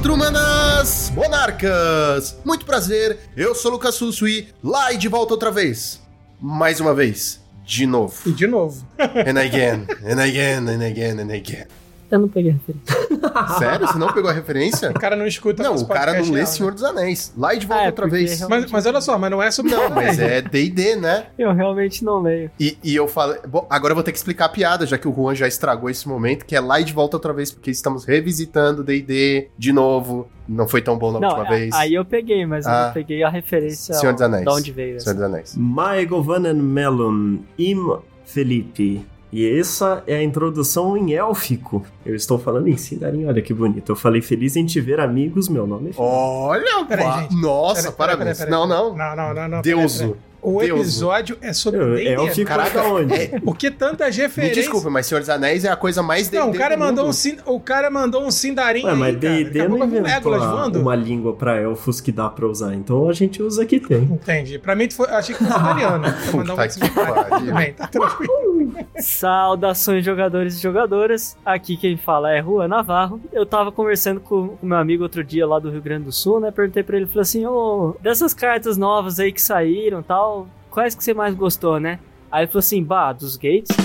[0.00, 2.34] quatro manas monarcas!
[2.42, 6.00] Muito prazer, eu sou o Lucas Susui, lá e de volta outra vez.
[6.40, 8.16] Mais uma vez, de novo.
[8.24, 8.82] E de novo.
[8.98, 11.66] And again, and again, and again, and again.
[12.10, 13.00] Eu não peguei a referência.
[13.58, 13.86] Sério?
[13.86, 14.90] Você não pegou a referência?
[14.90, 16.44] O cara não escuta Não, o cara não lê real, né?
[16.46, 17.32] Senhor dos Anéis.
[17.36, 18.38] Lá e de volta Ah, é, outra vez.
[18.38, 21.26] realmente- Mas, mas olha só, mas não é sobre Não, mas é D&D, né?
[21.38, 22.50] Eu realmente não leio.
[22.58, 23.38] E, e eu falei...
[23.46, 25.88] Bom, agora eu vou ter que explicar a piada, já que o Juan já estragou
[25.88, 29.72] esse momento, que é lá e de volta outra vez, porque estamos revisitando D&D de
[29.72, 30.28] novo.
[30.48, 31.72] Não foi tão bom na não, última a- vez.
[31.74, 32.86] aí eu peguei, mas eu Ah.
[32.86, 34.44] não peguei a referência Senhor dos Anéis.
[34.44, 35.00] de onde veio.
[35.00, 35.54] Senhor dos Anéis.
[35.56, 39.06] Maegovanen Melon Im Felipe.
[39.32, 41.84] E essa é a introdução em élfico.
[42.04, 43.92] Eu estou falando em Sindarin, olha que bonito.
[43.92, 45.48] Eu falei feliz em te ver, amigos.
[45.48, 45.92] Meu nome é.
[45.96, 47.40] Olha, Peraí, gente.
[47.40, 48.38] Nossa, parabéns.
[48.38, 48.82] peraí, Não, peraí.
[48.82, 48.96] não.
[48.96, 49.48] Não, não, não.
[49.48, 49.98] não Deuso.
[49.98, 50.30] peraí, peraí.
[50.42, 50.80] O Deuso.
[50.82, 52.08] episódio é sobre Eu- D&D.
[52.14, 53.12] élfico Caraca, onde?
[53.12, 54.56] é- Por que tantas Me referências?
[54.64, 57.06] desculpa, mas Senhor dos Anéis é a coisa mais D&D Não, o cara, do mandou
[57.06, 57.36] um, sin...
[57.44, 59.16] o cara mandou um Sindarin Ué, mas.
[59.18, 62.72] D&D não inventou a- uma língua pra elfos que dá pra usar.
[62.74, 64.04] Então a gente usa que tem.
[64.04, 64.58] Entendi.
[64.58, 65.08] Pra mim, tu foi...
[65.10, 66.04] achei que fosse italiano.
[66.32, 67.38] Um Puta outro que pariu.
[67.38, 68.49] Tudo bem, tá tranquilo.
[68.98, 71.36] Saudações, jogadores e jogadoras.
[71.44, 73.20] Aqui quem fala é Juan Navarro.
[73.32, 76.40] Eu tava conversando com o meu amigo outro dia lá do Rio Grande do Sul,
[76.40, 76.50] né?
[76.50, 81.02] Perguntei pra ele, falei assim, ô, dessas cartas novas aí que saíram tal, quais que
[81.02, 81.98] você mais gostou, né?
[82.30, 83.76] Aí ele falou assim, bah, dos Gates.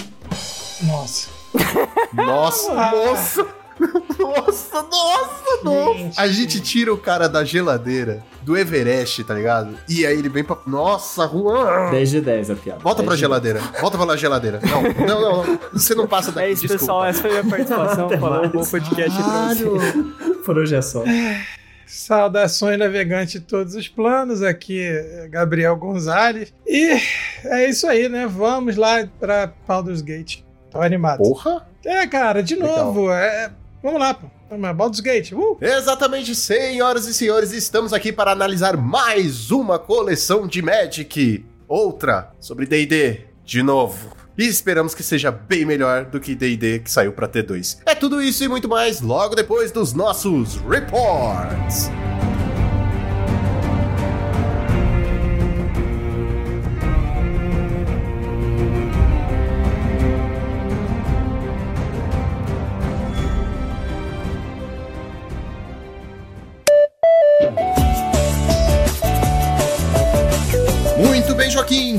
[0.83, 1.29] Nossa.
[2.13, 3.47] Nossa, nossa.
[4.17, 5.97] Nossa, nossa, nossa.
[5.97, 6.19] Gente.
[6.19, 9.77] A gente tira o cara da geladeira, do Everest, tá ligado?
[9.87, 10.57] E aí ele vem pra.
[10.65, 11.91] Nossa, Juan.
[11.91, 12.79] 10 de 10 a piada.
[12.79, 13.59] Volta 10 pra de geladeira.
[13.81, 14.59] Volta pra geladeira.
[14.63, 15.45] Não, não, não.
[15.45, 15.59] não.
[15.73, 16.47] Você não passa daqui.
[16.47, 16.79] É isso, desculpa.
[16.79, 18.09] pessoal, essa foi a minha participação.
[18.09, 19.93] Falou um bom podcast pra vocês.
[19.93, 20.37] 10.
[20.45, 21.03] Por hoje é só.
[21.85, 24.41] Saudações, navegante de todos os planos.
[24.41, 26.53] Aqui é Gabriel Gonzalez.
[26.65, 26.99] E
[27.45, 28.25] é isso aí, né?
[28.27, 30.39] Vamos lá pra Baldur's Gate.
[30.71, 31.19] Tô animado.
[31.19, 31.67] Porra?
[31.85, 32.85] É, cara, de Legal.
[32.85, 33.11] novo.
[33.11, 33.51] É...
[33.85, 34.27] Vamos lá, pô.
[34.73, 35.31] Baldur's Gate.
[35.31, 35.59] Uh!
[35.61, 41.45] Exatamente, senhoras e senhores, estamos aqui para analisar mais uma coleção de Magic.
[41.67, 44.11] Outra sobre D&D, de novo.
[44.35, 47.77] E esperamos que seja bem melhor do que D&D que saiu para T2.
[47.85, 51.91] É tudo isso e muito mais logo depois dos nossos reports.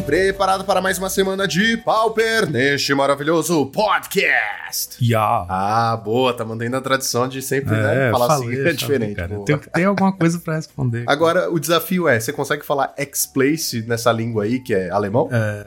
[0.07, 4.97] Preparado para mais uma semana de Pauper neste maravilhoso podcast.
[5.01, 5.45] Ya.
[5.49, 9.21] Ah, boa, tá mantendo a tradição de sempre É, né, falar falei, assim, é diferente.
[9.45, 11.03] Tem, tem alguma coisa pra responder.
[11.09, 15.29] Agora, o desafio é, você consegue falar X-Place nessa língua aí, que é alemão?
[15.33, 15.67] É,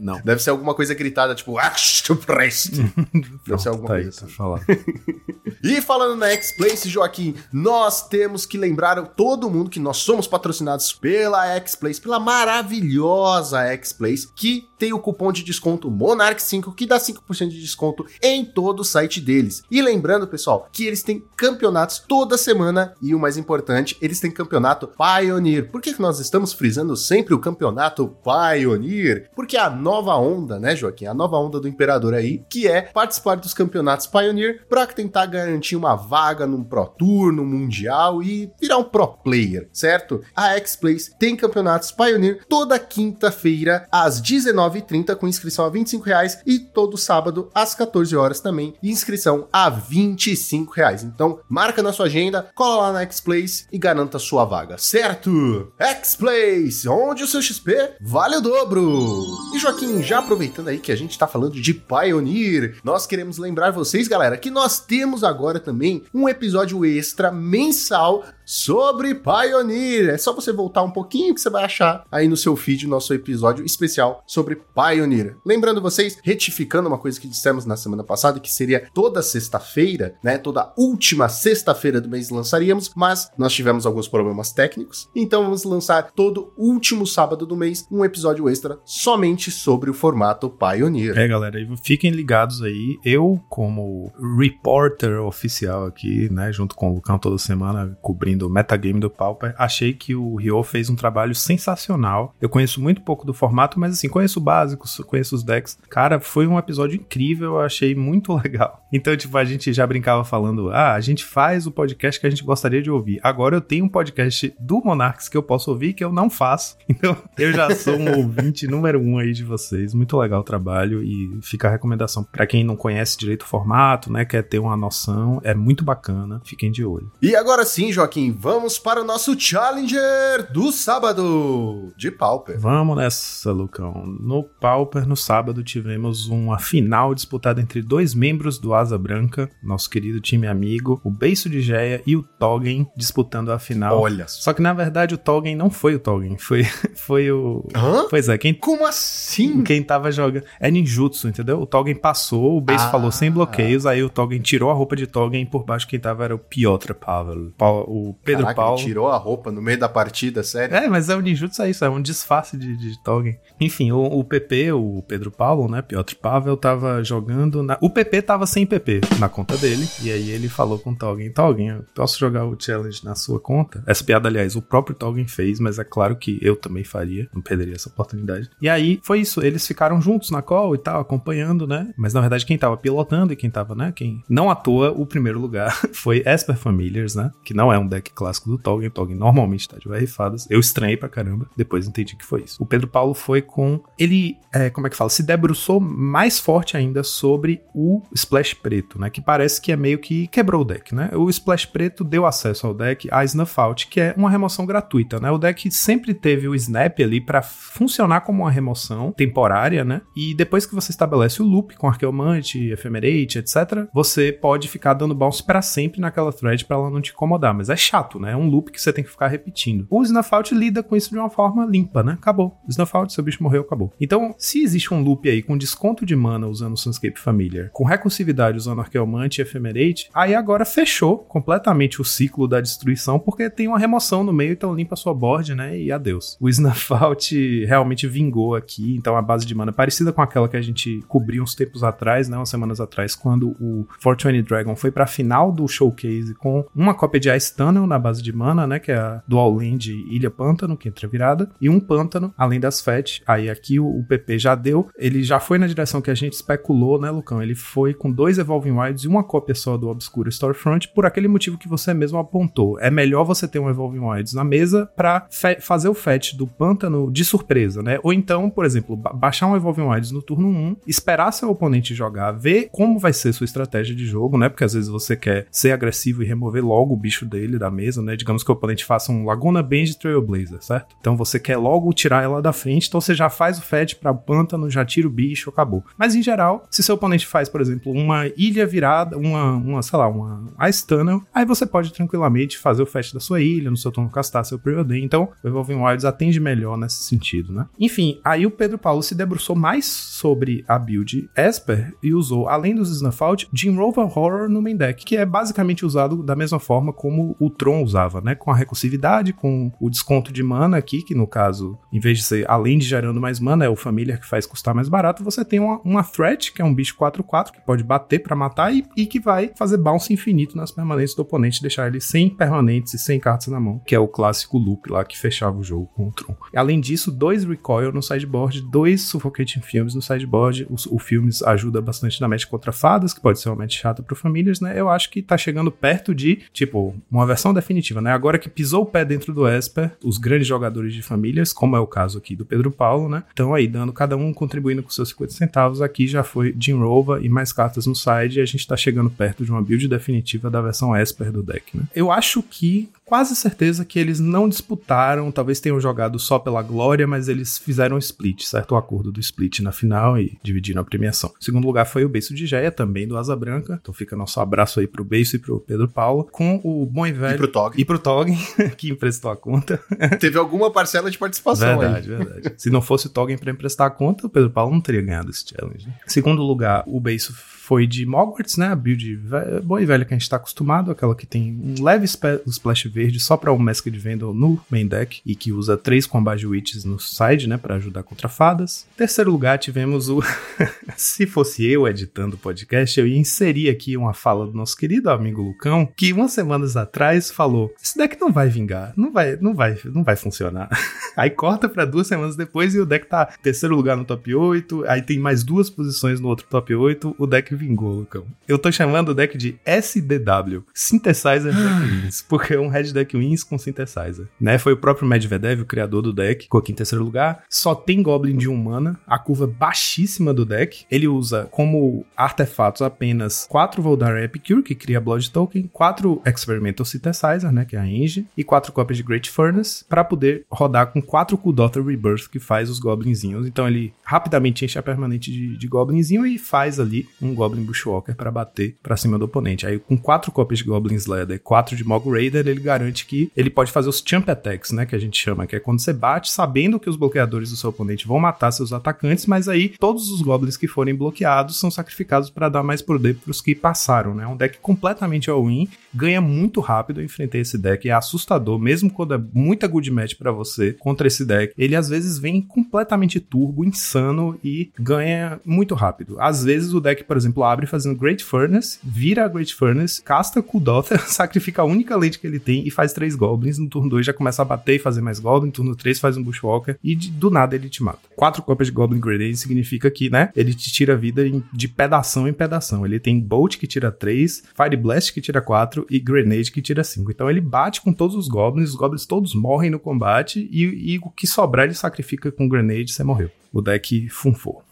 [0.00, 0.20] não.
[0.22, 2.72] Deve ser alguma coisa gritada, tipo, X-Place.
[3.46, 4.34] Deve ser alguma tá coisa tá assim.
[4.34, 4.60] falar.
[5.62, 10.92] E falando na X-Place, Joaquim, nós temos que lembrar todo mundo que nós somos patrocinados
[10.92, 17.48] pela X-Place, pela maravilhosa X-Place, que tem o cupom de desconto Monarch5, que dá 5%
[17.48, 19.62] de desconto em todo o site deles.
[19.70, 24.30] E lembrando, pessoal, que eles têm campeonatos toda semana e o mais importante, eles têm
[24.30, 25.70] campeonato Pioneer.
[25.70, 29.30] Por que que nós estamos frisando sempre o campeonato Pioneer?
[29.34, 31.06] Porque a nova onda, né, Joaquim?
[31.06, 35.76] A nova onda do Imperador aí, que é participar dos campeonatos Pioneer para tentar garantir
[35.76, 40.22] uma vaga num Pro Tour, no Mundial e virar um Pro Player, certo?
[40.34, 43.57] A X-Place tem campeonatos Pioneer toda quinta-feira
[43.90, 49.48] às 19h30 com inscrição a 25 reais e todo sábado às 14 horas também, inscrição
[49.52, 51.02] a 25 reais.
[51.02, 55.72] Então, marca na sua agenda, cola lá na X-Place e garanta sua vaga, certo?
[55.78, 59.26] X-Place, onde o seu XP vale o dobro.
[59.54, 63.70] E Joaquim, já aproveitando aí que a gente tá falando de Pioneer, nós queremos lembrar
[63.70, 70.08] vocês, galera, que nós temos agora também um episódio extra mensal sobre Pioneer.
[70.08, 72.88] É só você voltar um pouquinho que você vai achar aí no seu feed o
[72.88, 75.36] nosso episódio especial sobre Pioneer.
[75.44, 80.38] Lembrando vocês, retificando uma coisa que dissemos na semana passada, que seria toda sexta-feira, né?
[80.38, 86.10] Toda última sexta-feira do mês lançaríamos, mas nós tivemos alguns problemas técnicos, então vamos lançar
[86.12, 91.18] todo último sábado do mês um episódio extra somente sobre o formato Pioneer.
[91.18, 92.98] É, galera, fiquem ligados aí.
[93.04, 99.00] Eu, como reporter oficial aqui, né, junto com o Lucão toda semana, cobrindo do metagame
[99.00, 99.54] do Pauper.
[99.58, 102.34] Achei que o Ryo fez um trabalho sensacional.
[102.40, 105.78] Eu conheço muito pouco do formato, mas assim, conheço o básico, conheço os decks.
[105.90, 108.86] Cara, foi um episódio incrível, eu achei muito legal.
[108.92, 112.30] Então, tipo, a gente já brincava falando: ah, a gente faz o podcast que a
[112.30, 113.20] gente gostaria de ouvir.
[113.22, 116.76] Agora eu tenho um podcast do Monarchs que eu posso ouvir que eu não faço.
[116.98, 119.94] Então, eu já sou um ouvinte número um aí de vocês.
[119.94, 124.12] Muito legal o trabalho e fica a recomendação para quem não conhece direito o formato,
[124.12, 126.40] né, quer ter uma noção, é muito bacana.
[126.44, 127.10] Fiquem de olho.
[127.22, 132.58] E agora sim, Joaquim, vamos para o nosso Challenger do sábado de Pauper.
[132.58, 134.04] Vamos nessa, Lucão.
[134.20, 139.88] No Pauper, no sábado, tivemos uma final disputada entre dois membros do Asa Branca, nosso
[139.88, 144.00] querido time amigo, o Beiço de Geia e o Toggen disputando a final.
[144.00, 146.64] Olha Só que na verdade o Toggen não foi o Toggen, foi,
[146.94, 147.66] foi o.
[147.74, 148.06] Hã?
[148.08, 149.62] Pois é, quem, Como assim?
[149.62, 150.44] quem tava jogando.
[150.60, 151.60] É ninjutsu, entendeu?
[151.60, 152.90] O Toggen passou, o Beiço Ah.
[152.90, 155.98] falou sem bloqueios, aí o Toggen tirou a roupa de Toggen e por baixo quem
[155.98, 157.52] tava era o Piotr Pavel.
[157.56, 158.78] Pa- O Pedro Caraca, Paulo.
[158.78, 160.76] tirou a roupa no meio da partida, sério?
[160.76, 163.38] É, mas é o ninjutsu é isso, é um disfarce de, de Toggen.
[163.60, 167.78] Enfim, o, o PP, o Pedro Paulo, né, Piotr Pavel, tava jogando na...
[167.80, 171.32] O PP tava sem PP na conta dele, e aí ele falou com o Toggen,
[171.32, 173.82] Toggen, eu posso jogar o challenge na sua conta?
[173.86, 177.40] Essa piada, aliás, o próprio Toggen fez, mas é claro que eu também faria, não
[177.40, 178.50] perderia essa oportunidade.
[178.60, 182.20] E aí, foi isso, eles ficaram juntos na call e tal, acompanhando, né, mas na
[182.20, 184.22] verdade quem tava pilotando e quem tava, né, quem...
[184.28, 188.07] Não à toa, o primeiro lugar foi Esper Familiars, né, que não é um deck
[188.12, 191.86] clássico do Toggen, o Toggen normalmente tá de UR fadas, eu estranhei pra caramba, depois
[191.86, 192.62] entendi que foi isso.
[192.62, 193.80] O Pedro Paulo foi com.
[193.98, 195.10] Ele, é, como é que fala?
[195.10, 199.10] Se debruçou mais forte ainda sobre o Splash Preto, né?
[199.10, 201.10] Que parece que é meio que quebrou o deck, né?
[201.14, 205.20] O Splash Preto deu acesso ao deck a Snuff Out, que é uma remoção gratuita,
[205.20, 205.30] né?
[205.30, 210.02] O deck sempre teve o Snap ali pra funcionar como uma remoção temporária, né?
[210.14, 215.14] E depois que você estabelece o loop com Arqueomante, Ephemerate, etc., você pode ficar dando
[215.14, 217.54] bounce pra sempre naquela thread pra ela não te incomodar.
[217.54, 218.32] Mas é chato, né?
[218.32, 219.86] É um loop que você tem que ficar repetindo.
[219.90, 222.12] O Snuff Out lida com isso de uma forma limpa, né?
[222.12, 222.58] Acabou.
[222.68, 223.92] Snuff Out, seu bicho morreu, acabou.
[224.00, 227.84] Então, se existe um loop aí com desconto de mana usando o Sunscape Familiar, com
[227.84, 233.68] recursividade usando Arqueomante e Ephemerate, aí agora fechou completamente o ciclo da destruição, porque tem
[233.68, 235.78] uma remoção no meio, então limpa sua board, né?
[235.78, 236.36] E adeus.
[236.40, 240.56] O Snuff Out realmente vingou aqui, então a base de mana parecida com aquela que
[240.56, 242.36] a gente cobriu uns tempos atrás, né?
[242.36, 247.20] Umas semanas atrás, quando o 420 Dragon foi pra final do showcase com uma cópia
[247.20, 247.54] de Ice
[247.86, 248.78] Na base de mana, né?
[248.78, 252.80] Que é a Dual Land Ilha Pântano, que entra virada, e um pântano, além das
[252.80, 253.22] FET.
[253.26, 256.32] Aí aqui o, o PP já deu, ele já foi na direção que a gente
[256.34, 257.42] especulou, né, Lucão?
[257.42, 261.28] Ele foi com dois Evolving Wilds e uma cópia só do Obscuro Storefront, por aquele
[261.28, 262.78] motivo que você mesmo apontou.
[262.80, 266.46] É melhor você ter um Evolving Wilds na mesa pra fe- fazer o fetch do
[266.46, 267.98] pântano de surpresa, né?
[268.02, 271.94] Ou então, por exemplo, ba- baixar um Evolving Wilds no turno 1, esperar seu oponente
[271.94, 274.48] jogar, ver como vai ser sua estratégia de jogo, né?
[274.48, 278.02] Porque às vezes você quer ser agressivo e remover logo o bicho dele da mesa,
[278.02, 278.16] né?
[278.16, 280.96] Digamos que o oponente faça um Laguna Bend Trailblazer, certo?
[281.00, 284.14] Então você quer logo tirar ela da frente, então você já faz o fetch pra
[284.14, 285.84] pântano, já tira o bicho, acabou.
[285.96, 289.98] Mas em geral, se seu oponente faz, por exemplo, uma ilha virada, uma, uma sei
[289.98, 293.76] lá, uma Ice Tunnel, aí você pode tranquilamente fazer o fetch da sua ilha, no
[293.76, 295.04] seu turno castar seu Preordain.
[295.04, 297.66] Então, o Evolving Wilds atende melhor nesse sentido, né?
[297.78, 302.74] Enfim, aí o Pedro Paulo se debruçou mais sobre a build Esper e usou, além
[302.74, 306.58] dos Snuff Out, Jim Rover Horror no main deck, que é basicamente usado da mesma
[306.58, 308.34] forma como o Tron usava, né?
[308.34, 312.24] Com a recursividade, com o desconto de mana aqui, que no caso, em vez de
[312.24, 315.44] ser além de gerando mais mana, é o Familiar que faz custar mais barato, você
[315.44, 318.84] tem uma, uma Threat, que é um bicho 4-4, que pode bater pra matar e,
[318.96, 322.98] e que vai fazer bounce infinito nas permanentes do oponente, deixar ele sem permanentes e
[322.98, 326.08] sem cartas na mão, que é o clássico loop lá que fechava o jogo com
[326.08, 326.36] o Tron.
[326.54, 330.66] Além disso, dois Recoil no sideboard, dois Suffocating Films no sideboard.
[330.70, 334.02] O, o Filmes ajuda bastante na match contra fadas, que pode ser uma match chata
[334.02, 334.78] pro Famílias, né?
[334.78, 338.12] Eu acho que tá chegando perto de, tipo, uma versão definitiva, né?
[338.12, 341.80] Agora que pisou o pé dentro do Esper, os grandes jogadores de famílias, como é
[341.80, 343.22] o caso aqui do Pedro Paulo, né?
[343.28, 345.82] Estão aí dando cada um contribuindo com seus 50 centavos.
[345.82, 349.10] Aqui já foi Jim Rova e mais cartas no side, e a gente tá chegando
[349.10, 351.84] perto de uma build definitiva da versão Esper do deck, né?
[351.94, 357.06] Eu acho que quase certeza que eles não disputaram, talvez tenham jogado só pela glória,
[357.06, 358.72] mas eles fizeram um split, certo?
[358.72, 361.32] O acordo do split na final e dividiram a premiação.
[361.40, 363.78] O segundo lugar foi o Beiço de Geia, também do Asa Branca.
[363.80, 367.12] Então fica nosso abraço aí pro Beiço e pro Pedro Paulo, com o bom e
[367.12, 367.34] velho.
[367.34, 367.80] E pro Tog.
[367.80, 368.30] E pro Tog,
[368.76, 369.80] que emprestou a conta.
[370.20, 372.52] Teve alguma parcela de participação Verdade, verdade.
[372.58, 375.30] Se não fosse o Toggen pra emprestar a conta, o Pedro Paulo não teria ganhado
[375.30, 375.86] esse challenge.
[375.86, 375.94] né?
[376.06, 377.32] Segundo lugar, o Beiço
[377.68, 378.68] foi de Mogwarts, né?
[378.68, 379.20] A build
[379.62, 383.20] boa e velha que a gente tá acostumado, aquela que tem um leve splash verde
[383.20, 386.98] só para o Masked Vandal no main deck e que usa três Combate Witches no
[386.98, 388.86] side, né, para ajudar contra fadas.
[388.96, 390.22] Terceiro lugar, tivemos o.
[390.96, 395.10] Se fosse eu editando o podcast, eu ia inserir aqui uma fala do nosso querido
[395.10, 399.54] amigo Lucão, que umas semanas atrás falou: esse deck não vai vingar, não vai, não
[399.54, 400.70] vai, não vai funcionar.
[401.14, 404.84] aí corta para duas semanas depois e o deck tá terceiro lugar no top 8,
[404.88, 408.24] aí tem mais duas posições no outro top 8, o deck vingou, Lucão.
[408.46, 411.58] Eu tô chamando o deck de SDW, Synthesizer Deck
[412.04, 414.58] Wins, porque é um Red Deck Wins com Synthesizer, né?
[414.58, 417.44] Foi o próprio Medvedev, o criador do deck, ficou aqui em terceiro lugar.
[417.48, 420.86] Só tem Goblin de 1 mana, a curva baixíssima do deck.
[420.90, 427.50] Ele usa como artefatos apenas 4 Voldar Epicure, que cria Blood Token, 4 Experimental Synthesizer,
[427.52, 431.02] né, que é a Engine, e 4 cópias de Great Furnace, para poder rodar com
[431.02, 433.46] 4 Kuldotha Rebirth, que faz os Goblinzinhos.
[433.46, 438.14] Então ele rapidamente enche a permanente de, de Goblinzinho e faz ali um Goblin Bushwalker
[438.14, 439.66] para bater para cima do oponente.
[439.66, 443.30] Aí com 4 cópias de Goblin Slayer e 4 de Mog Raider, ele garante que
[443.36, 445.92] ele pode fazer os Champ Attacks, né, que a gente chama, que é quando você
[445.92, 450.10] bate sabendo que os bloqueadores do seu oponente vão matar seus atacantes, mas aí todos
[450.10, 454.14] os Goblins que forem bloqueados são sacrificados para dar mais poder para os que passaram,
[454.14, 454.26] né?
[454.26, 457.00] Um deck completamente all-in, ganha muito rápido.
[457.00, 461.08] Eu enfrentei esse deck, é assustador, mesmo quando é muita good match para você contra
[461.08, 461.52] esse deck.
[461.58, 466.16] Ele às vezes vem completamente turbo, insano e ganha muito rápido.
[466.20, 470.40] Às vezes o deck, por exemplo, abre fazendo Great Furnace, vira a Great Furnace, casta
[470.40, 473.58] Kudotha, sacrifica a única lente que ele tem e faz três Goblins.
[473.58, 475.48] No turno 2 já começa a bater e fazer mais Goblin.
[475.48, 477.98] No turno 3 faz um Bushwalker e de, do nada ele te mata.
[478.14, 482.32] Quatro cópias de Goblin Grenade significa que, né, ele te tira vida de pedação em
[482.32, 482.86] pedação.
[482.86, 486.84] Ele tem Bolt que tira 3, Fire Blast que tira 4 e Grenade que tira
[486.84, 487.10] 5.
[487.10, 490.98] Então ele bate com todos os Goblins, os Goblins todos morrem no combate e, e
[490.98, 493.30] o que sobrar ele sacrifica com Grenade, você morreu.
[493.52, 494.62] O deck funfou.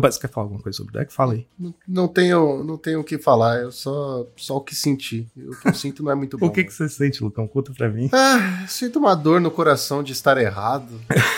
[0.00, 1.12] Você quer falar alguma coisa sobre o deck?
[1.12, 1.46] Fala aí.
[1.58, 5.26] Não, não tenho não tenho o que falar, eu só, só o que senti.
[5.36, 6.46] O que eu sinto não é muito bom.
[6.46, 7.46] o que, que você sente, Lucão?
[7.46, 8.08] Conta pra mim.
[8.12, 10.88] Ah, sinto uma dor no coração de estar errado,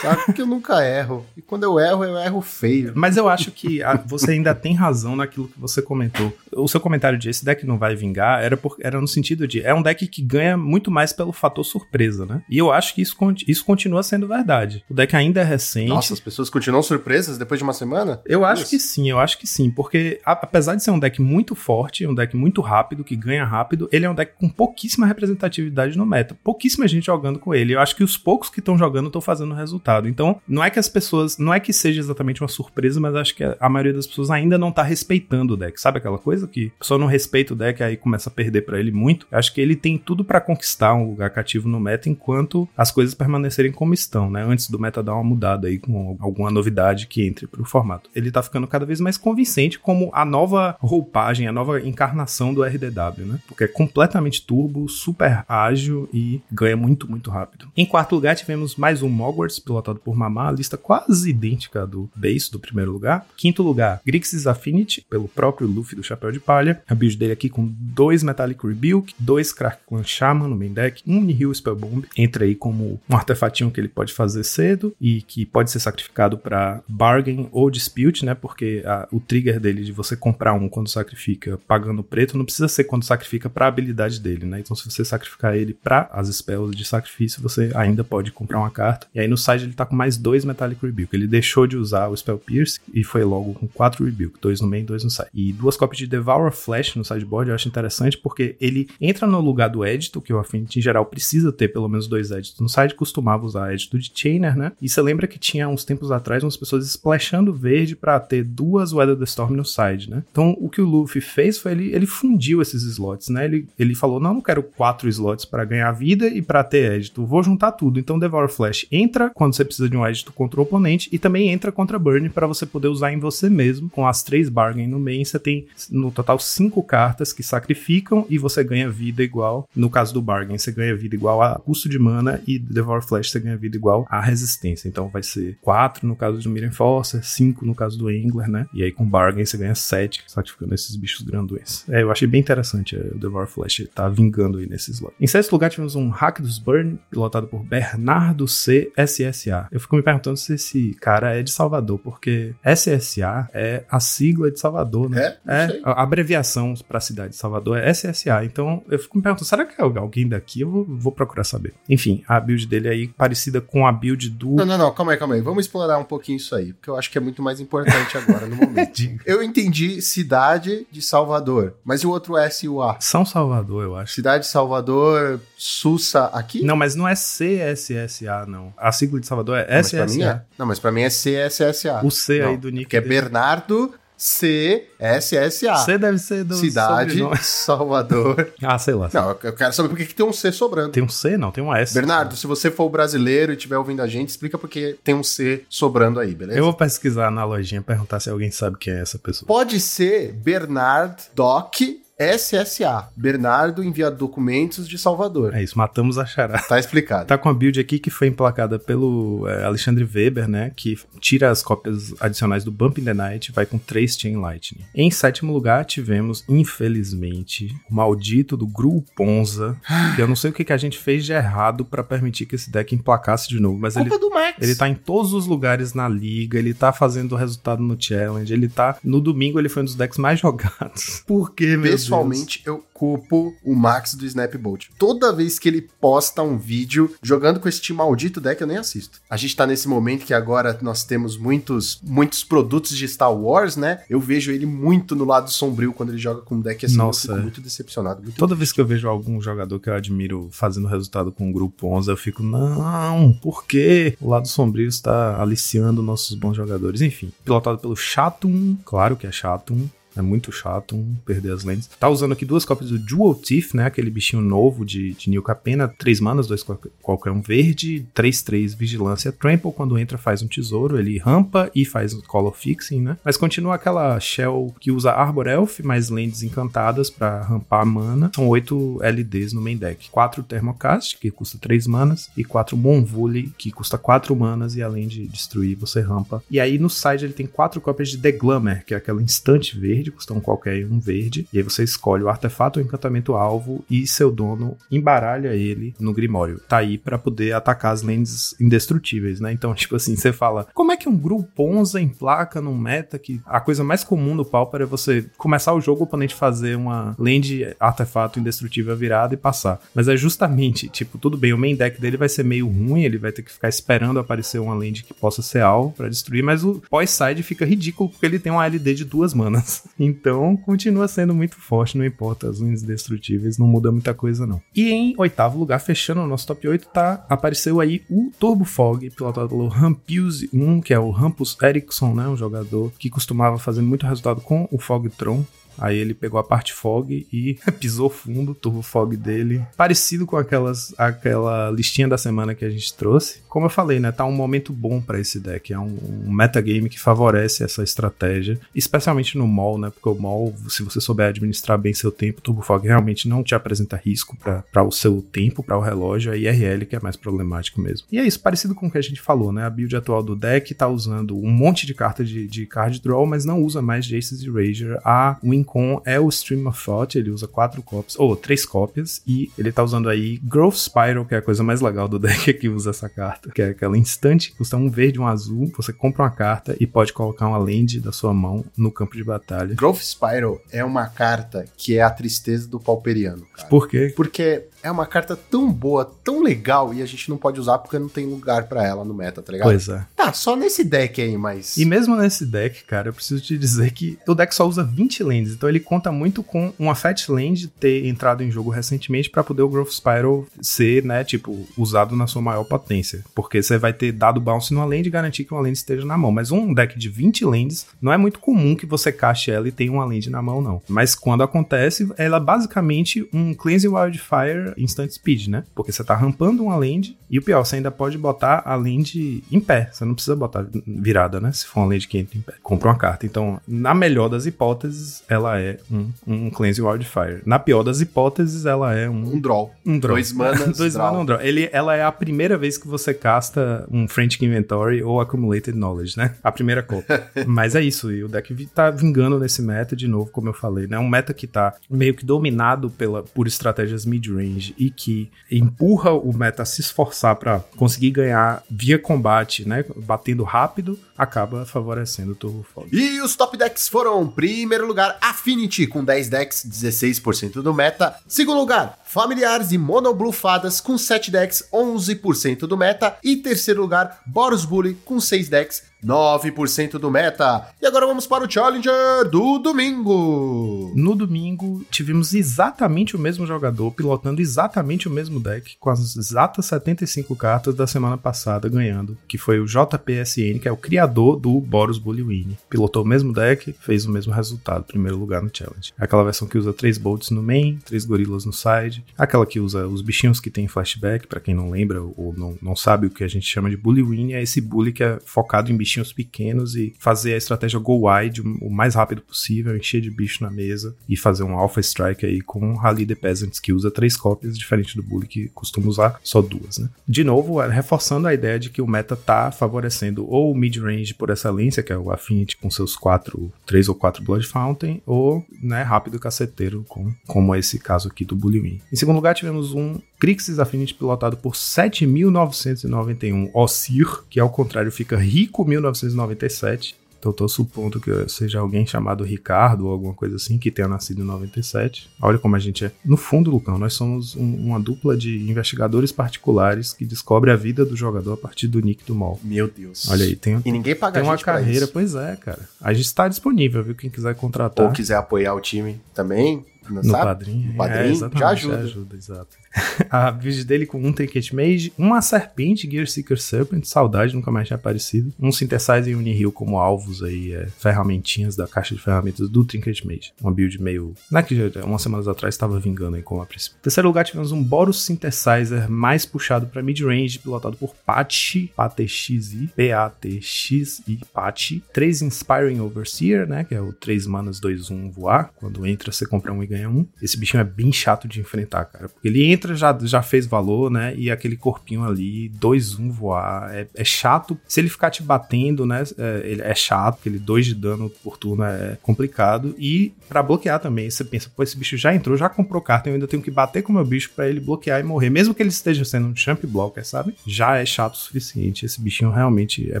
[0.02, 0.24] sabe?
[0.26, 1.26] Porque eu nunca erro.
[1.36, 2.92] E quando eu erro, eu erro feio.
[2.94, 6.32] Mas eu acho que a, você ainda tem razão naquilo que você comentou.
[6.52, 9.62] O seu comentário de esse deck não vai vingar era, por, era no sentido de
[9.62, 12.42] é um deck que ganha muito mais pelo fator surpresa, né?
[12.48, 14.84] E eu acho que isso, isso continua sendo verdade.
[14.88, 15.88] O deck ainda é recente.
[15.88, 18.19] Nossa, as pessoas continuam surpresas depois de uma semana?
[18.26, 18.70] Eu acho isso.
[18.70, 22.14] que sim, eu acho que sim, porque apesar de ser um deck muito forte, um
[22.14, 26.36] deck muito rápido, que ganha rápido, ele é um deck com pouquíssima representatividade no meta.
[26.42, 27.74] Pouquíssima gente jogando com ele.
[27.74, 30.08] Eu acho que os poucos que estão jogando estão fazendo resultado.
[30.08, 33.34] Então, não é que as pessoas, não é que seja exatamente uma surpresa, mas acho
[33.34, 35.80] que a, a maioria das pessoas ainda não tá respeitando o deck.
[35.80, 38.78] Sabe aquela coisa que a pessoa não respeita o deck aí começa a perder para
[38.78, 39.26] ele muito?
[39.30, 42.90] Eu acho que ele tem tudo para conquistar um lugar cativo no meta enquanto as
[42.90, 44.44] coisas permanecerem como estão, né?
[44.44, 48.09] Antes do meta dar uma mudada aí com alguma novidade que entre pro formato.
[48.14, 52.62] Ele tá ficando cada vez mais convincente como a nova roupagem, a nova encarnação do
[52.62, 53.38] RDW, né?
[53.46, 57.68] Porque é completamente turbo, super ágil e ganha muito, muito rápido.
[57.76, 62.10] Em quarto lugar, tivemos mais um Mogwarts, pilotado por Mamá, a lista quase idêntica do
[62.14, 63.26] base do primeiro lugar.
[63.36, 66.82] Quinto lugar, Grixis Affinity, pelo próprio Luffy do Chapéu de Palha.
[66.88, 71.20] A build dele aqui com dois Metallic Rebuke, dois Crackland Shaman no main deck, um
[71.20, 75.70] Nihil Spellbomb, entra aí como um artefatinho que ele pode fazer cedo e que pode
[75.70, 78.34] ser sacrificado para Bargain ou Dispute, né?
[78.34, 82.68] Porque a, o trigger dele de você comprar um quando sacrifica pagando preto não precisa
[82.68, 84.60] ser quando sacrifica para a habilidade dele, né?
[84.60, 88.70] Então se você sacrificar ele para as spells de sacrifício, você ainda pode comprar uma
[88.70, 89.06] carta.
[89.14, 91.14] E aí no side ele tá com mais dois Metallic Rebuke.
[91.14, 94.68] Ele deixou de usar o Spell Pierce e foi logo com quatro Rebuke, dois no
[94.68, 95.28] main, dois no side.
[95.34, 99.40] E duas cópias de Devour Flash no sideboard eu acho interessante porque ele entra no
[99.40, 102.68] lugar do Edito, que o Affinity em geral precisa ter pelo menos dois Editos no
[102.68, 104.72] side, costumava usar Edito de Chainer, né?
[104.80, 108.92] E você lembra que tinha uns tempos atrás umas pessoas splashando verde para ter duas
[108.92, 110.22] Weather the Storm no side, né?
[110.30, 113.44] Então o que o Luffy fez foi ele, ele fundiu esses slots, né?
[113.44, 117.24] Ele, ele falou: não, não quero quatro slots para ganhar vida e para ter Edito,
[117.24, 117.98] vou juntar tudo.
[117.98, 121.50] Então Devour Flash entra quando você precisa de um Edito contra o oponente e também
[121.50, 123.90] entra contra Burn para você poder usar em você mesmo.
[123.90, 128.38] Com as três Bargain no main, você tem no total cinco cartas que sacrificam e
[128.38, 129.68] você ganha vida igual.
[129.74, 133.30] No caso do Bargain, você ganha vida igual a custo de mana e Devour Flash
[133.30, 134.88] você ganha vida igual a resistência.
[134.88, 138.66] Então vai ser quatro no caso do Miren Forcer, cinco no caso do Angler, né?
[138.74, 141.84] E aí com Bargain você ganha sete sacrificando esses bichos grandões.
[141.88, 145.14] É, eu achei bem interessante é, o Devour Flash tá vingando aí nesse slot.
[145.18, 148.92] Em sexto lugar tivemos um Hack dos Burn, pilotado por Bernardo C.
[148.96, 149.68] SSA.
[149.72, 154.50] Eu fico me perguntando se esse cara é de Salvador, porque SSA é a sigla
[154.50, 155.36] de Salvador, né?
[155.46, 155.54] É?
[155.64, 158.44] É, a, a abreviação pra cidade de Salvador é SSA.
[158.44, 160.60] Então eu fico me perguntando, será que é alguém daqui?
[160.60, 161.72] Eu vou, vou procurar saber.
[161.88, 164.56] Enfim, a build dele aí parecida com a build do.
[164.56, 165.40] Não, não, não, calma aí, calma aí.
[165.40, 167.69] Vamos explorar um pouquinho isso aí, porque eu acho que é muito mais importante
[168.16, 169.00] agora no momento.
[169.24, 172.96] Eu entendi cidade de Salvador, mas e o outro SUA?
[173.00, 174.14] São Salvador, eu acho.
[174.14, 176.64] Cidade de Salvador, Sussa aqui?
[176.64, 178.72] Não, mas não é CSSA, não.
[178.76, 180.26] A sigla de Salvador é Não, mas pra mim é.
[180.26, 180.46] SSA.
[180.58, 182.00] Não, mas pra mim é CSSA.
[182.04, 183.00] O C aí Não, do nick Que é.
[183.00, 185.76] Bernardo CSSA.
[185.76, 187.38] C deve ser do Cidade, sobrenome.
[187.42, 188.52] Salvador.
[188.62, 189.08] Ah, sei lá.
[189.10, 190.90] Não, eu quero saber por que que tem um C sobrando.
[190.90, 191.38] Tem um C?
[191.38, 191.94] Não, tem um S.
[191.94, 195.22] Bernardo, se você for brasileiro e estiver ouvindo a gente, explica por que tem um
[195.22, 196.58] C sobrando aí, beleza?
[196.58, 199.46] Eu vou pesquisar na lojinha, perguntar se alguém sabe quem é essa pessoa.
[199.46, 201.80] Pode ser Bernard Doc
[202.20, 203.08] SSA.
[203.16, 205.54] Bernardo envia documentos de Salvador.
[205.54, 206.62] É isso, matamos a charada.
[206.68, 207.26] Tá explicado.
[207.26, 210.70] Tá com a build aqui que foi emplacada pelo é, Alexandre Weber, né?
[210.76, 214.36] Que tira as cópias adicionais do Bump in the Night e vai com 3 Chain
[214.36, 214.82] Lightning.
[214.94, 219.76] Em sétimo lugar, tivemos, infelizmente, o maldito do Gru Ponza.
[220.14, 222.54] que eu não sei o que, que a gente fez de errado pra permitir que
[222.54, 223.78] esse deck emplacasse de novo.
[223.78, 224.56] Mas ele, Culpa do Max.
[224.60, 228.68] ele tá em todos os lugares na liga, ele tá fazendo resultado no challenge, ele
[228.68, 228.96] tá.
[229.02, 231.22] No domingo ele foi um dos decks mais jogados.
[231.26, 232.09] Por quê, meu Deus?
[232.10, 234.88] Pessoalmente, eu culpo o Max do Snapbolt.
[234.98, 239.20] Toda vez que ele posta um vídeo jogando com este maldito deck, eu nem assisto.
[239.30, 243.76] A gente tá nesse momento que agora nós temos muitos, muitos produtos de Star Wars,
[243.76, 244.02] né?
[244.08, 246.96] Eu vejo ele muito no lado sombrio quando ele joga com um deck assim.
[246.96, 247.42] Nossa, eu fico é.
[247.42, 248.22] muito decepcionado.
[248.22, 251.52] Muito Toda vez que eu vejo algum jogador que eu admiro fazendo resultado com o
[251.52, 254.16] grupo 11, eu fico, não, por quê?
[254.20, 257.00] O lado sombrio está aliciando nossos bons jogadores.
[257.00, 259.88] Enfim, pilotado pelo Chatum, claro que é Chatum.
[260.16, 261.88] É muito chato um perder as lentes.
[261.98, 263.84] Tá usando aqui duas cópias do Dual Teeth, né?
[263.86, 265.88] Aquele bichinho novo de, de New Capena.
[265.88, 268.06] Três manas, dois qual- qualquer um verde.
[268.14, 269.72] 3-3 Vigilância Trample.
[269.72, 270.98] Quando entra, faz um tesouro.
[270.98, 273.16] Ele rampa e faz um Color Fixing, né?
[273.24, 278.30] Mas continua aquela shell que usa Arbor Elf, mais lentes encantadas pra rampar a mana.
[278.34, 280.10] São oito LDs no main deck.
[280.10, 282.30] Quatro Thermocast, que custa três manas.
[282.36, 284.76] E quatro Monvule, que custa quatro manas.
[284.76, 286.42] E além de destruir, você rampa.
[286.50, 289.78] E aí no side ele tem quatro cópias de The Glamour, que é aquela instante
[289.78, 291.48] verde, custa um qualquer um verde.
[291.52, 296.12] E aí você escolhe o artefato ou encantamento alvo e seu dono embaralha ele no
[296.12, 296.60] Grimório.
[296.68, 299.52] Tá aí pra poder atacar as lentes indestrutíveis, né?
[299.52, 303.40] Então, tipo assim, você fala, como é que um grupo Ponza emplaca num meta que
[303.44, 307.14] a coisa mais comum do Pauper é você começar o jogo, o oponente fazer uma
[307.18, 309.80] lente artefato indestrutível virada e passar.
[309.94, 313.18] Mas é justamente, tipo, tudo bem, o main deck dele vai ser meio ruim, ele
[313.18, 316.62] vai ter que ficar esperando aparecer uma lente que possa ser alvo pra destruir, mas
[316.62, 319.82] o pós-side fica ridículo porque ele tem uma LD de duas manas.
[319.98, 324.60] Então, continua sendo muito forte, não importa, as lentes destrutíveis não muda muita coisa não.
[324.74, 329.10] E em oitavo lugar, fechando o nosso top 8, tá, apareceu aí o Turbo Fog,
[329.10, 333.82] pilotado pelo Rampuse 1, que é o Rampus Eriksson, né, um jogador que costumava fazer
[333.82, 335.44] muito resultado com o Fogtron.
[335.78, 340.36] Aí ele pegou a parte fog e pisou fundo, o turbo fog dele, parecido com
[340.36, 343.40] aquelas aquela listinha da semana que a gente trouxe.
[343.50, 346.88] Como eu falei, né, tá um momento bom pra esse deck, é um, um metagame
[346.88, 349.90] que favorece essa estratégia, especialmente no mall, né?
[349.90, 353.54] Porque o mall, se você souber administrar bem seu tempo, turbo fog realmente não te
[353.54, 357.80] apresenta risco para o seu tempo, para o relógio, a IRL que é mais problemático
[357.80, 358.06] mesmo.
[358.10, 359.64] E é isso, parecido com o que a gente falou, né?
[359.64, 363.26] A build atual do deck tá usando um monte de carta de, de card draw,
[363.26, 364.98] mas não usa mais Jace's Erasure.
[365.04, 369.50] A Wincon é o Stream of Thought, ele usa quatro cópias, ou três cópias, e
[369.58, 372.68] ele tá usando aí Growth Spiral, que é a coisa mais legal do deck que
[372.68, 375.92] usa essa carta, que é aquela instante que custa um verde e um azul, você
[375.92, 379.74] compra uma carta e pode colocar uma land da sua mão no campo de batalha.
[379.74, 383.68] Growth Spiral é uma carta que é a tristeza do pauperiano, cara.
[383.68, 384.12] Por quê?
[384.16, 387.98] Porque é uma carta tão boa, tão legal, e a gente não pode usar porque
[387.98, 389.68] não tem lugar pra ela no meta, tá ligado?
[389.68, 390.04] Pois é.
[390.16, 391.76] Tá, só nesse deck aí, mas.
[391.76, 395.22] E mesmo nesse deck, cara, eu preciso te dizer que o deck só usa 20
[395.22, 399.44] lands, então ele conta muito com uma Fat Land ter entrado em jogo recentemente pra
[399.44, 403.22] poder o Growth Spiral ser, né, tipo, usado na sua maior potência.
[403.34, 406.16] Porque você vai ter dado bounce numa land e garantir que uma land esteja na
[406.18, 406.30] mão.
[406.30, 409.72] Mas um deck de 20 lands, não é muito comum que você cache ela e
[409.72, 410.82] tenha uma land na mão, não.
[410.88, 415.64] Mas quando acontece, ela é basicamente um Cleansing Wildfire Instant Speed, né?
[415.74, 419.42] Porque você tá rampando uma land e o pior, você ainda pode botar a land
[419.50, 419.88] em pé.
[419.92, 421.52] Você não precisa botar virada, né?
[421.52, 422.54] Se for uma land que entra em pé.
[422.62, 423.24] Compra uma carta.
[423.26, 427.42] Então, na melhor das hipóteses, ela é um, um Cleanse Wildfire.
[427.46, 429.72] Na pior das hipóteses, ela é um, Um draw.
[429.86, 430.14] um draw.
[430.16, 431.06] Dois manas, Dois draw.
[431.06, 431.40] mana, um draw.
[431.40, 436.16] Ele, ela é a primeira vez que você casta um Frantic Inventory ou Accumulated Knowledge,
[436.16, 436.34] né?
[436.42, 437.28] A primeira cópia.
[437.46, 440.86] Mas é isso, e o deck tá vingando nesse meta de novo, como eu falei,
[440.86, 440.98] né?
[440.98, 446.32] Um meta que tá meio que dominado pela, por estratégias mid-range e que empurra o
[446.32, 449.84] meta a se esforçar pra conseguir ganhar via combate, né?
[449.96, 452.88] Batendo rápido, acaba favorecendo o Turbo Fog.
[452.90, 458.16] E os top decks foram: primeiro lugar, Affinity, com 10 decks, 16% do meta.
[458.26, 463.18] Segundo lugar, Familiares e Mono Blue Fadas, com 7 decks, 11% do meta.
[463.22, 467.68] E terceiro lugar, Boros Bully, com 6 decks, 9% do meta.
[467.80, 470.92] E agora vamos para o Challenger do domingo.
[470.94, 476.66] No domingo, tivemos exatamente o mesmo jogador pilotando exatamente o mesmo deck, com as exatas
[476.66, 481.60] 75 cartas da semana passada ganhando, que foi o JPSN, que é o criador do
[481.60, 482.56] Boros Bullywin.
[482.68, 485.92] Pilotou o mesmo deck, fez o mesmo resultado, primeiro lugar no Challenge.
[485.98, 489.86] Aquela versão que usa 3 bolts no main, 3 gorilas no side, aquela que usa
[489.86, 493.24] os bichinhos que tem flashback, para quem não lembra ou não, não sabe o que
[493.24, 496.76] a gente chama de Bullywin, é esse bully que é focado em bichinhos bichinhos pequenos
[496.76, 500.94] e fazer a estratégia go wide o mais rápido possível, encher de bicho na mesa
[501.08, 504.96] e fazer um Alpha Strike aí com Rally the Peasants, que usa três cópias, diferente
[504.96, 506.88] do Bully que costuma usar só duas, né?
[507.08, 511.14] De novo, é, reforçando a ideia de que o meta tá favorecendo ou o mid-range
[511.14, 515.44] por excelência, que é o Affinity com seus quatro, três ou quatro Blood Fountain, ou,
[515.60, 518.80] né, rápido caceteiro, com, como é esse caso aqui do Bully Win.
[518.92, 525.16] Em segundo lugar, tivemos um Crixus Affinity pilotado por 7.991 Ossir, que ao contrário fica
[525.16, 526.94] rico 1997.
[527.18, 530.88] Então eu tô supondo que seja alguém chamado Ricardo ou alguma coisa assim, que tenha
[530.88, 532.08] nascido em 97.
[532.20, 532.92] Olha como a gente é.
[533.04, 537.84] No fundo, Lucão, nós somos um, uma dupla de investigadores particulares que descobre a vida
[537.84, 539.38] do jogador a partir do nick do mall.
[539.44, 540.08] Meu Deus.
[540.08, 541.84] Olha aí, tem, E ninguém paga tem a uma carreira.
[541.84, 541.92] isso.
[541.92, 542.66] Pois é, cara.
[542.80, 543.94] A gente está disponível, viu?
[543.94, 544.86] Quem quiser contratar.
[544.86, 547.24] Ou quiser apoiar o time também, No sabe?
[547.24, 547.68] padrinho.
[547.68, 548.78] No padrinho, É, já ajuda.
[548.78, 549.56] ajuda, exato.
[550.10, 554.66] a build dele com um Trinket Mage, uma serpente Gear Seeker Serpent, saudade, nunca mais
[554.66, 555.32] tinha aparecido.
[555.38, 560.32] Um Synthesizer Unihill como alvos aí, é, ferramentinhas da caixa de ferramentas do Trinket Mage.
[560.40, 561.14] Uma build meio.
[561.30, 563.76] Não é que já, umas semanas atrás estava vingando aí com a princípio.
[563.78, 569.70] Em terceiro lugar, tivemos um Boros Synthesizer mais puxado para mid-range, pilotado por Patchy, PATXI,
[569.74, 571.82] P-A-T-X-I, Patchy.
[571.92, 573.64] 3 Inspiring Overseer, né?
[573.64, 575.52] Que é o 3 manas 2 1 voar.
[575.56, 577.06] Quando entra, você compra um e ganha um.
[577.20, 579.08] Esse bichinho é bem chato de enfrentar, cara.
[579.08, 581.14] Porque ele entra, já, já fez valor, né?
[581.16, 583.74] E aquele corpinho ali, 2 1 voar.
[583.74, 584.58] É, é chato.
[584.66, 586.02] Se ele ficar te batendo, né?
[586.18, 589.74] É, ele é chato, porque ele 2 de dano por turno é complicado.
[589.78, 593.14] E pra bloquear também, você pensa, pô, esse bicho já entrou, já comprou carta, eu
[593.14, 595.30] ainda tenho que bater com o meu bicho pra ele bloquear e morrer.
[595.30, 597.34] Mesmo que ele esteja sendo um champ blocker, sabe?
[597.46, 598.86] Já é chato o suficiente.
[598.86, 600.00] Esse bichinho realmente é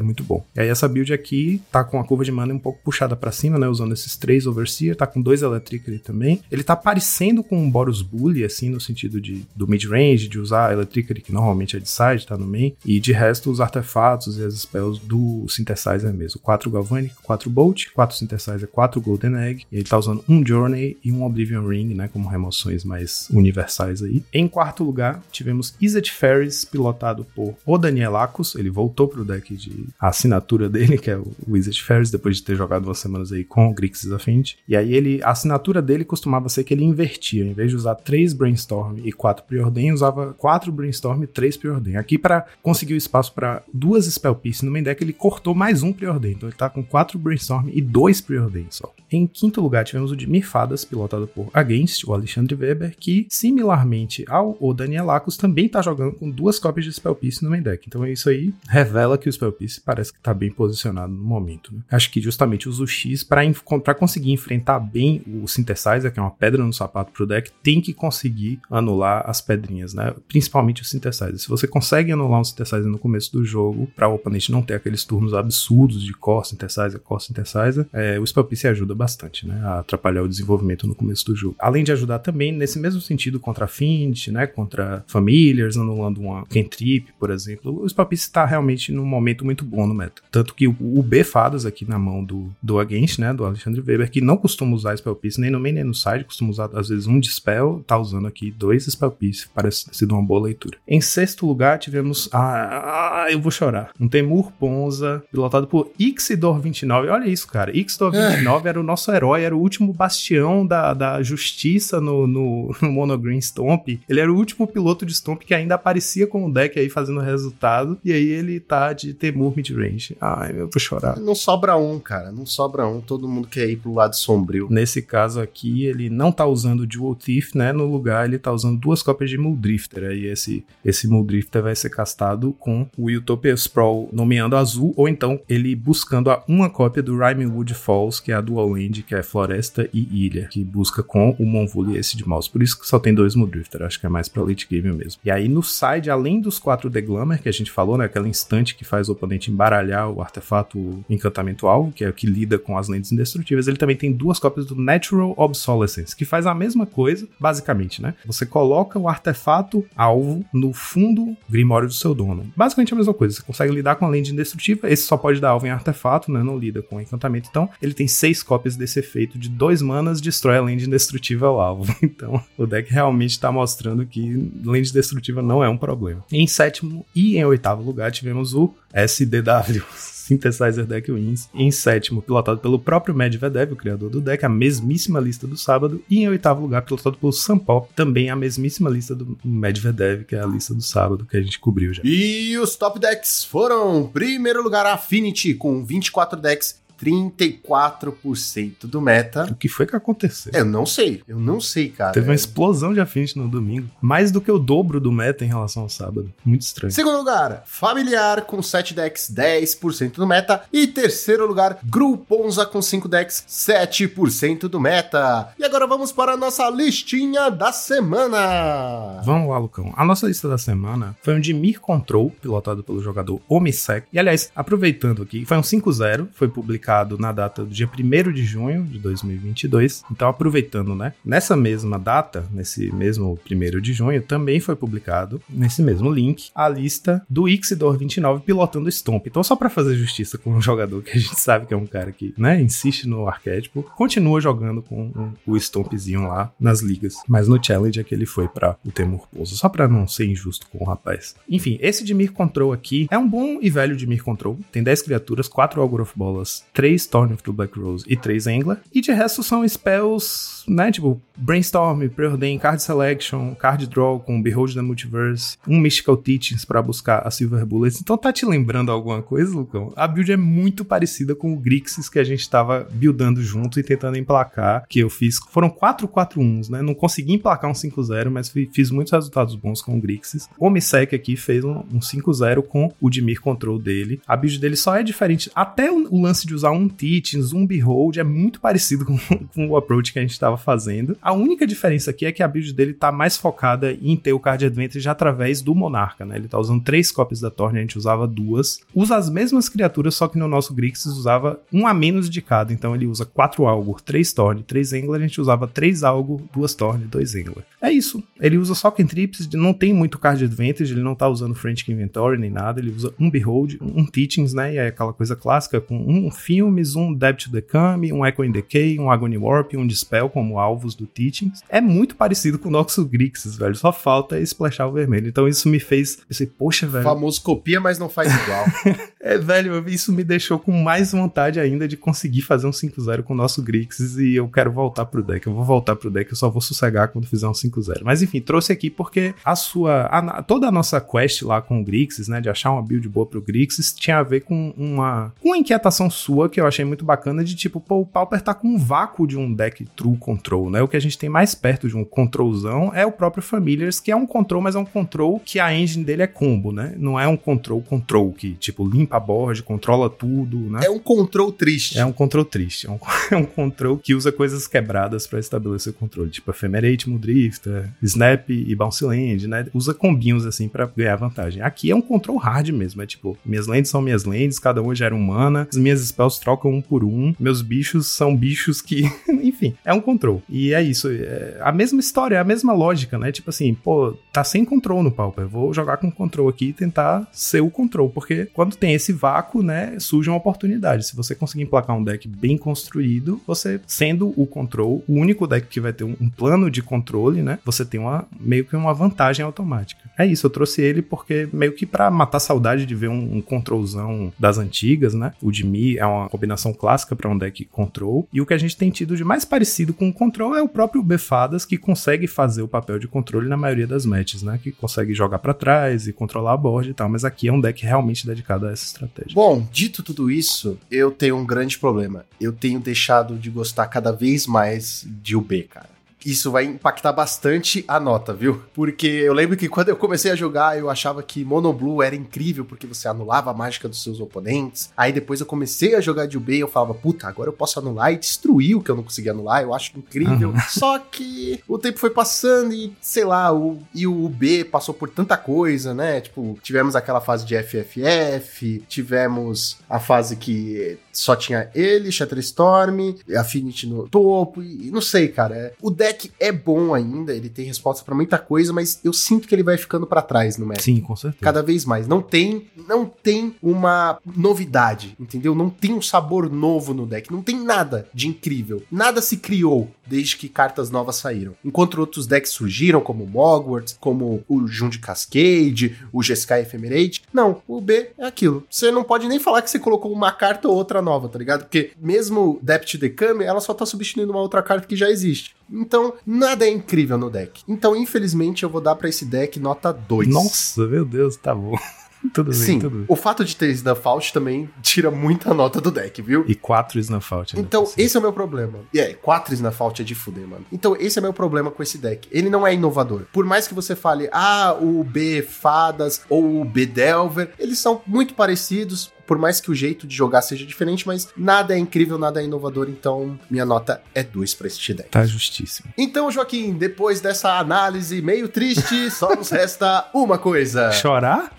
[0.00, 0.44] muito bom.
[0.54, 3.32] E aí essa build aqui tá com a curva de mana um pouco puxada pra
[3.32, 3.68] cima, né?
[3.68, 6.40] Usando esses três Overseer, tá com dois Electric ali também.
[6.50, 10.70] Ele tá parecendo com um Boros Bully, assim, no sentido de, do mid-range, de usar
[10.70, 12.74] a que normalmente é de side, tá no main.
[12.84, 16.40] E de resto, os artefatos e as spells do Synthesizer mesmo.
[16.40, 19.64] 4 Galvanic, 4 Bolt, 4 Synthesizer, 4 Golden Egg.
[19.70, 22.08] Ele tá usando um Journey e um Oblivion Ring, né?
[22.12, 24.22] Como remoções mais universais aí.
[24.32, 28.54] Em quarto lugar, tivemos Izzet Ferris, pilotado por o Danielakos.
[28.54, 32.56] Ele voltou pro deck de assinatura dele, que é o Izzet Ferris, depois de ter
[32.56, 34.58] jogado umas semanas aí com o Grixis Affinity.
[34.66, 37.44] E aí ele, a assinatura dele costumava ser que ele invertia.
[37.44, 41.96] Em vez de usar 3 Brainstorm e 4 Preordain, usava 4 Brainstorm e 3 Preordain.
[41.96, 45.82] Aqui, para conseguir o espaço para duas Spell Piece no main deck, ele cortou mais
[45.82, 46.32] um Preordain.
[46.32, 48.92] Então ele tá com 4 Brainstorm e 2 Preordain só.
[49.12, 54.24] Em quinto lugar, tivemos o de Mirfadas, pilotado por Against, o Alexandre Weber, que, similarmente
[54.28, 57.84] ao o Danielakos, também tá jogando com duas cópias de Spell Piece no main deck.
[57.88, 61.74] Então isso aí revela que o Spell Piece parece que tá bem posicionado no momento.
[61.74, 61.80] Né?
[61.90, 66.64] Acho que justamente o X para conseguir enfrentar bem o Synthesizer, que é uma pedra
[66.64, 70.14] no sapato pro deck, tem que conseguir anular as pedrinhas, né?
[70.28, 71.38] Principalmente o Synthesizer.
[71.38, 74.74] Se você consegue anular um Synthesizer no começo do jogo, para o oponente não ter
[74.74, 79.60] aqueles turnos absurdos de Core Synthesizer, Core Synthesizer, é, o Spell Piece ajuda bastante, né?
[79.64, 81.56] A atrapalhar o desenvolvimento no começo do jogo.
[81.58, 84.46] Além de ajudar também nesse mesmo sentido contra Affinity, né?
[84.46, 87.82] Contra Familiars, anulando uma Cantrip, por exemplo.
[87.82, 90.22] O Spell Piece está realmente num momento muito bom no meta.
[90.30, 93.32] Tanto que o, B Fadas aqui na mão do, do Against, né?
[93.32, 96.24] Do Alexandre Weber, que não costuma usar Spell Piece nem no main nem no side,
[96.24, 99.46] costuma usar às vezes um de Spell, tá usando aqui dois Spell Piece.
[99.54, 100.78] Parece ter sido uma boa leitura.
[100.88, 102.30] Em sexto lugar, tivemos.
[102.32, 103.90] Ah, eu vou chorar.
[104.00, 107.10] Um Temur Ponza, pilotado por Ixidor29.
[107.10, 107.70] Olha isso, cara.
[107.72, 112.90] Ixidor29 era o nosso herói, era o último bastião da, da justiça no, no, no
[112.90, 113.88] Monogreen Stomp.
[114.08, 117.20] Ele era o último piloto de Stomp que ainda aparecia com o deck aí fazendo
[117.20, 117.98] resultado.
[118.02, 120.16] E aí ele tá de Temur midrange.
[120.20, 121.18] Ai, eu vou chorar.
[121.18, 122.32] Não sobra um, cara.
[122.32, 123.00] Não sobra um.
[123.00, 124.68] Todo mundo quer ir pro lado sombrio.
[124.70, 127.72] Nesse caso aqui, ele não tá usando Dual Thief, né?
[127.72, 130.04] No lugar ele tá usando duas cópias de Muldrifter.
[130.04, 135.40] Aí esse, esse Muldrifter vai ser castado com o Utopia Sprawl nomeando azul, ou então
[135.48, 139.88] ele buscando uma cópia do Rimewood Falls, que é a Dual Land, que é Floresta
[139.92, 142.48] e Ilha, que busca com o Monvul e esse de mouse.
[142.48, 145.20] Por isso que só tem dois Muldrifter, acho que é mais pra late game mesmo.
[145.24, 148.04] E aí no side, além dos quatro Deglammer que a gente falou, né?
[148.04, 152.26] Aquela instante que faz o oponente embaralhar o artefato encantamento alvo, que é o que
[152.26, 156.46] lida com as lentes indestrutíveis, ele também tem duas cópias do Natural Obsolescence, que faz
[156.46, 158.14] a mesma coisa, basicamente, né?
[158.24, 162.52] Você coloca o artefato alvo no fundo grimório do seu dono.
[162.56, 165.50] Basicamente a mesma coisa, você consegue lidar com a lente indestrutível, esse só pode dar
[165.50, 166.42] alvo em artefato, né?
[166.42, 170.58] Não lida com encantamento, então ele tem seis cópias desse efeito de dois manas, destrói
[170.58, 171.90] a lente indestrutível ao alvo.
[172.10, 176.24] Então o deck realmente está mostrando que lente destrutiva não é um problema.
[176.30, 179.84] Em sétimo e em oitavo lugar tivemos o SDW.
[180.30, 181.48] Synthesizer Deck Wins.
[181.52, 186.02] Em sétimo, pilotado pelo próprio Medvedev, o criador do deck, a mesmíssima lista do sábado.
[186.08, 190.40] E em oitavo lugar, pilotado pelo Sampop, também a mesmíssima lista do Medvedev, que é
[190.40, 192.02] a lista do sábado que a gente cobriu já.
[192.04, 199.44] E os top decks foram: primeiro lugar, Affinity, com 24 decks 34% do meta.
[199.50, 200.52] O que foi que aconteceu?
[200.54, 202.12] Eu não sei, eu não sei, cara.
[202.12, 203.88] Teve uma explosão de Affinity no domingo.
[204.00, 206.32] Mais do que o dobro do meta em relação ao sábado.
[206.44, 206.92] Muito estranho.
[206.92, 210.62] Segundo lugar, Familiar com 7 decks, 10% do meta.
[210.72, 215.48] E terceiro lugar, Gruponza com 5 decks, 7% do meta.
[215.58, 219.22] E agora vamos para a nossa listinha da semana.
[219.24, 219.92] Vamos lá, Lucão.
[219.96, 224.06] A nossa lista da semana foi um de Mir Control, pilotado pelo jogador Omisec.
[224.12, 228.44] E aliás, aproveitando aqui, foi um 5-0, foi publicado na data do dia 1 de
[228.44, 230.02] junho de 2022.
[230.10, 231.12] Então, aproveitando, né?
[231.24, 236.68] Nessa mesma data, nesse mesmo 1 de junho, também foi publicado, nesse mesmo link, a
[236.68, 239.26] lista do Ixidor 29 pilotando Stomp.
[239.26, 241.86] Então, só para fazer justiça com um jogador que a gente sabe que é um
[241.86, 247.14] cara que, né, insiste no arquétipo, continua jogando com o Stompzinho lá nas ligas.
[247.28, 250.26] Mas no Challenge é que ele foi para o Temur Pouso, só para não ser
[250.26, 251.34] injusto com o rapaz.
[251.48, 254.58] Enfim, esse de Mir Control aqui é um bom e velho de Mir Control.
[254.72, 258.46] Tem 10 criaturas, 4 Algor of Bolas, 3 Thorn of the Black Rose e 3
[258.46, 258.78] Angler.
[258.90, 260.90] E de resto são spells, né?
[260.90, 266.80] Tipo, Brainstorm, Preordain, Card Selection, Card Draw com Behold the Multiverse, um Mystical Teachings para
[266.80, 268.00] buscar a Silver Bullets.
[268.00, 269.92] Então tá te lembrando alguma coisa, Lucão?
[269.94, 273.82] A build é muito parecida com o Grixis que a gente tava buildando junto e
[273.82, 275.38] tentando emplacar, que eu fiz.
[275.50, 276.80] Foram 4 4 1 né?
[276.80, 280.48] Não consegui emplacar um 5-0, mas fiz muitos resultados bons com o Grixis.
[280.58, 284.20] O Omissec aqui fez um, um 5-0 com o Dimir Control dele.
[284.26, 285.50] A build dele só é diferente.
[285.54, 289.18] Até o lance de usar um Teachings, um Behold, é muito parecido com,
[289.54, 291.16] com o approach que a gente tava fazendo.
[291.20, 294.40] A única diferença aqui é que a build dele tá mais focada em ter o
[294.40, 296.36] Card Advantage através do Monarca, né?
[296.36, 298.80] Ele tá usando três cópias da Torne, a gente usava duas.
[298.94, 302.72] Usa as mesmas criaturas, só que no nosso Grixis usava um a menos de cada.
[302.72, 306.74] Então ele usa quatro Algor, três Torne, três Angler, a gente usava três Algor, duas
[306.74, 307.64] Torne, dois Angler.
[307.80, 308.22] É isso.
[308.40, 312.38] Ele usa só cantrips, não tem muito Card Advantage, ele não tá usando Frantic Inventory
[312.38, 314.74] nem nada, ele usa um Behold, um Teachings, né?
[314.74, 318.52] E é aquela coisa clássica com um Filmes, um Debit to Decame, um Echo in
[318.52, 321.62] Decay, um Agony Warp, um Dispel como alvos do Teachings.
[321.70, 323.74] É muito parecido com o Noxus Grixis, velho.
[323.74, 325.26] Só falta splashar o vermelho.
[325.26, 326.18] Então isso me fez.
[326.18, 327.02] Eu pensei, poxa, velho.
[327.02, 328.66] Famoso copia, mas não faz igual.
[329.18, 333.32] é, velho, isso me deixou com mais vontade ainda de conseguir fazer um 5-0 com
[333.32, 335.46] o nosso Grixis e eu quero voltar pro deck.
[335.46, 338.02] Eu vou voltar pro deck, eu só vou sossegar quando fizer um 5-0.
[338.04, 340.02] Mas enfim, trouxe aqui porque a sua.
[340.10, 342.38] A, toda a nossa quest lá com o Grixis, né?
[342.38, 346.49] De achar uma build boa pro Grixis, tinha a ver com uma, uma inquietação sua
[346.50, 349.38] que eu achei muito bacana de tipo, pô, o Pauper tá com um vácuo de
[349.38, 350.82] um deck True Control, né?
[350.82, 354.10] O que a gente tem mais perto de um controlzão é o próprio Familiars, que
[354.10, 356.94] é um control, mas é um control que a engine dele é combo, né?
[356.98, 360.80] Não é um control control que, tipo, limpa a board, controla tudo, né?
[360.84, 361.98] É um control triste.
[361.98, 362.86] É um control triste.
[362.86, 362.98] É um,
[363.30, 368.50] é um control que usa coisas quebradas para estabelecer o controle, tipo Ephemerate, Mudrifter, Snap
[368.50, 369.66] e Bounce Land, né?
[369.72, 371.62] Usa combinhos assim para ganhar vantagem.
[371.62, 374.94] Aqui é um control hard mesmo, é tipo, minhas lands são minhas lands, cada uma
[374.94, 379.02] gera um mana, as minhas spells trocam um por um, meus bichos são bichos que,
[379.28, 380.42] enfim, é um control.
[380.48, 383.32] E é isso, é a mesma história, a mesma lógica, né?
[383.32, 387.28] Tipo assim, pô, tá sem control no Pauper, vou jogar com control aqui e tentar
[387.32, 391.06] ser o control, porque quando tem esse vácuo, né, surge uma oportunidade.
[391.06, 395.66] Se você conseguir emplacar um deck bem construído, você sendo o control, o único deck
[395.66, 398.94] que vai ter um, um plano de controle, né, você tem uma meio que uma
[398.94, 400.10] vantagem automática.
[400.18, 403.40] É isso, eu trouxe ele porque meio que para matar saudade de ver um, um
[403.40, 405.32] controlzão das antigas, né?
[405.40, 408.58] O de Mi é uma combinação clássica para um deck control, e o que a
[408.58, 412.26] gente tem tido de mais parecido com o control é o próprio Befadas que consegue
[412.26, 414.58] fazer o papel de controle na maioria das matches, né?
[414.62, 417.60] Que consegue jogar para trás e controlar a board e tal, mas aqui é um
[417.60, 419.34] deck realmente dedicado a essa estratégia.
[419.34, 422.24] Bom, dito tudo isso, eu tenho um grande problema.
[422.40, 425.99] Eu tenho deixado de gostar cada vez mais de UB, cara.
[426.24, 428.62] Isso vai impactar bastante a nota, viu?
[428.74, 432.14] Porque eu lembro que quando eu comecei a jogar, eu achava que Mono Blue era
[432.14, 434.90] incrível porque você anulava a mágica dos seus oponentes.
[434.96, 437.78] Aí depois eu comecei a jogar de UB e eu falava, puta, agora eu posso
[437.78, 439.62] anular e destruir o que eu não consegui anular.
[439.62, 440.50] Eu acho incrível.
[440.50, 440.60] Uhum.
[440.68, 445.08] Só que o tempo foi passando e, sei lá, o, e o UB passou por
[445.08, 446.20] tanta coisa, né?
[446.20, 453.86] Tipo, tivemos aquela fase de FFF, tivemos a fase que só tinha ele, Shatterstorm, Affinity
[453.86, 455.56] no topo, e não sei, cara.
[455.56, 459.48] É, o deck é bom ainda, ele tem resposta para muita coisa, mas eu sinto
[459.48, 460.82] que ele vai ficando para trás no meta.
[460.82, 461.42] Sim, com certeza.
[461.42, 462.06] Cada vez mais.
[462.06, 465.54] Não tem, não tem uma novidade, entendeu?
[465.54, 468.82] Não tem um sabor novo no deck, não tem nada de incrível.
[468.90, 471.54] Nada se criou desde que cartas novas saíram.
[471.64, 477.62] Enquanto outros decks surgiram, como o Mogwarts, como o Jund Cascade, o Jeskai Ephemerate, não,
[477.68, 478.64] o B é aquilo.
[478.68, 481.60] Você não pode nem falar que você colocou uma carta ou outra nova, tá ligado?
[481.62, 485.54] Porque mesmo Depth Decame, ela só tá substituindo uma outra carta que já existe.
[485.70, 487.62] Então, nada é incrível no deck.
[487.68, 490.28] Então, infelizmente, eu vou dar para esse deck nota 2.
[490.28, 491.76] Nossa, meu Deus, tá bom.
[492.34, 493.04] tudo bem, Sim, tudo bem.
[493.08, 496.44] o fato de ter Snuff Out também tira muita nota do deck, viu?
[496.46, 497.56] E quatro Snuff Out.
[497.56, 497.62] Né?
[497.62, 498.80] Então, esse é o meu problema.
[498.92, 500.66] E é, quatro Snuff Out é de fuder, mano.
[500.70, 502.28] Então, esse é meu problema com esse deck.
[502.30, 503.22] Ele não é inovador.
[503.32, 508.02] Por mais que você fale, ah, o B Fadas ou o B Delver, eles são
[508.06, 512.18] muito parecidos por mais que o jeito de jogar seja diferente, mas nada é incrível,
[512.18, 515.08] nada é inovador, então minha nota é 2 para este deck.
[515.08, 515.88] Tá justíssimo.
[515.96, 520.90] Então, Joaquim, depois dessa análise meio triste, só nos resta uma coisa.
[520.90, 521.52] Chorar?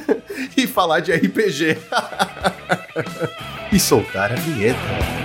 [0.56, 1.76] e falar de RPG.
[3.70, 5.17] e soltar a vinheta.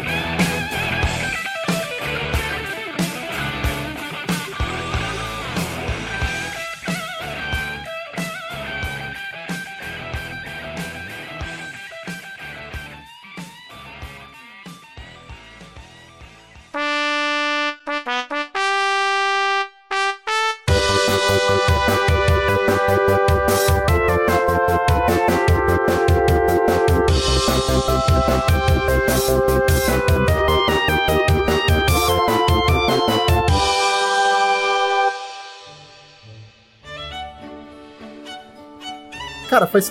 [39.74, 39.90] Faz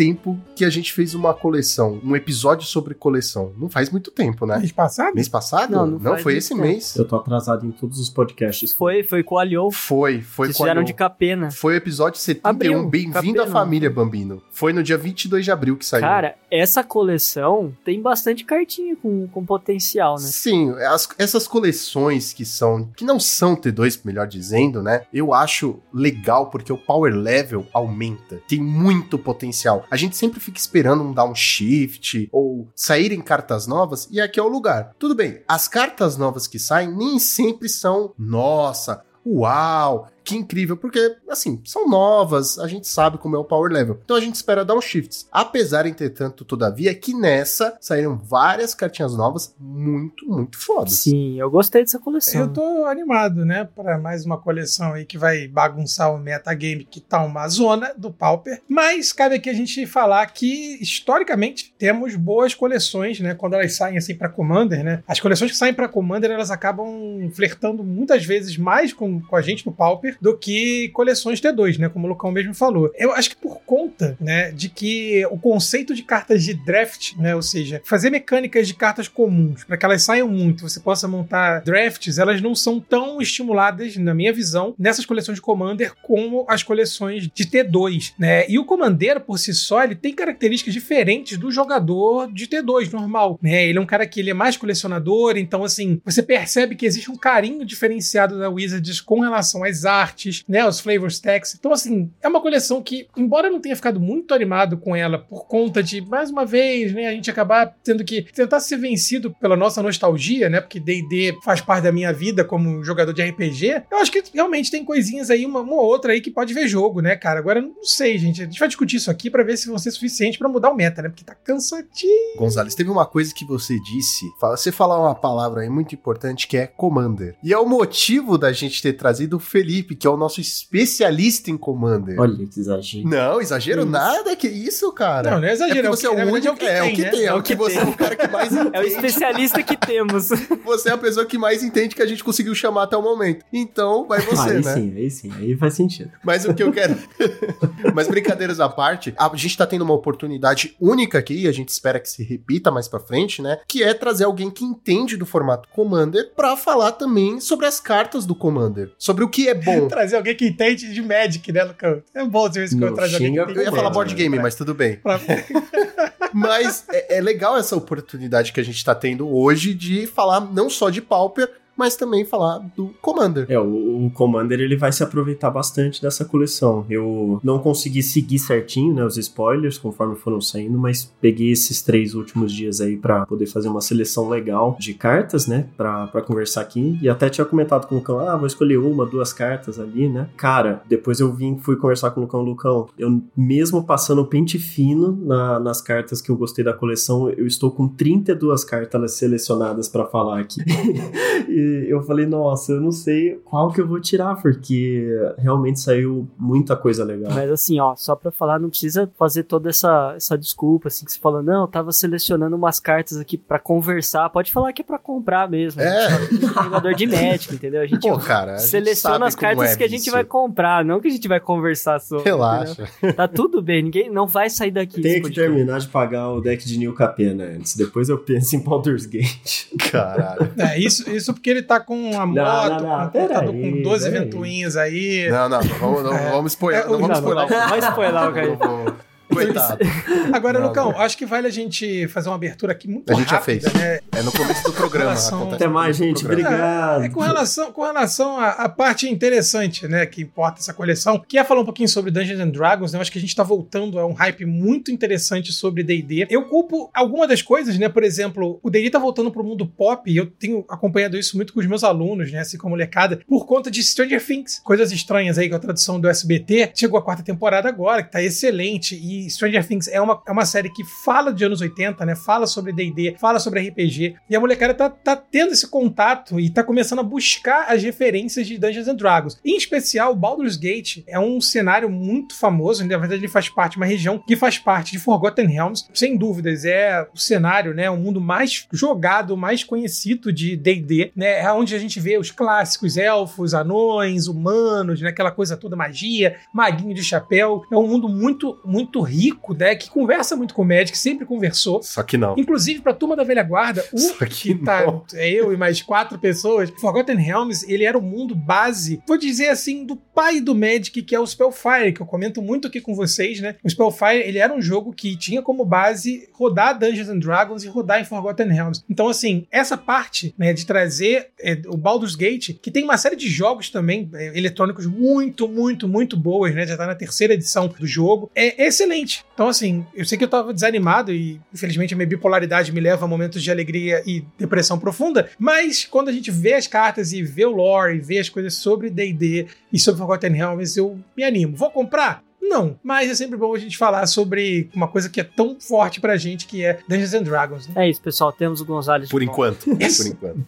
[0.00, 3.52] tempo que a gente fez uma coleção, um episódio sobre coleção?
[3.58, 4.56] Não faz muito tempo, né?
[4.58, 5.14] Mês passado?
[5.14, 5.70] Mês passado?
[5.72, 6.62] Não, não faz foi esse tempo.
[6.62, 6.96] mês.
[6.96, 8.72] Eu tô atrasado em todos os podcasts.
[8.72, 9.70] Foi, foi com o Aliou.
[9.70, 11.50] Foi, foi Vocês com fizeram de capena.
[11.50, 12.48] Foi o episódio 71.
[12.50, 14.42] Abril, Bem-vindo à família, Bambino.
[14.50, 16.00] Foi no dia 22 de abril que saiu.
[16.00, 20.20] Cara, essa coleção tem bastante cartinha com, com potencial, né?
[20.22, 25.02] Sim, as- essas coleções que são que não são T2, melhor dizendo, né?
[25.12, 29.84] Eu acho legal porque o power level aumenta, tem muito potencial.
[29.90, 34.48] A gente sempre fica esperando um downshift ou saírem cartas novas e aqui é o
[34.48, 34.94] lugar.
[34.98, 41.16] Tudo bem, as cartas novas que saem nem sempre são nossa, uau, que incrível, porque,
[41.28, 44.00] assim, são novas, a gente sabe como é o power level.
[44.04, 45.28] Então a gente espera downshifts.
[45.30, 50.94] Apesar, entretanto, todavia, que nessa saíram várias cartinhas novas muito, muito fodas.
[50.94, 52.42] Sim, eu gostei dessa coleção.
[52.42, 57.00] Eu tô animado, né, para mais uma coleção aí que vai bagunçar o metagame que
[57.00, 58.62] tá uma zona do Pauper.
[58.68, 63.98] Mas cabe aqui a gente falar que historicamente temos boas coleções, né, quando elas saem
[63.98, 65.02] assim para Commander, né?
[65.06, 69.42] As coleções que saem para Commander, elas acabam flertando muitas vezes mais com, com a
[69.42, 72.90] gente no Pauper do que coleções T2, né, como o Lucão mesmo falou.
[72.96, 77.34] Eu acho que por conta, né, de que o conceito de cartas de draft, né,
[77.34, 81.60] ou seja, fazer mecânicas de cartas comuns para que elas saiam muito, você possa montar
[81.60, 86.62] drafts, elas não são tão estimuladas, na minha visão, nessas coleções de Commander como as
[86.62, 88.48] coleções de T2, né?
[88.48, 93.38] E o Commandeiro por si só, ele tem características diferentes do jogador de T2 normal,
[93.42, 93.66] né?
[93.66, 97.10] Ele é um cara que ele é mais colecionador, então assim, você percebe que existe
[97.10, 99.99] um carinho diferenciado da Wizards com relação às artes,
[100.48, 101.56] né, os flavor stacks.
[101.58, 105.18] Então assim, é uma coleção que, embora eu não tenha ficado muito animado com ela
[105.18, 109.30] por conta de mais uma vez, né, a gente acabar tendo que tentar ser vencido
[109.40, 113.84] pela nossa nostalgia, né, porque D&D faz parte da minha vida como jogador de RPG.
[113.90, 117.00] Eu acho que realmente tem coisinhas aí uma, ou outra aí que pode ver jogo,
[117.00, 117.38] né, cara?
[117.38, 118.42] Agora não sei, gente.
[118.42, 120.74] A gente vai discutir isso aqui pra ver se vão ser suficiente pra mudar o
[120.74, 121.08] meta, né?
[121.08, 122.38] Porque tá cansativo.
[122.38, 126.56] Gonzalez, teve uma coisa que você disse, você falar uma palavra aí muito importante que
[126.56, 127.36] é Commander.
[127.42, 130.40] E é o motivo da gente ter trazido o Felipe Felipe, que é o nosso
[130.40, 132.18] especialista em Commander.
[132.18, 133.08] Olha que exagero.
[133.08, 133.90] Não, exagero Isso.
[133.90, 135.32] nada, que isso, cara.
[135.32, 136.64] Não, não é exagero, É porque você é é o que- o na verdade único,
[136.64, 137.26] é é o que que tem, tem, né?
[137.26, 138.70] é o que você é o cara que mais entende.
[138.72, 140.28] É o especialista que temos.
[140.64, 143.44] Você é a pessoa que mais entende que a gente conseguiu chamar até o momento.
[143.52, 144.74] Então, vai você, aí né?
[144.74, 146.10] sim, aí sim, aí faz sentido.
[146.22, 146.96] Mas o que eu quero.
[147.94, 151.68] Mas brincadeiras à parte, a gente tá tendo uma oportunidade única aqui, e a gente
[151.70, 153.58] espera que se repita mais pra frente, né?
[153.66, 158.24] Que é trazer alguém que entende do formato Commander pra falar também sobre as cartas
[158.24, 158.92] do Commander.
[158.98, 159.79] Sobre o que é bom.
[159.88, 162.02] Trazer alguém que entende de Magic, né, Lucão?
[162.14, 163.94] É bom ter vezes que eu Não trazer alguém que Eu ia entende falar de
[163.94, 164.96] board game, mas tudo bem.
[164.96, 165.20] pra-
[166.32, 170.70] Mas é, é legal essa oportunidade que a gente tá tendo hoje de falar não
[170.70, 173.46] só de Pauper, mas também falar do Commander.
[173.48, 176.84] É, o, o Commander ele vai se aproveitar bastante dessa coleção.
[176.90, 182.14] Eu não consegui seguir certinho, né, os spoilers conforme foram saindo, mas peguei esses três
[182.14, 186.98] últimos dias aí pra poder fazer uma seleção legal de cartas, né, pra conversar aqui.
[187.00, 190.28] E até tinha comentado com o Lucão, ah, vou escolher uma, duas cartas ali, né.
[190.36, 195.18] Cara, depois eu vim, fui conversar com o Lucão, Lucão, eu mesmo passando pente fino
[195.24, 200.04] na- nas cartas que eu gostei da coleção, eu estou com 32 cartas selecionadas pra
[200.04, 200.60] falar aqui.
[201.48, 205.06] e eu falei, nossa, eu não sei qual que eu vou tirar, porque
[205.38, 207.32] realmente saiu muita coisa legal.
[207.32, 211.12] Mas assim, ó, só pra falar, não precisa fazer toda essa, essa desculpa, assim, que
[211.12, 214.28] você fala, não, eu tava selecionando umas cartas aqui pra conversar.
[214.30, 215.80] Pode falar que é pra comprar mesmo.
[215.80, 216.06] É.
[216.06, 217.82] A gente é jogador de Magic, entendeu?
[217.82, 220.12] A gente Pô, cara, a gente seleciona sabe as cartas é que a gente vício.
[220.12, 222.24] vai comprar, não que a gente vai conversar sobre.
[222.24, 222.82] Relaxa.
[222.82, 223.16] entendeu?
[223.16, 225.00] Tá tudo bem, ninguém não vai sair daqui.
[225.00, 227.76] Tenho desse que terminar de pagar o deck de New Capena antes.
[227.76, 229.66] Depois eu penso em Baldur's Gate.
[229.90, 230.50] Caralho.
[230.58, 233.54] É, isso, isso porque ele tá com a moto, não, não, com um pera computador
[233.54, 234.24] aí, com 12 pera aí.
[234.24, 235.28] ventoinhas aí.
[235.30, 236.30] Não, não, não vamos, não, É.
[236.30, 236.80] vamos spoiler.
[236.80, 237.50] É, não vamos não, spoiler.
[237.50, 238.89] não vai spoiler o cara.
[239.30, 239.78] Coitado.
[240.32, 243.30] Agora, Não, Lucão, acho que vale a gente fazer uma abertura aqui muito A gente
[243.30, 243.74] já rápida, fez.
[243.74, 244.00] né?
[244.12, 245.10] É no começo do programa.
[245.10, 246.24] Relação- Até mais, gente.
[246.24, 247.04] Obrigado.
[247.04, 251.38] É com relação, com relação à, à parte interessante, né, que importa essa coleção, que
[251.38, 253.42] é falar um pouquinho sobre Dungeons and Dragons, né, eu acho que a gente tá
[253.42, 256.26] voltando a um hype muito interessante sobre D&D.
[256.30, 260.10] Eu culpo algumas das coisas, né, por exemplo, o D&D tá voltando pro mundo pop,
[260.10, 263.20] e eu tenho acompanhado isso muito com os meus alunos, né, assim como a molecada,
[263.26, 267.02] por conta de Stranger Things, coisas estranhas aí com a tradução do SBT, chegou a
[267.02, 270.84] quarta temporada agora, que tá excelente, e Stranger Things é uma, é uma série que
[270.84, 274.88] fala de anos 80, né, fala sobre D&D, fala sobre RPG, e a molecada tá,
[274.88, 279.38] tá tendo esse contato e tá começando a buscar as referências de Dungeons and Dragons.
[279.44, 283.78] Em especial, Baldur's Gate é um cenário muito famoso, na verdade ele faz parte de
[283.78, 287.96] uma região que faz parte de Forgotten Realms, sem dúvidas, é o cenário, né, o
[287.96, 292.96] mundo mais jogado, mais conhecido de D&D, né, é onde a gente vê os clássicos
[292.96, 298.58] elfos, anões, humanos, né, aquela coisa toda magia, maguinho de chapéu, é um mundo muito,
[298.64, 302.34] muito rico, né, que conversa muito com o Magic, sempre conversou, Só que não.
[302.38, 305.04] Inclusive, pra turma da velha guarda, o Só que que tá, não.
[305.14, 309.48] é eu e mais quatro pessoas, Forgotten Realms, ele era o mundo base, vou dizer
[309.48, 312.94] assim, do pai do Magic, que é o Spellfire, que eu comento muito aqui com
[312.94, 313.56] vocês, né?
[313.64, 317.68] O Spellfire, ele era um jogo que tinha como base rodar Dungeons and Dragons e
[317.68, 318.82] rodar em Forgotten Realms.
[318.88, 323.16] Então, assim, essa parte, né, de trazer é, o Baldur's Gate, que tem uma série
[323.16, 326.66] de jogos também, é, eletrônicos muito, muito, muito boas, né?
[326.66, 328.99] Já tá na terceira edição do jogo, é excelente.
[329.34, 333.04] Então, assim, eu sei que eu tava desanimado e, infelizmente, a minha bipolaridade me leva
[333.04, 337.22] a momentos de alegria e depressão profunda, mas quando a gente vê as cartas e
[337.22, 341.24] vê o lore e vê as coisas sobre D&D e sobre Forgotten Realms, eu me
[341.24, 341.56] animo.
[341.56, 342.22] Vou comprar?
[342.40, 346.00] Não, mas é sempre bom a gente falar sobre uma coisa que é tão forte
[346.00, 347.68] pra gente, que é Dungeons and Dragons.
[347.68, 347.74] Né?
[347.76, 348.32] É isso, pessoal.
[348.32, 349.08] Temos o Gonzalez.
[349.10, 349.70] Por enquanto.
[349.80, 349.98] Yes.
[349.98, 350.44] Por enquanto.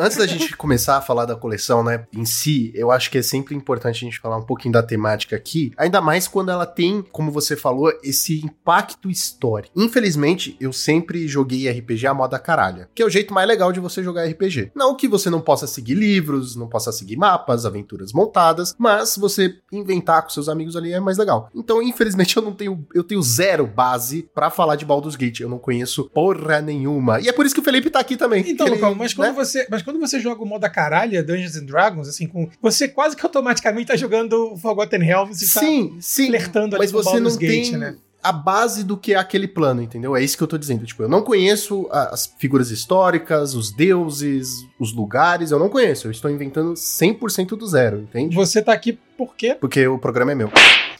[0.00, 3.22] Antes da gente começar a falar da coleção, né, em si, eu acho que é
[3.22, 7.02] sempre importante a gente falar um pouquinho da temática aqui, ainda mais quando ela tem,
[7.12, 9.78] como você falou, esse impacto histórico.
[9.78, 13.80] Infelizmente, eu sempre joguei RPG à moda caralha, que é o jeito mais legal de
[13.80, 14.72] você jogar RPG.
[14.74, 19.54] Não que você não possa seguir livros, não possa seguir mapas, aventuras montadas, mas você
[19.70, 21.50] inventar com seus amigos ali é mais legal.
[21.54, 25.40] Então, infelizmente, eu não tenho, eu tenho zero base pra falar de Baldur's Gate.
[25.40, 27.20] Eu não conheço porra nenhuma.
[27.20, 28.44] E é por isso que o Felipe tá aqui também.
[28.48, 29.34] Então, Ele, Lucão, mas quando, né?
[29.34, 32.88] você, mas quando você joga o modo da caralha, Dungeons and Dragons, assim, com, você
[32.88, 36.26] quase que automaticamente tá jogando Forgotten Realms e tá Sim, sim.
[36.28, 37.96] flertando ali Mas com você Baldur's não Gate, tem né?
[38.22, 40.16] A base do que é aquele plano, entendeu?
[40.16, 40.84] É isso que eu tô dizendo.
[40.84, 46.06] Tipo, eu não conheço as figuras históricas, os deuses, os lugares, eu não conheço.
[46.06, 48.34] Eu estou inventando 100% do zero, entende?
[48.34, 49.56] Você tá aqui por quê?
[49.58, 50.50] Porque o programa é meu.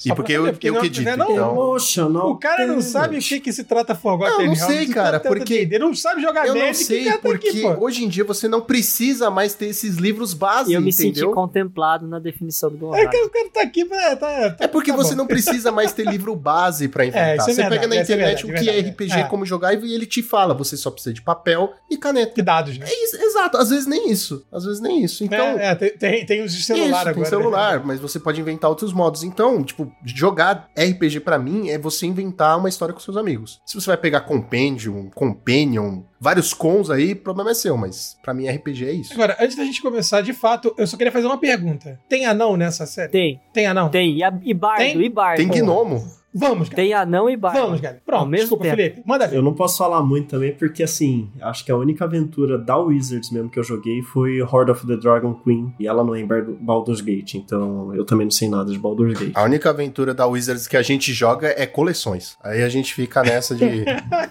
[0.05, 2.29] E porque eu, porque eu não- que dito, né, não- então...
[2.31, 5.19] O cara não sabe o que, que se trata Forgotten Eu não Realms, sei, cara,
[5.21, 8.47] porque- D&D, não sabe jogar Eu não sei, que porque aqui, hoje em dia você
[8.49, 11.33] não precisa mais ter esses livros base, E eu me senti entendeu?
[11.33, 14.17] contemplado na definição do É que o cara tá aqui pra...
[14.17, 15.17] Tá, tá- É porque tá você bom.
[15.19, 17.37] não precisa mais ter livro base pra inventar.
[17.39, 18.91] isso é você verdade, pega na é internet verdade, o que é verdade.
[18.91, 19.23] RPG, É.
[19.25, 20.55] como jogar, e ele te fala.
[20.55, 22.33] Você só precisa de papel e caneta.
[22.33, 22.87] Que dados, né?
[22.89, 23.57] É isso, exato.
[23.57, 24.45] Às vezes nem isso.
[24.53, 25.25] Às vezes nem isso.
[25.25, 27.15] Então, é, é, tem, tem, tem os de celular isso, agora.
[27.15, 27.29] tem né?
[27.29, 29.23] celular, mas você pode inventar outros modos.
[29.23, 33.61] Então, tipo, jogar RPG pra mim é você inventar uma história com seus amigos.
[33.67, 38.35] Se você vai pegar Compendium, Companion, vários cons aí, o problema é seu, mas pra
[38.35, 39.13] mim RPG é isso.
[39.13, 41.99] Agora, antes da gente começar, de fato, eu só queria fazer uma pergunta.
[42.09, 43.11] Tem anão nessa série?
[43.13, 43.89] Tem, Tem anão?
[43.89, 44.17] tem.
[44.17, 45.01] E, a, e bardo, Tem?
[45.03, 45.37] e bardo.
[45.37, 46.19] Tem gnomo.
[46.39, 46.77] Vamos, cara.
[46.83, 47.59] Tem anão e bardo.
[47.59, 48.01] Vamos, cara.
[48.05, 48.77] Pronto, Ao mesmo desculpa, tempo.
[48.77, 49.03] Felipe.
[49.05, 49.37] Manda ver.
[49.37, 53.31] Eu não posso falar muito também, porque assim, acho que a única aventura da Wizards
[53.31, 56.27] mesmo que eu joguei foi Horde of the Dragon Queen, e ela não é em
[56.27, 59.33] Baldur's Gate, então eu também não sei nada de Baldur's Gate.
[59.35, 62.37] A única aventura da Wizards que a gente joga é coleções.
[62.43, 63.85] Aí a gente fica nessa de.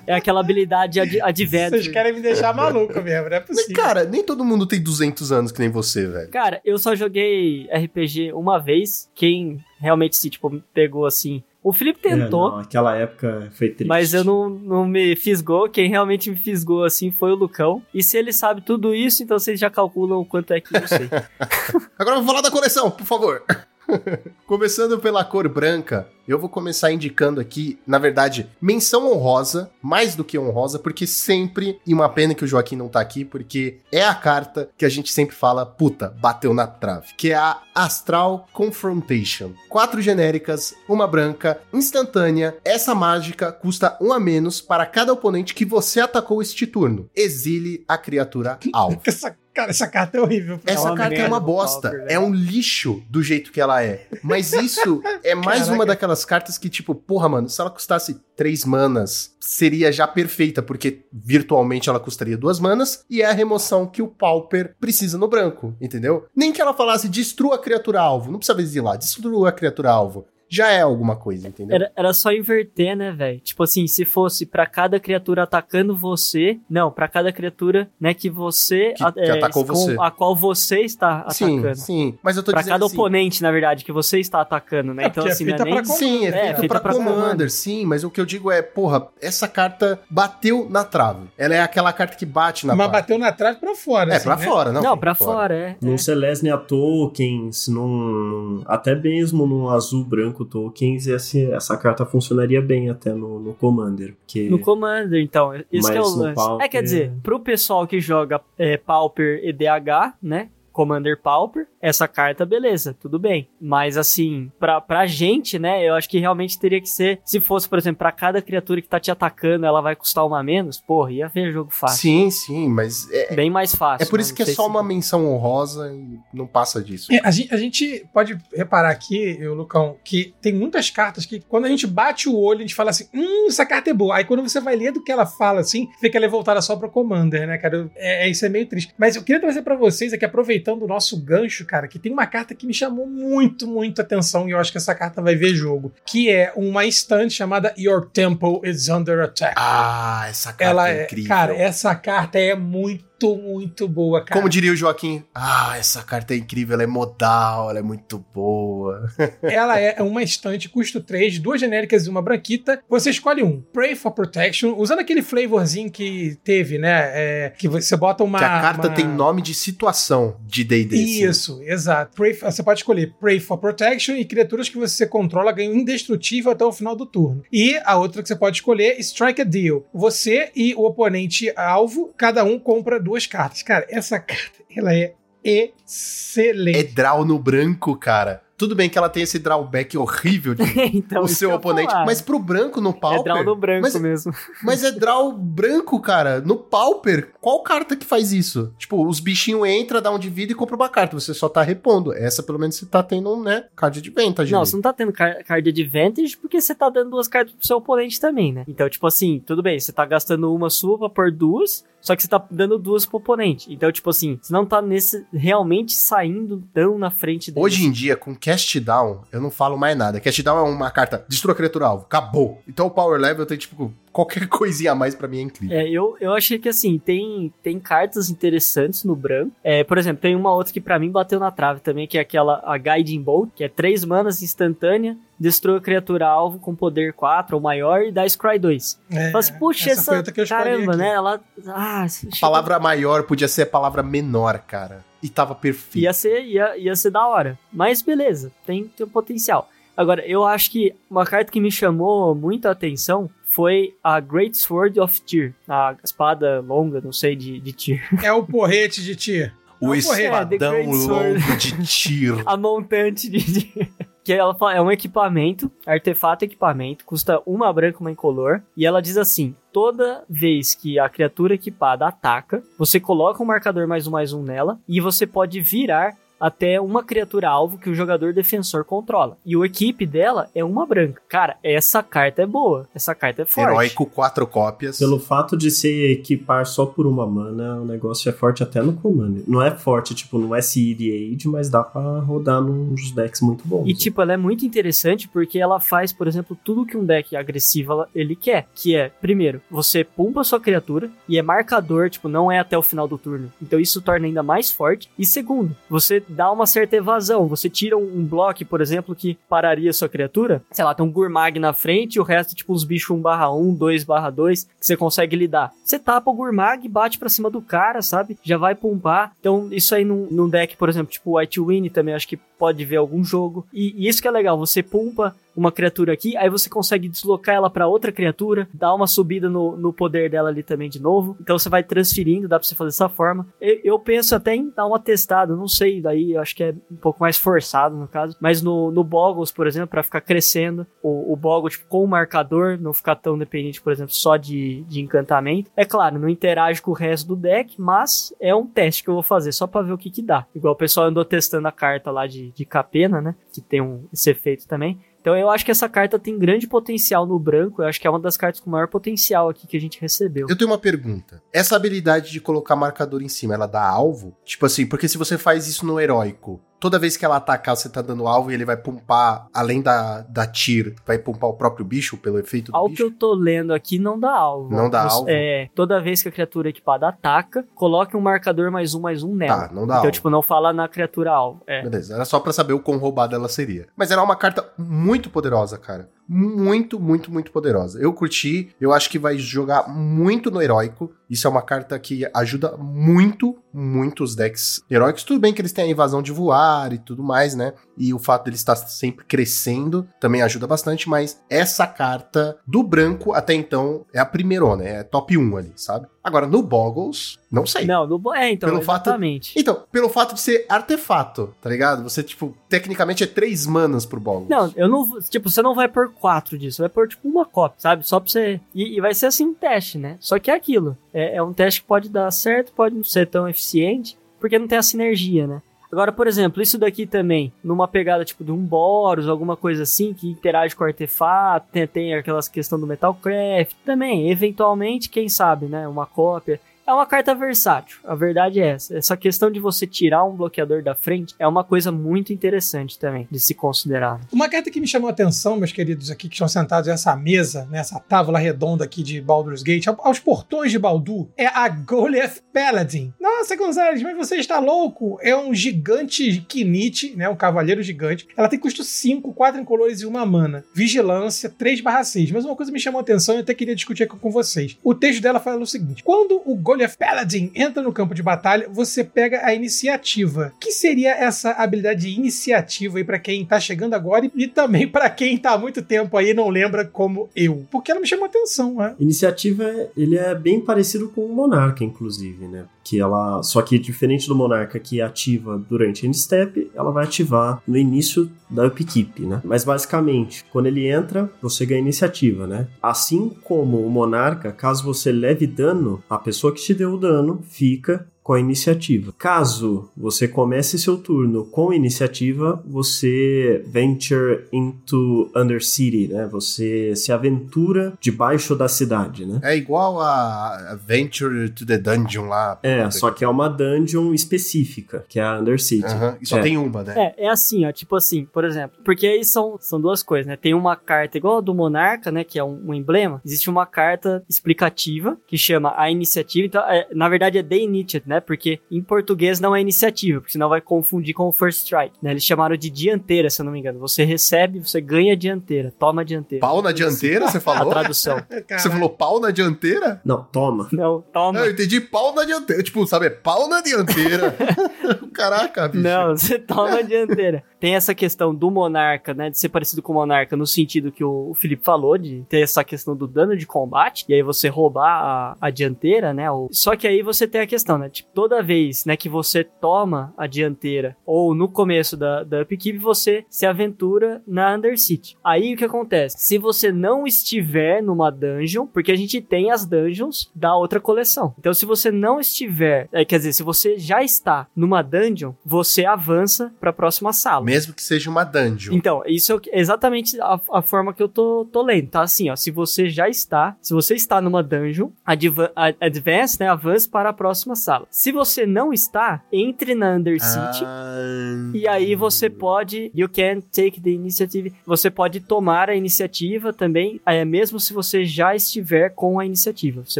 [0.07, 1.81] É aquela habilidade ad adventure.
[1.81, 3.75] Vocês querem me deixar maluco mesmo, não é Mas, possível.
[3.75, 6.29] cara, nem todo mundo tem 200 anos que nem você, velho.
[6.29, 9.09] Cara, eu só joguei RPG uma vez.
[9.13, 11.43] Quem realmente se, tipo, pegou assim.
[11.63, 13.87] O Felipe É, tentou, não, aquela época foi triste.
[13.89, 15.67] mas eu não, não me fisgou.
[15.69, 17.83] Quem realmente me fisgou assim foi o Lucão.
[17.93, 20.87] E se ele sabe tudo isso, então vocês já calculam o quanto é que eu
[20.87, 21.09] sei.
[21.99, 23.43] Agora vamos falar da coleção, por favor.
[24.45, 30.23] Começando pela cor branca, eu vou começar indicando aqui, na verdade, menção honrosa, mais do
[30.23, 34.03] que honrosa, porque sempre, e uma pena que o Joaquim não tá aqui, porque é
[34.03, 38.47] a carta que a gente sempre fala, puta, bateu na trave, que é a Astral
[38.51, 39.53] Confrontation.
[39.69, 45.65] Quatro genéricas, uma branca, instantânea, essa mágica custa um a menos para cada oponente que
[45.65, 47.09] você atacou este turno.
[47.15, 49.01] Exile a criatura alvo.
[49.05, 50.59] Essa, cara, essa carta é horrível.
[50.65, 51.89] Essa carta é uma do bosta.
[51.89, 52.05] Né?
[52.09, 54.07] É um lixo do jeito que ela é.
[54.21, 55.73] Mas isso é mais Caraca.
[55.73, 60.61] uma daquelas cartas que, tipo, porra, mano, se ela custasse três manas, seria já perfeita,
[60.61, 65.27] porque virtualmente ela custaria duas manas, e é a remoção que o Pauper precisa no
[65.27, 66.27] branco, entendeu?
[66.35, 68.31] Nem que ela falasse destrua a criatura alvo.
[68.31, 70.27] Não precisa exilar, destrua a criatura alvo.
[70.49, 71.75] Já é alguma coisa, entendeu?
[71.75, 73.39] Era, era só inverter, né, velho?
[73.39, 76.57] Tipo assim, se fosse pra cada criatura atacando você.
[76.69, 78.93] Não, pra cada criatura, né, que você.
[78.93, 79.95] Que- que atacou com você.
[79.99, 81.75] A qual você está sim, atacando.
[81.75, 82.17] sim.
[82.23, 85.03] Mas eu tô Pra dizendo cada assim, oponente, na verdade, que você está atacando, né?
[85.03, 85.73] É, então, é assim, não é feita nem.
[85.75, 87.51] pra Sim, é É, feito feita pra, pra Commander, Commander.
[87.51, 91.27] sim, mas o que eu digo é, porra, essa carta bateu na trave.
[91.37, 93.01] Ela é aquela carta que bate na Mas trave.
[93.01, 94.13] bateu na trave pra fora.
[94.13, 94.45] É, assim, pra né?
[94.45, 94.81] fora, não.
[94.81, 95.75] Não, pra fora, é.
[95.81, 95.97] Num é.
[95.97, 98.61] Celestia Tokens, num.
[98.65, 104.15] Até mesmo num azul branco Tokens, esse, essa carta funcionaria bem até no, no Commander.
[104.15, 105.51] Porque No Commander, então.
[105.71, 106.35] Isso que é o lance.
[106.35, 110.49] Pauper- É, quer dizer, pro pessoal que joga é, Pauper EDH, né?
[110.77, 113.49] Commander Pauper, essa carta, beleza, tudo bem.
[113.59, 117.67] Mas assim, pra, pra gente, né, eu acho que realmente teria que ser, se fosse,
[117.67, 121.11] por exemplo, pra cada criatura que tá te atacando, ela vai custar uma menos, porra,
[121.11, 121.97] ia ver jogo fácil.
[121.99, 124.05] Sim, sim, mas é, Bem mais fácil.
[124.05, 124.21] é por né?
[124.21, 127.11] isso que é só se- uma menção honrosa e não passa disso.
[127.11, 131.39] É, A gente, a gente pode reparar aqui, eu, Lucão, que tem muitas cartas que
[131.39, 134.15] quando a gente bate o olho, a gente fala assim, hum, essa carta é boa.
[134.17, 136.75] Aí quando você vai ler do que ela fala, assim, fica ela é voltada só
[136.75, 137.89] pro Commander, né, cara?
[137.95, 138.93] É, é- isso é meio triste.
[138.97, 140.25] Mas eu queria trazer pra vocês aqui,
[140.67, 144.47] aproveitando o nosso gancho, cara, que tem uma carta que me chamou muito, muito atenção
[144.47, 148.09] e eu acho que essa carta vai ver jogo, que é uma instante chamada Your
[148.11, 149.53] Temple is Under Attack.
[149.55, 151.29] Ah, essa carta ela é é, incrível.
[151.29, 153.03] cara, essa carta é muito,
[153.37, 154.39] muito boa, cara.
[154.39, 158.23] Como diria o Joaquim, ah, essa carta é incrível, ela é modal, ela é muito
[158.33, 159.07] boa.
[159.41, 162.81] Ela é uma estante, custo 3, duas genéricas e uma branquita.
[162.89, 163.61] Você escolhe um.
[163.73, 167.11] Pray for Protection, usando aquele flavorzinho que teve, né?
[167.13, 168.37] é, que você bota uma.
[168.37, 170.97] que a carta uma- tem nome de situação de D&D.
[170.97, 171.23] sim.
[171.25, 172.15] Isso, exato.
[172.15, 176.63] Pray você pode escolher Pray for Protection e criaturas que você controla ganham indestrutível até
[176.65, 177.43] o final do turno.
[177.51, 179.85] E a outra que você pode escolher, Strike a Deal.
[179.93, 183.63] Você e o oponente alvo, cada um compra duas cartas.
[183.63, 186.77] Cara, essa carta, ela é excelente.
[186.77, 188.43] É draw no branco, cara.
[188.57, 190.63] Tudo bem que ela tem esse drawback horrível de
[190.97, 193.23] então, o seu oponente, mas pro branco no É Pauper...
[193.23, 194.33] draw no branco mas, mesmo.
[194.63, 196.41] mas é draw branco, cara.
[196.41, 198.73] No Pauper, qual carta que faz isso?
[198.77, 201.19] Tipo, os bichinhos entram, dá um de vida e compra uma carta.
[201.19, 202.13] Você só tá repondo.
[202.13, 204.51] Essa, pelo menos, você tá tendo, né, card de vantage.
[204.51, 204.67] Não, ali.
[204.69, 207.77] você não tá tendo car- card advantage porque você tá dando duas cartas pro seu
[207.77, 208.63] oponente também, né?
[208.67, 212.21] Então, tipo assim, tudo bem, você tá gastando uma sua pra pôr duas, só que
[212.23, 213.71] você tá dando duas pro oponente.
[213.71, 217.63] Então, tipo assim, você não tá nesse realmente saindo tão na frente dele.
[217.65, 220.21] Hoje em dia, com Cast Down, eu não falo mais nada.
[220.21, 222.61] Cast Down é uma carta, destrua a criatura alvo, acabou.
[222.65, 225.77] Então o Power Level tem, tipo, qualquer coisinha a mais pra mim é incrível.
[225.77, 229.51] É, eu, eu achei que assim, tem, tem cartas interessantes no branco.
[229.61, 232.21] É, por exemplo, tem uma outra que pra mim bateu na trave também, que é
[232.21, 237.11] aquela a Guiding Bolt, que é 3 manas instantânea, destrua a criatura alvo com poder
[237.11, 238.97] 4 ou maior e dá Scry 2.
[239.11, 241.01] É, Fala assim, puxa, essa essa, caramba, aqui.
[241.01, 241.09] né?
[241.09, 241.41] Ela.
[241.67, 245.05] Ah, A palavra maior podia ser a palavra menor, cara.
[245.21, 246.03] E tava perfeito.
[246.03, 247.57] Ia ser, ia, ia ser da hora.
[247.71, 249.69] Mas beleza, tem, tem um potencial.
[249.95, 254.99] Agora, eu acho que uma carta que me chamou muita atenção foi a Great Sword
[254.99, 255.53] of Tyr.
[255.67, 258.01] A espada longa, não sei, de, de Tyr.
[258.23, 259.51] É o porrete de ti.
[259.79, 261.39] O é, espadão Sword.
[261.43, 262.41] longo de tiro.
[262.45, 263.39] a montante de.
[263.39, 263.89] de-
[264.27, 269.01] que ela fala, é um equipamento, artefato equipamento, custa uma branca, uma incolor, e ela
[269.01, 274.11] diz assim: toda vez que a criatura equipada ataca, você coloca um marcador mais um
[274.11, 278.83] mais um nela, e você pode virar até uma criatura alvo que o jogador defensor
[278.83, 279.37] controla.
[279.45, 281.21] E o equipe dela é uma branca.
[281.27, 282.87] Cara, essa carta é boa.
[282.93, 283.69] Essa carta é forte.
[283.69, 284.97] Heróico, quatro cópias.
[284.97, 288.93] Pelo fato de se equipar só por uma mana, o negócio é forte até no
[288.93, 289.43] Commander.
[289.47, 293.87] Não é forte, tipo, no Age, mas dá pra rodar nos decks muito bons.
[293.87, 297.35] E tipo, ela é muito interessante porque ela faz, por exemplo, tudo que um deck
[297.35, 298.67] agressivo ele quer.
[298.73, 302.83] Que é, primeiro, você pumpa sua criatura e é marcador, tipo, não é até o
[302.83, 303.51] final do turno.
[303.61, 305.09] Então isso torna ainda mais forte.
[305.17, 307.47] E segundo, você dá uma certa evasão.
[307.47, 310.61] Você tira um, um bloco, por exemplo, que pararia sua criatura.
[310.71, 313.51] Sei lá, tem um Gurmag na frente e o resto, tipo, uns bichos 1 barra
[313.51, 315.71] 1, 2 barra 2, que você consegue lidar.
[315.83, 318.37] Você tapa o Gurmag, bate pra cima do cara, sabe?
[318.43, 319.33] Já vai pumpar.
[319.39, 322.83] Então, isso aí num, num deck, por exemplo, tipo White Winnie também, acho que pode
[322.85, 323.67] ver algum jogo.
[323.73, 327.55] E, e isso que é legal, você pumpa uma criatura aqui, aí você consegue deslocar
[327.55, 331.35] ela pra outra criatura, dar uma subida no, no poder dela ali também de novo.
[331.41, 333.47] Então você vai transferindo, dá pra você fazer dessa forma.
[333.59, 336.75] Eu, eu penso até em dar uma testada, não sei, daí eu acho que é
[336.91, 338.37] um pouco mais forçado no caso.
[338.39, 342.07] Mas no, no Boggles, por exemplo, pra ficar crescendo, o, o Boggle tipo, com o
[342.07, 345.71] marcador, não ficar tão dependente, por exemplo, só de, de encantamento.
[345.75, 349.15] É claro, não interage com o resto do deck, mas é um teste que eu
[349.15, 350.45] vou fazer só pra ver o que que dá.
[350.53, 353.35] Igual o pessoal andou testando a carta lá de, de Capena, né?
[353.51, 354.99] Que tem um, esse efeito também.
[355.19, 357.81] Então eu acho que essa carta tem grande potencial no branco.
[357.81, 360.47] Eu acho que é uma das cartas com maior potencial aqui que a gente recebeu.
[360.49, 361.43] Eu tenho uma pergunta.
[361.51, 364.35] Essa habilidade de colocar marcador em cima, ela dá alvo?
[364.45, 367.89] Tipo assim, porque se você faz isso no heróico, toda vez que ela atacar, você
[367.89, 371.85] tá dando alvo e ele vai pumpar, além da, da tir, vai pumpar o próprio
[371.85, 373.03] bicho pelo efeito do Ao que bicho?
[373.03, 374.69] eu tô lendo aqui, não dá alvo.
[374.75, 375.29] Não dá Você- alvo?
[375.29, 379.33] É, toda vez que a criatura equipada ataca, coloque um marcador mais um, mais um
[379.35, 379.67] nela.
[379.67, 380.11] Tá, não dá então, alvo.
[380.11, 381.61] tipo, não fala na criatura alvo.
[381.67, 381.81] É.
[381.81, 383.87] Beleza, era só pra saber o quão roubada ela seria.
[383.95, 386.09] Mas era uma carta muito poderosa, cara.
[386.27, 387.99] Muito, muito, muito poderosa.
[388.01, 391.11] Eu curti, eu acho que vai jogar muito no heróico.
[391.29, 395.23] Isso é uma carta que ajuda muito, muito os decks heróicos.
[395.23, 397.73] Tudo bem que eles têm a invasão de voar e tudo mais, né?
[397.97, 403.33] E o fato dele estar sempre crescendo também ajuda bastante, mas essa carta do branco
[403.33, 406.07] até então é a primeirona, é top 1 ali, sabe?
[406.27, 407.85] Agora, no Boggles, não sei.
[407.85, 409.53] Não, no, é, então, Pelo fato- exatamente.
[409.57, 412.03] Então, pelo fato de ser artefato, tá ligado?
[412.03, 414.49] Você, tipo, tecnicamente é três manas pro Boggles.
[414.49, 415.19] Não, eu não.
[415.21, 418.05] Tipo, você não vai pôr quatro disso, vai pôr, tipo, uma cópia, sabe?
[418.05, 418.59] Só pra você.
[418.75, 420.17] E, e vai ser assim um teste, né?
[420.19, 420.97] Só que é aquilo.
[421.13, 424.67] É, é um teste que pode dar certo, pode não ser tão eficiente, porque não
[424.67, 425.61] tem a sinergia, né?
[425.91, 430.13] Agora, por exemplo, isso daqui também, numa pegada tipo de um Boros, alguma coisa assim,
[430.13, 435.87] que interage com artefato, tem, tem aquelas questão do Metalcraft, também, eventualmente, quem sabe, né?
[435.87, 436.59] Uma cópia.
[436.87, 438.97] É uma carta versátil, a verdade é essa.
[438.97, 443.27] Essa questão de você tirar um bloqueador da frente é uma coisa muito interessante também
[443.29, 444.21] de se considerar.
[444.31, 447.67] Uma carta que me chamou a atenção, meus queridos aqui que estão sentados nessa mesa,
[447.69, 452.41] nessa tábua redonda aqui de Baldur's Gate, ao- aos portões de Baldur, é a Goliath
[452.53, 453.11] Paladin.
[453.19, 455.19] Nossa, Gonzalez, mas você está louco?
[455.21, 457.27] É um gigante Kinite, né?
[457.27, 458.25] Um cavaleiro gigante.
[458.37, 460.63] Ela tem custo 5, 4 incolores e uma mana.
[460.73, 462.31] Vigilância 3/6.
[462.31, 464.77] Mas uma coisa me chamou a atenção e até queria discutir aqui com vocês.
[464.81, 468.67] O texto dela fala o seguinte: quando o Goliath Paladin entra no campo de batalha,
[468.69, 470.53] você pega a iniciativa.
[470.59, 474.87] Que seria essa habilidade de iniciativa aí pra quem tá chegando agora e, e também
[474.87, 477.65] pra quem tá há muito tempo aí e não lembra como eu?
[477.71, 478.95] Porque ela me chamou atenção, né?
[478.99, 479.63] Iniciativa,
[479.95, 482.65] ele é bem parecido com o Monarca, inclusive, né?
[482.87, 487.61] Que ela, só que diferente do Monarca que ativa durante a step, ela vai ativar
[487.67, 489.41] no início da upkeep, né?
[489.43, 492.67] Mas basicamente, quando ele entra, você ganha iniciativa, né?
[492.81, 497.41] Assim como o Monarca, caso você leve dano, a pessoa que te deu o dano
[497.49, 499.13] fica com a iniciativa.
[499.17, 506.27] Caso você comece seu turno com iniciativa, você venture into Undercity, né?
[506.29, 509.39] Você se aventura debaixo da cidade, né?
[509.41, 512.59] É igual a Venture to the Dungeon lá.
[512.61, 515.87] É, só que é uma dungeon específica, que é a Undercity.
[516.19, 516.41] E só É.
[516.41, 517.13] tem uma, né?
[517.17, 520.35] É, é assim, ó, tipo assim, por exemplo, porque aí são, são duas coisas, né?
[520.35, 523.65] Tem uma carta igual a do Monarca, né, que é um, um emblema, existe uma
[523.65, 528.16] carta explicativa que chama a iniciativa, então, é, na verdade é The Initiative, né?
[528.21, 532.11] Porque em português não é iniciativa, porque senão vai confundir com o First Strike, né?
[532.11, 533.79] Eles chamaram de dianteira, se eu não me engano.
[533.79, 536.41] Você recebe, você ganha dianteira, toma dianteira.
[536.45, 537.71] Pau na dianteira, você A falou?
[537.71, 538.17] tradução.
[538.57, 540.01] Você falou pau na dianteira?
[540.05, 540.67] Não, toma.
[540.71, 541.39] Não, toma.
[541.39, 542.63] Não, eu entendi pau na dianteira.
[542.63, 544.35] Tipo, sabe, é pau na dianteira.
[545.13, 545.83] Caraca, bicho.
[545.83, 547.43] Não, você toma a dianteira.
[547.59, 549.29] Tem essa questão do monarca, né?
[549.29, 552.63] De ser parecido com o monarca no sentido que o Felipe falou, de ter essa
[552.63, 556.29] questão do dano de combate, e aí você roubar a, a dianteira, né?
[556.31, 557.89] o- Só que aí você tem a questão, né?
[557.89, 562.77] Tipo, toda vez né, que você toma a dianteira, ou no começo da, da upkeep,
[562.77, 565.17] você se aventura na Undercity.
[565.23, 566.15] Aí o que acontece?
[566.19, 571.33] Se você não estiver numa dungeon, porque a gente tem as dungeons da outra coleção.
[571.37, 575.85] Então, se você não estiver, é, quer dizer, se você já está numa dungeon, você
[575.85, 577.45] avança para a próxima sala.
[577.45, 578.73] Mesmo que seja uma dungeon.
[578.73, 581.89] Então, isso é exatamente a, a forma que eu tô, tô lendo.
[581.89, 582.35] Tá assim, ó.
[582.35, 586.47] Se você já está, se você está numa dungeon, adva- advance, né?
[586.47, 587.87] Avance para a próxima sala.
[587.97, 590.63] Se você não está, entre na Undercity.
[590.63, 594.53] Ah, E aí você pode, you can take the initiative.
[594.67, 599.81] Você pode tomar a iniciativa também, é, mesmo se você já estiver com a iniciativa.
[599.83, 599.99] Você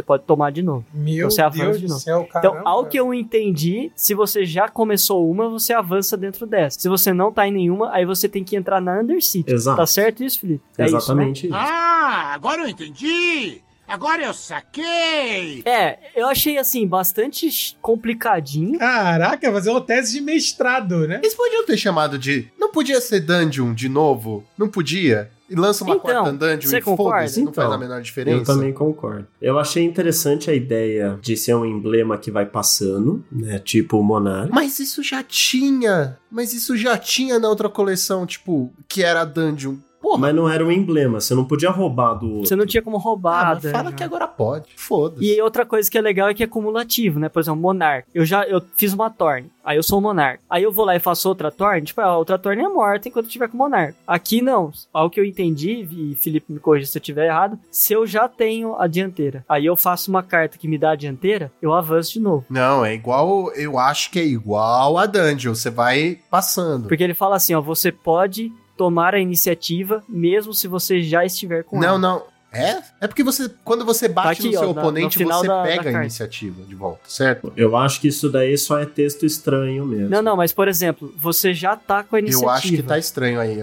[0.00, 0.84] pode tomar de novo.
[0.94, 1.98] Meu Você avança Deus de novo.
[2.00, 2.28] céu.
[2.36, 6.78] Então, ao que eu entendi, se você já começou uma, você avança dentro dessa.
[6.78, 9.52] Se você não tá em nenhuma, aí você tem que entrar na Undercity.
[9.52, 9.76] Exato.
[9.76, 10.62] Tá certo isso, Felipe?
[10.78, 10.98] É isso, né?
[10.98, 11.54] Exatamente isso.
[11.56, 13.60] Ah, agora eu entendi!
[13.88, 15.62] Agora eu saquei!
[15.64, 18.78] É, eu achei assim, bastante complicadinho.
[18.78, 21.20] Caraca, fazer uma tese de mestrado, né?
[21.22, 22.48] Eles podiam ter chamado de.
[22.58, 24.44] Não podia ser dungeon de novo?
[24.56, 25.30] Não podia?
[25.50, 27.20] E lança uma Então, quarta dungeon você e concorda?
[27.20, 28.36] foda-se, não faz Então, a menor diferença.
[28.38, 29.26] Eu também concordo.
[29.40, 33.58] Eu achei interessante a ideia de ser um emblema que vai passando, né?
[33.58, 34.52] Tipo o Monarch.
[34.52, 36.18] Mas isso já tinha.
[36.30, 39.76] Mas isso já tinha na outra coleção, tipo, que era a dungeon.
[40.00, 42.48] Porra, Mas não era um emblema, você não podia roubar do outro.
[42.48, 43.54] Você não tinha como ah, roubar.
[43.54, 43.70] mas né?
[43.72, 44.66] fala que agora pode.
[44.76, 45.24] Foda-se.
[45.24, 47.28] E outra coisa que é legal é que é cumulativo, né?
[47.28, 48.06] Por exemplo, Monarch.
[48.14, 50.40] Eu já eu fiz uma Torn, aí eu sou o Monarch.
[50.48, 53.26] Aí eu vou lá e faço outra Torn, tipo, a outra Torn é morta enquanto
[53.26, 53.96] eu tiver com o Monarch.
[54.06, 54.70] Aqui não.
[54.92, 58.28] Ao que eu entendi, e Felipe me corrija se eu estiver errado, se eu já
[58.28, 62.12] tenho a dianteira, aí eu faço uma carta que me dá a dianteira, eu avanço
[62.12, 62.44] de novo.
[62.48, 63.52] Não, é igual.
[63.54, 65.54] Eu acho que é igual a dungeon.
[65.54, 66.88] Você vai passando.
[66.88, 71.64] Porque ele fala assim, ó, você pode tomar a iniciativa mesmo se você já estiver
[71.64, 71.98] com Não, ela.
[71.98, 72.22] não.
[72.50, 72.78] É?
[73.02, 75.56] É porque você, quando você bate aqui, no seu ó, na- oponente, no você da-
[75.58, 76.00] da pega a carta.
[76.00, 77.52] iniciativa de volta, certo?
[77.54, 80.08] Eu acho que isso daí só é texto estranho mesmo.
[80.08, 82.50] Não, não, mas por exemplo, você já tá com a iniciativa.
[82.50, 83.58] Eu acho que tá estranho aí,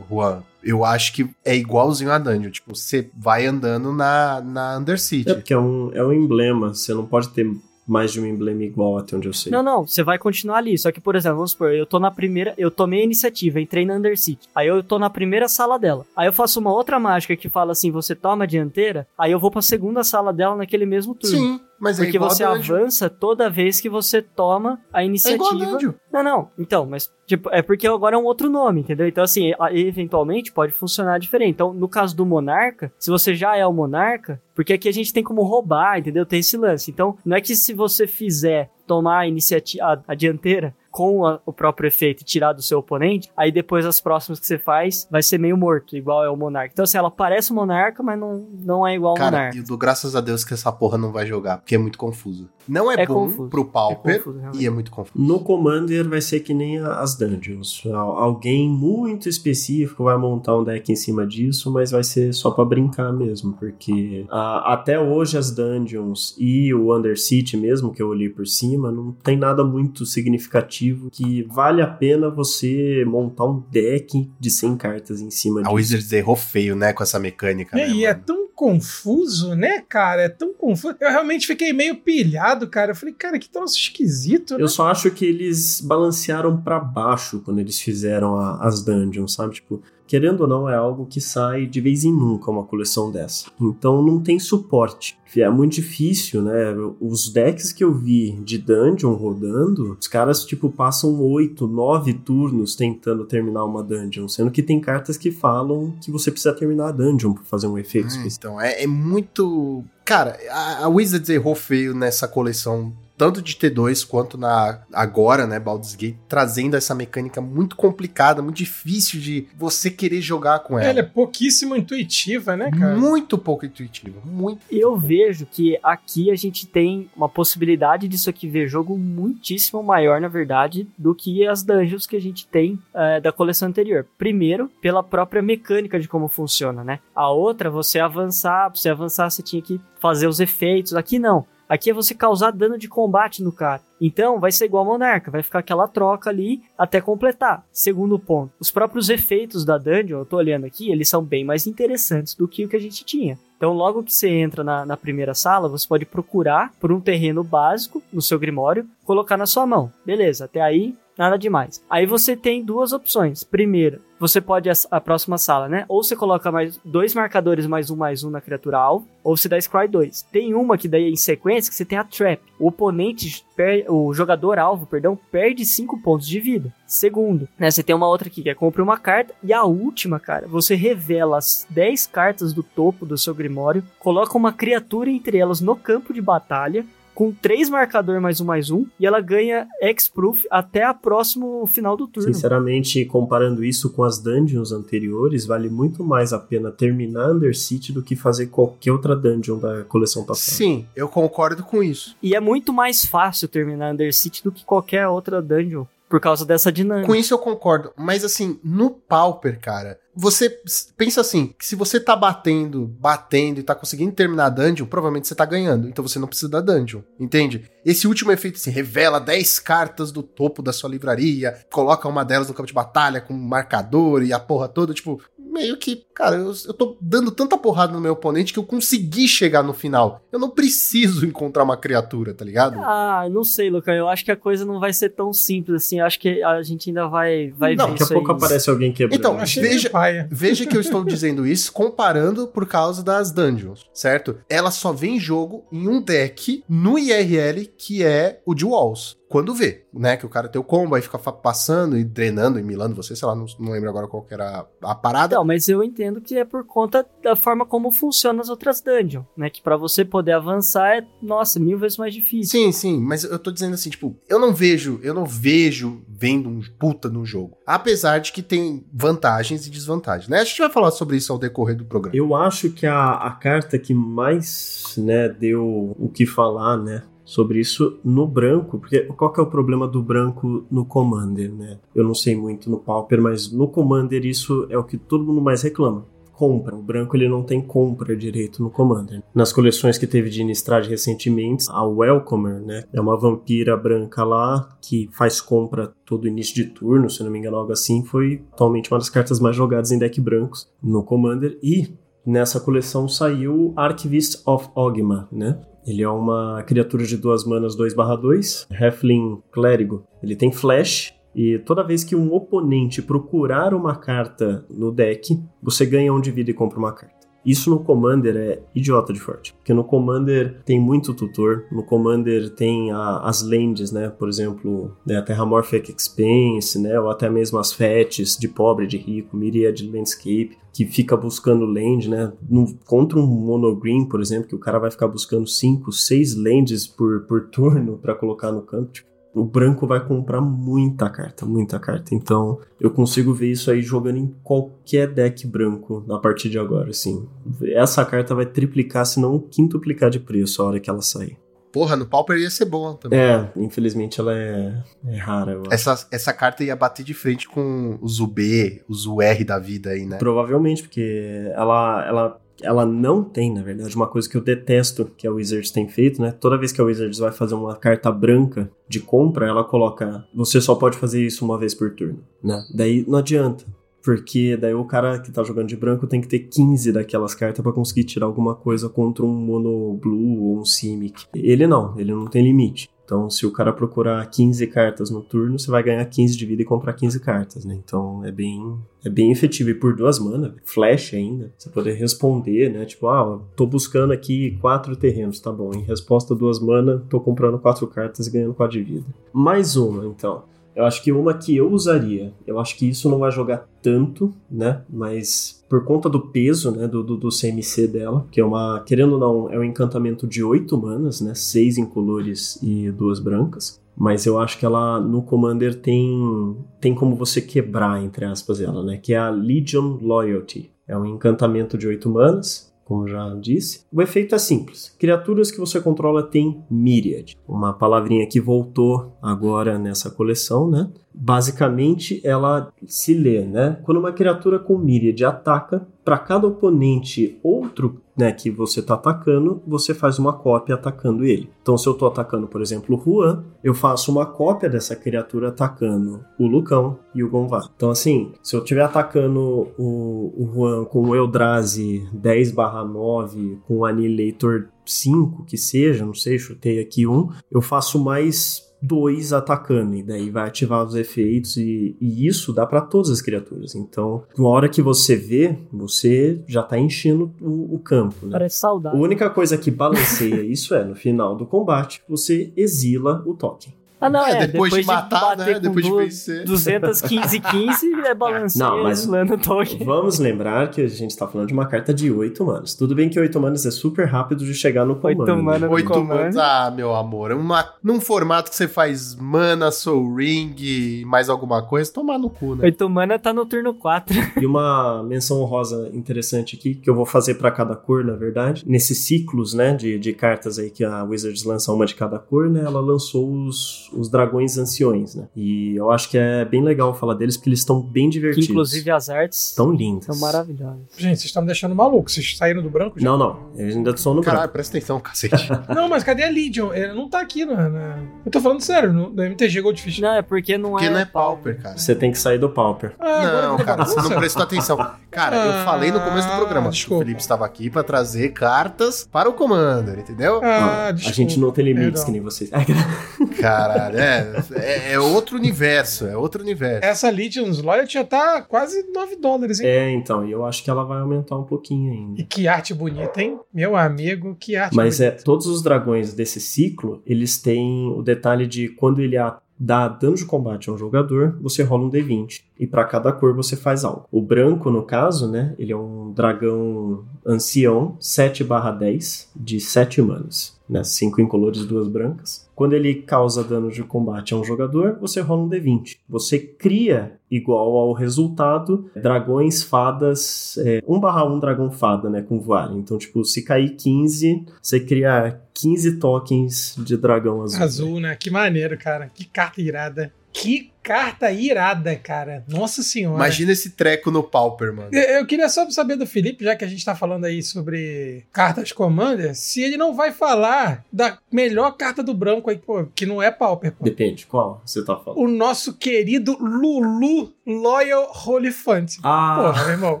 [0.08, 0.42] Juan.
[0.64, 2.50] Eu acho que é igualzinho a dungeon.
[2.50, 5.30] Tipo, você vai andando na, na Undercity.
[5.30, 7.46] É porque é um, é um emblema, você não pode ter
[7.88, 9.50] mais de um emblema igual até onde eu sei.
[9.50, 10.76] Não, não, você vai continuar ali.
[10.76, 12.54] Só que, por exemplo, vamos supor, eu tô na primeira.
[12.58, 14.48] Eu tomei a iniciativa, entrei na Undercity.
[14.54, 16.04] Aí eu tô na primeira sala dela.
[16.14, 19.08] Aí eu faço uma outra mágica que fala assim: você toma a dianteira.
[19.16, 21.36] Aí eu vou pra segunda sala dela naquele mesmo turno.
[21.36, 25.48] Sim, mas é Porque você avança toda vez que você toma a É iniciativa.
[25.54, 25.92] dungeon.
[26.12, 26.50] não, não.
[26.58, 29.06] Então, mas tipo, é porque agora é um outro nome, entendeu?
[29.06, 31.50] Então, assim, eventualmente pode funcionar diferente.
[31.50, 35.12] Então, no caso do Monarca, se você já é o Monarca, porque aqui a gente
[35.12, 36.24] tem como roubar, entendeu?
[36.26, 36.90] Tem esse lance.
[36.90, 41.38] Então, não é que se você fizer tomar a iniciativa, a, a dianteira com a-
[41.46, 45.06] o próprio efeito e tirar do seu oponente, aí depois as próximas que você faz
[45.08, 46.70] vai ser meio morto, igual é o Monarca.
[46.72, 49.56] Então, assim, ela parece o Monarca, mas não, não é igual ao Cara, Monarca.
[49.58, 52.50] eu dou graças a Deus que essa porra não vai jogar, porque é muito confuso.
[52.68, 53.48] Não é, É bom confuso.
[53.48, 55.12] pro Pauper É confuso, e é muito confuso.
[55.24, 57.82] No Commander vai ser que nem a- as dungeons.
[57.86, 62.50] Al- Alguém muito específico vai montar um deck em cima disso, mas vai ser só
[62.50, 68.08] pra brincar mesmo, porque ah, até hoje as dungeons e o Undercity mesmo, que eu
[68.08, 73.62] olhei por cima, não tem nada muito significativo que vale a pena você montar um
[73.70, 75.74] deck de 100 cartas em cima A disso.
[75.74, 77.78] Wizards errou feio, né, com essa mecânica.
[77.78, 80.22] E né, é tão confuso, né, cara?
[80.22, 80.96] É tão confuso.
[81.00, 82.92] Eu realmente fiquei meio pilhado, cara.
[82.92, 84.62] Eu falei, cara, que troço esquisito, né?
[84.62, 89.54] Eu só acho que eles balancearam pra baixo quando eles fizeram a- as dungeons, sabe?
[89.54, 93.46] Tipo, querendo ou não, é algo que sai de vez em nunca uma coleção dessa.
[93.60, 95.16] Então não tem suporte.
[95.36, 96.74] É muito difícil, né?
[96.98, 102.74] Os decks que eu vi de dungeon rodando, os caras, tipo, passam oito, nove turnos
[102.74, 106.92] tentando terminar uma dungeon, sendo que tem cartas que falam que você precisa terminar a
[106.92, 108.26] dungeon pra fazer um efeito Ah.
[108.38, 109.84] Então, é, é muito.
[110.04, 115.58] Cara, a, a Wizards errou feio nessa coleção tanto de T2 quanto na agora, né,
[115.58, 120.88] Baldur's Gate, trazendo essa mecânica muito complicada, muito difícil de você querer jogar com ela.
[120.88, 122.96] Ela é pouquíssimo intuitiva, né, cara?
[122.96, 124.60] Muito pouco intuitiva, muito.
[124.70, 130.20] Eu vejo que aqui a gente tem uma possibilidade disso aqui ver jogo muitíssimo maior,
[130.20, 134.06] na verdade, do que as dungeons que a gente tem é, da coleção anterior.
[134.16, 137.00] Primeiro, pela própria mecânica de como funciona, né?
[137.14, 140.94] A outra, você avançar, pra você avançar, você tinha que fazer os efeitos.
[140.94, 141.44] Aqui não.
[141.68, 143.82] Aqui é você causar dano de combate no cara.
[144.00, 147.64] Então vai ser igual a Monarca, vai ficar aquela troca ali até completar.
[147.70, 151.66] Segundo ponto, os próprios efeitos da dungeon, eu tô olhando aqui, eles são bem mais
[151.66, 153.38] interessantes do que o que a gente tinha.
[153.58, 157.42] Então, logo que você entra na, na, primeira sala, você pode procurar por um terreno
[157.42, 159.92] básico no seu grimório, colocar na sua mão.
[160.06, 161.84] Beleza, até aí nada demais.
[161.90, 163.42] Aí você tem duas opções.
[163.42, 165.84] Primeira, você pode a, próxima sala, né?
[165.88, 169.48] Ou você coloca mais dois marcadores mais um mais um na criatura alvo, ou você
[169.48, 170.22] dá Scry 2.
[170.32, 172.40] Tem uma que daí em sequência que você tem a Trap.
[172.58, 176.72] O oponente, per, o jogador alvo, perdão, perde 5 pontos de vida.
[176.86, 177.70] Segundo, né?
[177.70, 179.34] Você tem uma outra aqui que é compre uma carta.
[179.42, 184.36] E a última, cara, você revela as 10 cartas do topo do seu Grimório, coloca
[184.36, 186.84] uma criatura entre elas no campo de batalha
[187.18, 191.96] com três marcador mais um mais um, e ela ganha X-Proof até a próximo final
[191.96, 192.32] do turno.
[192.32, 198.04] Sinceramente, comparando isso com as dungeons anteriores, vale muito mais a pena terminar Undercity do
[198.04, 200.56] que fazer qualquer outra dungeon da coleção passada.
[200.56, 202.14] Sim, eu concordo com isso.
[202.22, 206.72] E é muito mais fácil terminar Undercity do que qualquer outra dungeon por causa dessa
[206.72, 207.06] dinâmica.
[207.06, 210.60] Com isso eu concordo, mas assim, no Pauper, cara, você
[210.96, 215.28] pensa assim, que se você tá batendo, batendo e tá conseguindo terminar a dungeon, provavelmente
[215.28, 217.70] você tá ganhando, então você não precisa da dungeon, entende?
[217.86, 222.48] Esse último efeito assim, revela 10 cartas do topo da sua livraria, coloca uma delas
[222.48, 226.36] no campo de batalha com um marcador e a porra toda, tipo, meio que, cara,
[226.36, 230.22] eu, eu tô dando tanta porrada no meu oponente que eu consegui chegar no final.
[230.30, 232.78] Eu não preciso encontrar uma criatura, tá ligado?
[232.78, 233.94] Ah, não sei, Lucão.
[233.94, 236.00] Eu acho que a coisa não vai ser tão simples assim.
[236.00, 238.36] Eu acho que a gente ainda vai, vai não, ver daqui a pouco aí.
[238.36, 239.18] aparece alguém quebrando.
[239.18, 239.90] Então, veja,
[240.30, 244.38] veja que eu estou dizendo isso comparando por causa das dungeons, certo?
[244.48, 249.17] Ela só vem em jogo em um deck no IRL que é o de Walls
[249.28, 250.16] quando vê, né?
[250.16, 253.28] Que o cara tem o combo, aí fica passando e drenando e milando você, sei
[253.28, 255.36] lá, não, não lembro agora qual que era a, a parada.
[255.36, 259.24] Não, mas eu entendo que é por conta da forma como funcionam as outras dungeons,
[259.36, 259.50] né?
[259.50, 262.58] Que para você poder avançar é, nossa, mil vezes mais difícil.
[262.58, 266.48] Sim, sim, mas eu tô dizendo assim, tipo, eu não vejo, eu não vejo vendo
[266.48, 267.58] um puta no jogo.
[267.66, 270.40] Apesar de que tem vantagens e desvantagens, né?
[270.40, 272.16] A gente vai falar sobre isso ao decorrer do programa.
[272.16, 277.02] Eu acho que a, a carta que mais, né, deu o que falar, né?
[277.28, 281.78] Sobre isso no branco, porque qual que é o problema do branco no Commander, né?
[281.94, 285.42] Eu não sei muito no Pauper, mas no Commander isso é o que todo mundo
[285.42, 286.06] mais reclama.
[286.32, 286.74] Compra.
[286.74, 289.22] O branco ele não tem compra direito no Commander.
[289.34, 292.84] Nas coleções que teve de Innistrad recentemente, a Welcomer, né?
[292.94, 297.38] É uma vampira branca lá que faz compra todo início de turno, se não me
[297.38, 298.02] engano, algo assim.
[298.04, 301.58] Foi atualmente uma das cartas mais jogadas em deck brancos no Commander.
[301.62, 301.92] E
[302.24, 305.58] nessa coleção saiu Archivist of Ogma, né?
[305.88, 310.04] Ele é uma criatura de duas manas 2/2, Heflin Clérigo.
[310.22, 315.86] Ele tem flash e toda vez que um oponente procurar uma carta no deck, você
[315.86, 317.17] ganha um de vida e compra uma carta.
[317.44, 319.54] Isso no Commander é idiota de forte.
[319.54, 324.08] Porque no Commander tem muito tutor, no Commander tem a, as lands, né?
[324.10, 326.98] Por exemplo, né, a Terramorphic Expense, né?
[327.00, 332.08] Ou até mesmo as fetches de pobre, de rico, Myriad Landscape, que fica buscando land,
[332.08, 332.32] né?
[332.48, 336.86] No, contra um monogreen, por exemplo, que o cara vai ficar buscando 5, 6 lands
[336.86, 338.92] por, por turno para colocar no campo.
[338.92, 339.07] Tipo,
[339.38, 342.14] o branco vai comprar muita carta, muita carta.
[342.14, 346.90] Então, eu consigo ver isso aí jogando em qualquer deck branco na partir de agora,
[346.90, 347.26] assim.
[347.72, 351.38] Essa carta vai triplicar, se não quintuplicar de preço a hora que ela sair.
[351.70, 353.18] Porra, no Pauper ia ser bom também.
[353.18, 355.62] É, infelizmente ela é, é rara.
[355.70, 360.06] Essa, essa carta ia bater de frente com os UB, os UR da vida aí,
[360.06, 360.16] né?
[360.16, 365.26] Provavelmente, porque ela, ela ela não tem, na verdade, uma coisa que eu detesto que
[365.26, 366.32] a Wizards tem feito, né?
[366.32, 370.60] Toda vez que a Wizards vai fazer uma carta branca de compra, ela coloca: você
[370.60, 372.64] só pode fazer isso uma vez por turno, né?
[372.74, 373.64] Daí não adianta.
[374.08, 377.62] Porque daí o cara que tá jogando de branco tem que ter 15 daquelas cartas
[377.62, 381.26] para conseguir tirar alguma coisa contra um Mono Blue ou um Simic.
[381.34, 382.88] Ele não, ele não tem limite.
[383.04, 386.62] Então, se o cara procurar 15 cartas no turno, você vai ganhar 15 de vida
[386.62, 387.78] e comprar 15 cartas, né?
[387.84, 389.68] Então, é bem, é bem efetivo.
[389.68, 392.86] E por duas mana, flash ainda, você poder responder, né?
[392.86, 395.70] Tipo, ah, tô buscando aqui quatro terrenos, tá bom.
[395.74, 399.06] Em resposta duas mana, tô comprando quatro cartas e ganhando 4 de vida.
[399.34, 400.44] Mais uma, então.
[400.78, 404.32] Eu acho que uma que eu usaria, eu acho que isso não vai jogar tanto,
[404.48, 404.82] né?
[404.88, 409.14] Mas por conta do peso, né, do, do, do CMC dela, que é uma, querendo
[409.14, 411.34] ou não, é um encantamento de 8 manas, né?
[411.34, 413.80] 6 incolores e duas brancas.
[413.96, 418.84] Mas eu acho que ela no Commander tem tem como você quebrar entre aspas ela,
[418.84, 418.98] né?
[418.98, 420.70] Que é a Legion Loyalty.
[420.86, 423.84] É um encantamento de 8 manas, como já disse.
[423.92, 424.96] O efeito é simples.
[424.98, 427.36] Criaturas que você controla têm Myriad.
[427.46, 430.90] Uma palavrinha que voltou agora nessa coleção, né?
[431.14, 433.78] Basicamente, ela se lê, né?
[433.82, 439.62] Quando uma criatura com Myriad ataca, para cada oponente outro né, que você está atacando,
[439.66, 441.50] você faz uma cópia atacando ele.
[441.60, 445.48] Então, se eu estou atacando, por exemplo, o Juan, eu faço uma cópia dessa criatura
[445.48, 447.70] atacando o Lucão e o Gonvar.
[447.76, 453.84] Então, assim, se eu estiver atacando o, o Juan com o Eldrazi 10/9, com o
[453.84, 460.02] Annihilator 5, que seja, não sei, chutei aqui um, eu faço mais dois atacando, e
[460.02, 463.74] daí vai ativar os efeitos, e, e isso dá para todas as criaturas.
[463.74, 468.26] Então, na hora que você vê, você já tá enchendo o, o campo.
[468.26, 468.32] Né?
[468.32, 469.00] Parece A saudável.
[469.00, 473.72] única coisa que balanceia isso é, no final do combate, você exila o token.
[474.00, 474.46] Ah, não, É, é.
[474.46, 475.60] depois de matar, bater né?
[475.60, 476.44] Depois de vencer.
[476.44, 479.84] 215 15 é balanceio Não, mas- o token.
[479.84, 482.74] Vamos lembrar que a gente tá falando de uma carta de 8 manas.
[482.74, 485.42] Tudo bem que 8 manas é super rápido de chegar no comando.
[485.42, 486.08] mana no Oito comando.
[486.18, 486.36] manas.
[486.36, 487.32] Ah, meu amor.
[487.32, 492.30] Uma, num formato que você faz mana, soul ring e mais alguma coisa, tomar no
[492.30, 492.64] cu, né?
[492.64, 494.14] Oito mana tá no turno 4.
[494.40, 498.62] E uma menção honrosa interessante aqui, que eu vou fazer pra cada cor, na verdade.
[498.66, 502.48] Nesses ciclos, né, de, de cartas aí que a Wizards lança uma de cada cor,
[502.48, 505.24] né, ela lançou os, os dragões anciões, né.
[505.36, 508.50] E eu acho que é bem legal falar deles, porque eles estão bem Que divertidos.
[508.50, 510.06] inclusive as artes Estão lindos.
[510.06, 510.78] são maravilhosas.
[510.96, 512.10] Gente, vocês estão me deixando maluco.
[512.10, 513.04] Vocês saíram do branco já?
[513.08, 513.38] Não, não.
[513.56, 514.52] Eles ainda estão no Caralho, branco.
[514.54, 515.48] presta atenção, cacete.
[515.74, 516.72] Não, mas cadê a Legion?
[516.72, 517.68] Ele não tá aqui na.
[517.68, 519.98] na- Eu tô falando sério, no, no MTG Goldfish.
[520.00, 520.90] Não, é porque não Porque é.
[520.90, 521.76] não é Pauper, cara.
[521.78, 522.94] Você tem que sair do Pauper.
[522.98, 524.76] Ah, Não, cara, você não prestou atenção.
[525.10, 526.70] Cara, eu Ah, falei no começo do programa.
[526.70, 527.02] desculpa.
[527.02, 530.40] O Felipe estava aqui pra trazer cartas para o Commander, entendeu?
[530.42, 531.16] Ah, a desculpa.
[531.16, 532.04] gente não tem limites Perdão.
[532.06, 532.50] que nem vocês.
[533.40, 536.84] Caralho, é, é, é outro universo, é outro universo.
[536.84, 539.66] Essa Legion's Loyalty já tá quase 9 dólares, hein?
[539.66, 542.20] é, então, e eu acho que ela vai aumentar um pouquinho ainda.
[542.20, 543.38] E que arte bonita, hein?
[543.52, 545.24] Meu amigo, que arte Mas é, bonita.
[545.24, 549.16] todos os dragões desse ciclo, eles têm o detalhe de quando ele
[549.58, 552.42] dá dano de combate a um jogador, você rola um D20.
[552.58, 554.06] E pra cada cor você faz algo.
[554.10, 555.54] O branco, no caso, né?
[555.58, 560.56] Ele é um dragão ancião, 7/10, de 7 manas.
[560.68, 562.46] Né, 5 incolores e duas brancas.
[562.58, 565.98] Quando ele causa dano de combate a um jogador, você rola um D20.
[566.08, 570.58] Você cria, igual ao resultado, dragões, fadas.
[570.58, 572.20] É, 1/1 dragão fada, né?
[572.20, 572.72] Com voar.
[572.74, 577.62] Então, tipo, se cair 15, você cria 15 tokens de dragão azul.
[577.62, 578.16] Azul, né?
[578.16, 579.08] Que maneiro, cara.
[579.08, 580.12] Que carta irada.
[580.32, 582.42] Que carta irada, cara.
[582.48, 583.16] Nossa senhora.
[583.16, 584.88] Imagina esse treco no Pauper, mano.
[584.90, 588.24] Eu eu queria só saber do Felipe, já que a gente tá falando aí sobre
[588.32, 593.04] cartas Commander, se ele não vai falar da melhor carta do branco aí, pô, que
[593.04, 593.84] não é Pauper, pô.
[593.84, 595.20] Depende, qual você tá falando?
[595.20, 598.98] O nosso querido Lulu Loyal Holyphant.
[599.02, 600.00] Ah, Porra, meu irmão.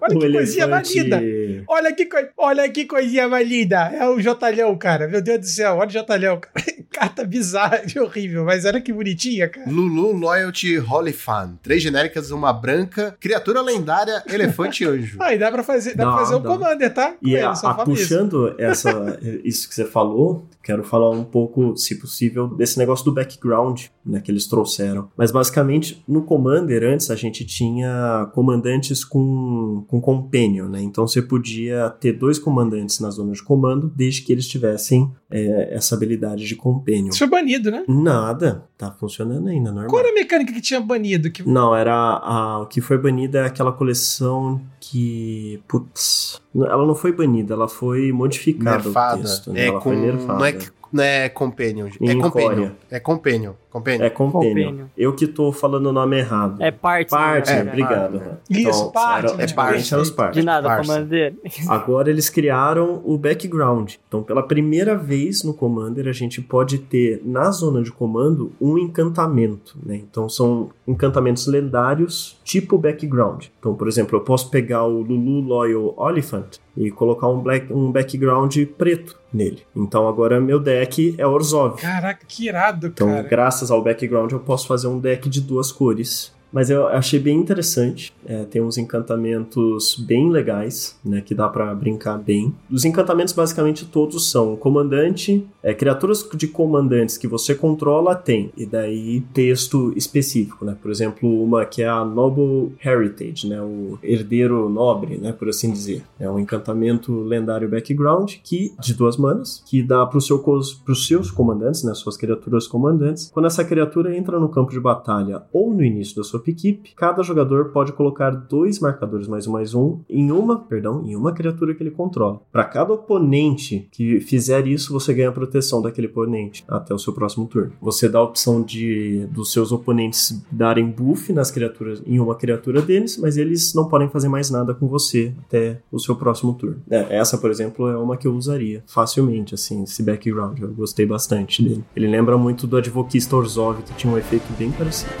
[0.00, 1.22] Olha que coisinha linda.
[1.68, 3.76] Olha que, coi- olha que coisinha mais linda.
[3.94, 5.06] É o Jotalhão, cara.
[5.06, 6.54] Meu Deus do céu, olha o Jotalhão, cara.
[6.96, 9.70] Carta bizarra e horrível, mas olha que bonitinha, cara.
[9.70, 11.58] Lulu Loyalty Holyfan.
[11.62, 15.18] Três genéricas, uma branca, criatura lendária, elefante e anjo.
[15.20, 16.42] Aí dá pra fazer, dá Dá, pra fazer um.
[16.42, 17.12] Commander, tá?
[17.12, 18.02] Com E ele, a, só a- falo isso.
[18.08, 23.12] puxando essa, isso que você falou, quero falar um pouco, se possível, desse negócio do
[23.12, 25.10] background né, que eles trouxeram.
[25.16, 30.82] Mas basicamente, no Commander, antes a gente tinha comandantes com, com companion, né?
[30.82, 35.74] Então você podia ter dois comandantes na zona de comando, desde que eles tivessem é,
[35.74, 37.08] essa habilidade de companion.
[37.08, 37.84] Isso foi banido, né?
[37.88, 39.90] Nada, tá funcionando ainda, normal.
[39.90, 41.30] Qual era a mecânica que tinha banido?
[41.30, 41.46] Que...
[41.48, 45.60] Não, era a, o que foi banida é aquela coleção que.
[45.66, 46.40] Putz.
[46.54, 48.84] Ela não foi banida, ela foi modificada.
[48.84, 49.20] Nerfada.
[49.20, 49.60] O texto, né?
[49.60, 49.90] É ela com.
[49.90, 50.38] foi nerfada.
[50.38, 50.52] Não é,
[50.92, 51.88] não é Companion.
[52.00, 52.70] É Companion.
[52.90, 53.52] É Companion.
[53.76, 54.04] Companion.
[54.04, 54.86] É companion.
[54.96, 56.62] Eu que tô falando o nome errado.
[56.62, 57.10] É parte.
[57.10, 57.68] parte, né, é, cara?
[57.68, 58.18] obrigado.
[58.20, 58.68] parte.
[58.68, 59.44] Isso, parte, Era, né?
[59.44, 59.92] é parte.
[59.92, 60.76] Eram os De nada.
[60.78, 61.34] Commander.
[61.68, 63.94] Agora eles criaram o background.
[64.08, 68.78] Então, pela primeira vez no Commander, a gente pode ter na zona de comando um
[68.78, 69.76] encantamento.
[69.84, 69.96] Né?
[69.96, 73.46] Então, são encantamentos lendários tipo background.
[73.58, 77.92] Então, por exemplo, eu posso pegar o Lulu Loyal Oliphant e colocar um, black, um
[77.92, 79.62] background preto nele.
[79.76, 81.80] Então, agora meu deck é Orzhov.
[81.80, 83.22] Caraca, que irado, Então, cara.
[83.22, 87.36] graças ao background, eu posso fazer um deck de duas cores Mas eu achei bem
[87.36, 88.14] interessante.
[88.24, 91.20] É, tem uns encantamentos bem legais, né?
[91.20, 92.54] Que dá para brincar bem.
[92.70, 98.50] Os encantamentos, basicamente, todos são comandante, é, criaturas de comandantes que você controla tem.
[98.56, 100.74] E daí texto específico, né?
[100.80, 103.60] Por exemplo, uma que é a Noble Heritage, né?
[103.60, 105.32] O herdeiro nobre, né?
[105.32, 106.04] Por assim dizer.
[106.18, 111.30] É um encantamento lendário background que de duas manas que dá para seu, os seus
[111.30, 111.92] comandantes, né?
[111.92, 113.30] Suas criaturas comandantes.
[113.30, 117.22] Quando essa criatura entra no campo de batalha ou no início da sua equipe, cada
[117.22, 121.74] jogador pode colocar dois marcadores mais um mais um em uma, perdão, em uma criatura
[121.74, 122.40] que ele controla.
[122.52, 127.46] Para cada oponente que fizer isso, você ganha proteção daquele oponente até o seu próximo
[127.46, 127.72] turno.
[127.80, 132.82] Você dá a opção de dos seus oponentes darem buff nas criaturas em uma criatura
[132.82, 136.82] deles, mas eles não podem fazer mais nada com você até o seu próximo turno.
[136.90, 140.60] É, essa, por exemplo, é uma que eu usaria facilmente, assim, esse background.
[140.60, 141.84] Eu gostei bastante dele.
[141.94, 145.12] Ele lembra muito do Advoquista Orzhov, que tinha um efeito bem parecido.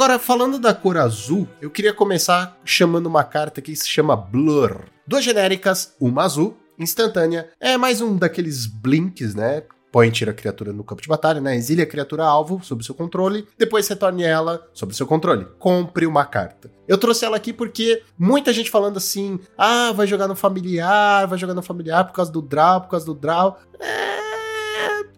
[0.00, 4.84] Agora, falando da cor azul, eu queria começar chamando uma carta que se chama Blur.
[5.06, 7.50] Duas genéricas, uma azul, instantânea.
[7.60, 9.62] É mais um daqueles blinks, né?
[9.92, 11.54] Põe tira a criatura no campo de batalha, né?
[11.54, 15.46] Exilia a criatura alvo sob seu controle, depois retorne ela sob seu controle.
[15.58, 16.72] Compre uma carta.
[16.88, 21.38] Eu trouxe ela aqui porque muita gente falando assim: ah, vai jogar no familiar, vai
[21.38, 23.58] jogar no familiar por causa do draw, por causa do draw.
[23.78, 24.19] É...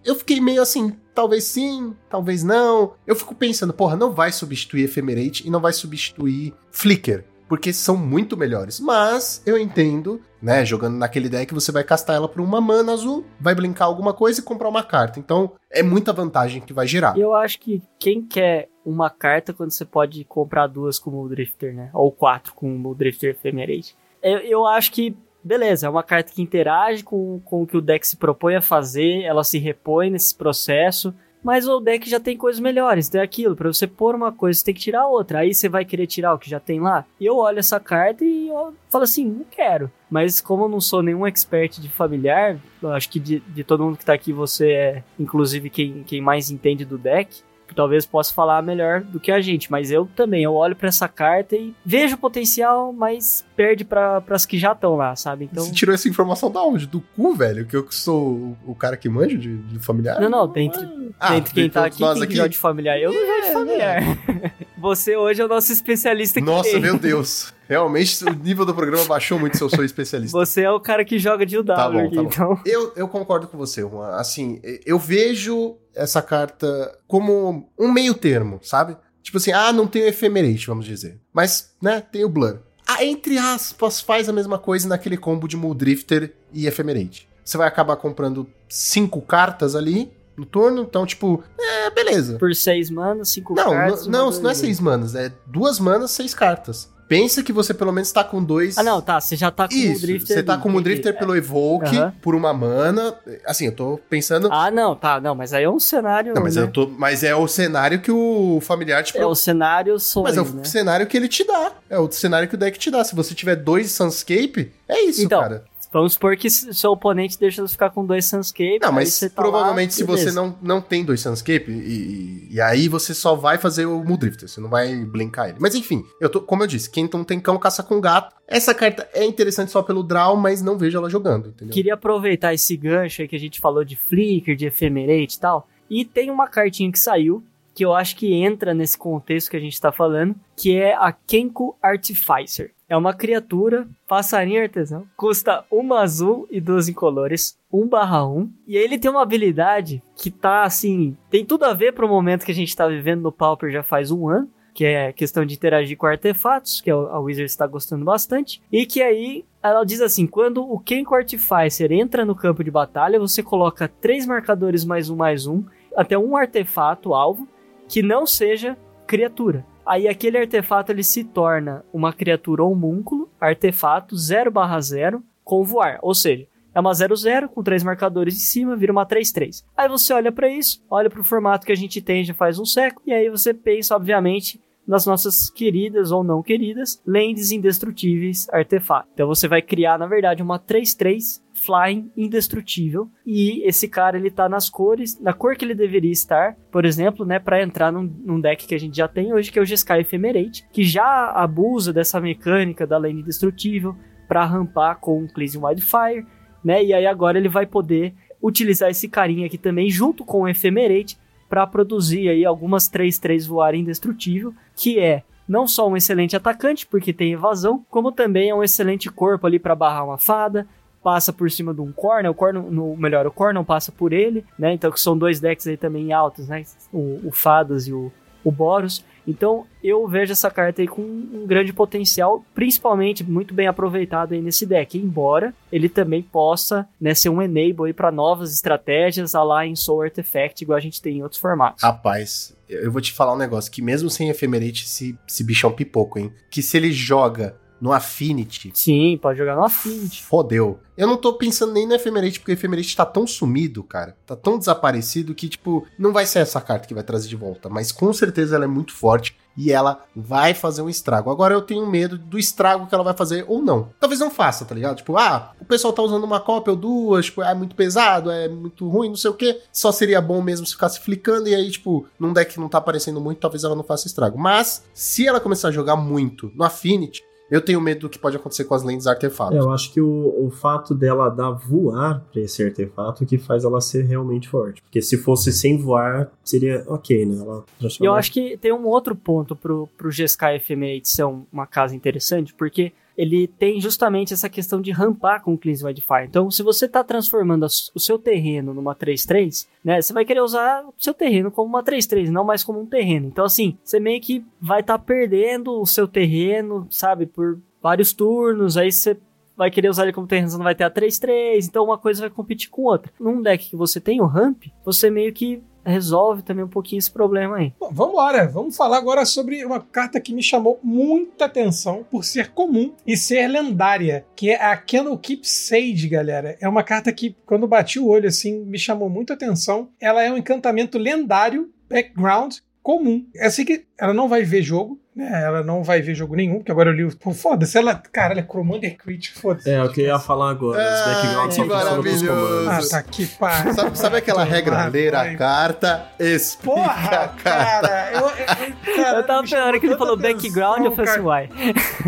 [0.04, 2.94] Eu fiquei meio assim, talvez sim, talvez não.
[3.06, 7.96] Eu fico pensando, porra, não vai substituir Ephemerate e não vai substituir Flicker, porque são
[7.96, 8.80] muito melhores.
[8.80, 13.24] Mas eu entendo, né, jogando naquele deck você vai castar ela por uma mana azul,
[13.38, 15.20] vai blinkar alguma coisa e comprar uma carta.
[15.20, 17.16] Então, é muita vantagem que vai gerar.
[17.16, 21.74] Eu acho que quem quer uma carta quando você pode comprar duas com o Drifter,
[21.74, 21.90] né?
[21.92, 23.96] Ou quatro com o Drifter Ephemerate.
[24.22, 27.80] Eu, eu acho que beleza, é uma carta que interage com, com o que o
[27.80, 32.36] deck se propõe a fazer, ela se repõe nesse processo, mas o deck já tem
[32.36, 35.52] coisas melhores, tem aquilo, para você pôr uma coisa, você tem que tirar outra, aí
[35.52, 37.04] você vai querer tirar o que já tem lá.
[37.18, 39.90] E eu olho essa carta e eu falo assim, não quero.
[40.08, 43.98] Mas como eu não sou nenhum expert de familiar, acho que de, de todo mundo
[43.98, 47.42] que tá aqui você é, inclusive, quem, quem mais entende do deck,
[47.74, 51.08] talvez possa falar melhor do que a gente, mas eu também, eu olho para essa
[51.08, 55.48] carta e vejo potencial, mas perde para as que já estão lá, sabe?
[55.50, 56.86] Então Você tirou essa informação da onde?
[56.86, 57.66] Do cu, velho?
[57.66, 60.20] Que eu sou o cara que manja de, de familiar?
[60.20, 62.36] Não, não, dentre, ah, dentre quem tá aqui, quem aqui...
[62.36, 62.98] joga de familiar.
[62.98, 64.02] Eu não jogo de é, familiar.
[64.02, 64.52] É.
[64.78, 66.40] Você hoje é o nosso especialista.
[66.40, 67.54] Nossa, meu Deus.
[67.72, 70.36] Realmente o nível do programa baixou muito se eu sou especialista.
[70.36, 72.60] Você é o cara que joga de UW tá bom, aqui, tá então.
[72.66, 74.10] Eu, eu concordo com você, Juan.
[74.10, 78.94] Assim, eu vejo essa carta como um meio termo, sabe?
[79.22, 81.18] Tipo assim, ah, não tem o Ephemerate, vamos dizer.
[81.32, 82.58] Mas, né, tem o Blur.
[82.86, 87.26] Ah, entre aspas, faz a mesma coisa naquele combo de Muldrifter e Ephemerate.
[87.42, 92.38] Você vai acabar comprando cinco cartas ali, no turno, então, tipo, é, beleza.
[92.38, 94.06] Por seis manas, cinco não, cartas.
[94.06, 96.92] Não, não, não é seis manas, é duas manas, seis cartas.
[97.12, 98.78] Pensa que você pelo menos tá com dois.
[98.78, 99.20] Ah, não, tá.
[99.20, 100.36] Você já tá com Isso, o Drifter.
[100.36, 102.10] Você tá com o Drifter pelo Evoke uhum.
[102.22, 103.14] por uma mana.
[103.44, 104.48] Assim, eu tô pensando.
[104.50, 105.20] Ah, não, tá.
[105.20, 106.32] Não, mas aí é um cenário.
[106.34, 106.62] Não, mas, né?
[106.62, 110.24] eu tô, mas é o cenário que o familiar te É o cenário sonho.
[110.24, 110.64] Mas é o né?
[110.64, 111.72] cenário que ele te dá.
[111.90, 113.04] É o cenário que o deck te dá.
[113.04, 115.64] Se você tiver dois Sunscape, é isso, então, cara.
[115.92, 118.78] Vamos supor que seu oponente deixa você ficar com dois Sunscape.
[118.80, 122.88] Não, mas tá provavelmente lá, se você não, não tem dois Sunscape, e, e, aí
[122.88, 125.58] você só vai fazer o Muldrifter, você não vai blinkar ele.
[125.60, 128.34] Mas enfim, eu tô, como eu disse, quem não tem cão caça com gato.
[128.48, 131.74] Essa carta é interessante só pelo draw, mas não vejo ela jogando, entendeu?
[131.74, 135.68] Queria aproveitar esse gancho aí que a gente falou de Flicker, de Ephemerate e tal.
[135.90, 139.60] E tem uma cartinha que saiu, que eu acho que entra nesse contexto que a
[139.60, 142.72] gente tá falando, que é a Kenku Artificer.
[142.88, 148.50] É uma criatura, passarinho artesão, custa uma azul e duas incolores, 1 barra 1.
[148.66, 152.52] E ele tem uma habilidade que tá assim, tem tudo a ver pro momento que
[152.52, 155.96] a gente tá vivendo no Pauper já faz um ano, que é questão de interagir
[155.96, 160.62] com artefatos, que a Wizard está gostando bastante, e que aí ela diz assim: quando
[160.62, 165.46] o Kenko Artificer entra no campo de batalha, você coloca três marcadores mais um mais
[165.46, 165.64] um,
[165.96, 167.46] até um artefato alvo,
[167.92, 168.74] que não seja
[169.06, 169.66] criatura.
[169.84, 176.46] Aí aquele artefato ele se torna uma criatura homúnculo, artefato 0/0 com voar, ou seja,
[176.74, 179.62] é uma 0-0 com três marcadores em cima, vira uma 3-3.
[179.76, 182.58] Aí você olha para isso, olha para o formato que a gente tem já faz
[182.58, 188.48] um século, e aí você pensa, obviamente, nas nossas queridas ou não queridas lentes indestrutíveis
[188.48, 189.10] artefato.
[189.12, 193.08] Então você vai criar, na verdade, uma 3-3 Flying indestrutível.
[193.24, 197.24] E esse cara ele tá nas cores, na cor que ele deveria estar, por exemplo,
[197.24, 199.66] né, para entrar num, num, deck que a gente já tem hoje, que é o
[199.66, 203.96] Jeskai Ephemerate, que já abusa dessa mecânica da lane indestrutível,
[204.26, 206.26] para rampar com o Cleansing Wildfire,
[206.64, 206.82] né?
[206.82, 211.18] E aí agora ele vai poder utilizar esse carinha aqui também junto com o Ephemerate
[211.48, 217.12] para produzir aí algumas 3-3 voar indestrutível, que é não só um excelente atacante, porque
[217.12, 220.66] tem evasão, como também é um excelente corpo ali para barrar uma fada,
[221.02, 224.12] passa por cima de um Corner, o Corner, no, melhor, o Corner não passa por
[224.12, 224.72] ele, né?
[224.72, 226.64] Então que são dois decks aí também altos, né?
[226.92, 228.12] O, o Fadas e o,
[228.44, 229.04] o Boros.
[229.26, 234.40] Então eu vejo essa carta aí com um grande potencial, principalmente muito bem aproveitado aí
[234.40, 239.42] nesse deck, embora ele também possa né, ser um enable aí para novas estratégias, a
[239.42, 241.82] lá em Soul Artifact, igual a gente tem em outros formatos.
[241.82, 245.70] Rapaz, eu vou te falar um negócio, que mesmo sem Ephemerate, esse, esse bicho é
[245.70, 246.32] um pipoco, hein?
[246.50, 248.70] Que se ele joga no Affinity.
[248.72, 250.22] Sim, pode jogar no Affinity.
[250.22, 250.78] Fodeu.
[250.96, 254.16] Eu não tô pensando nem no Ephemerate, porque o Ephemerate tá tão sumido, cara.
[254.24, 257.68] Tá tão desaparecido que, tipo, não vai ser essa carta que vai trazer de volta.
[257.68, 261.28] Mas com certeza ela é muito forte e ela vai fazer um estrago.
[261.28, 263.88] Agora eu tenho medo do estrago que ela vai fazer ou não.
[263.98, 264.98] Talvez não faça, tá ligado?
[264.98, 268.48] Tipo, ah, o pessoal tá usando uma cópia ou duas, tipo, é muito pesado, é
[268.48, 269.60] muito ruim, não sei o que.
[269.72, 272.78] Só seria bom mesmo se ficasse flicando e aí, tipo, num deck que não tá
[272.78, 274.38] aparecendo muito, talvez ela não faça estrago.
[274.38, 277.22] Mas, se ela começar a jogar muito no Affinity,
[277.52, 279.58] eu tenho medo do que pode acontecer com as lentes artefatos.
[279.58, 283.62] É, eu acho que o, o fato dela dar voar pra esse artefato que faz
[283.62, 284.80] ela ser realmente forte.
[284.80, 287.36] Porque se fosse sem voar, seria ok, né?
[287.38, 287.62] Ela
[288.00, 291.94] e eu acho que tem um outro ponto pro, pro GSK Ephemerate ser uma casa
[291.94, 296.26] interessante, porque ele tem justamente essa questão de rampar com o Cleanse Wildfire.
[296.26, 300.84] Então, se você está transformando o seu terreno numa 3-3, né, você vai querer usar
[300.84, 303.26] o seu terreno como uma 3-3, não mais como um terreno.
[303.26, 308.12] Então, assim, você meio que vai estar tá perdendo o seu terreno, sabe, por vários
[308.12, 309.16] turnos, aí você
[309.56, 312.22] vai querer usar ele como terreno, você não vai ter a 3-3, então uma coisa
[312.22, 313.12] vai competir com outra.
[313.20, 317.10] Num deck que você tem o ramp, você meio que resolve também um pouquinho esse
[317.10, 317.72] problema aí.
[317.78, 322.24] Bom, vamos embora, vamos falar agora sobre uma carta que me chamou muita atenção por
[322.24, 326.56] ser comum e ser lendária, que é a Candle Keep Sage, galera.
[326.60, 329.88] É uma carta que, quando bati o olho assim, me chamou muita atenção.
[330.00, 333.24] Ela é um encantamento lendário, background, comum.
[333.36, 335.42] É assim que ela não vai ver jogo, né?
[335.44, 337.14] Ela não vai ver jogo nenhum, porque agora eu li.
[337.16, 337.94] Pô, foda-se, ela.
[337.94, 339.70] Cara, ela é Commander Crit, foda-se.
[339.70, 340.82] É, o que eu ia falar agora.
[340.82, 342.68] Ah, são maravilhoso.
[342.68, 343.72] Ah, tá que pá.
[343.72, 344.86] Sabe, sabe aquela regra?
[344.86, 347.42] Ler a carta, explica Porra, a carta.
[347.42, 348.12] cara.
[348.12, 351.28] Eu, eu, cara, Eu tava pensando que ele falou atenção, background, eu falei assim, cara.
[351.28, 351.48] uai.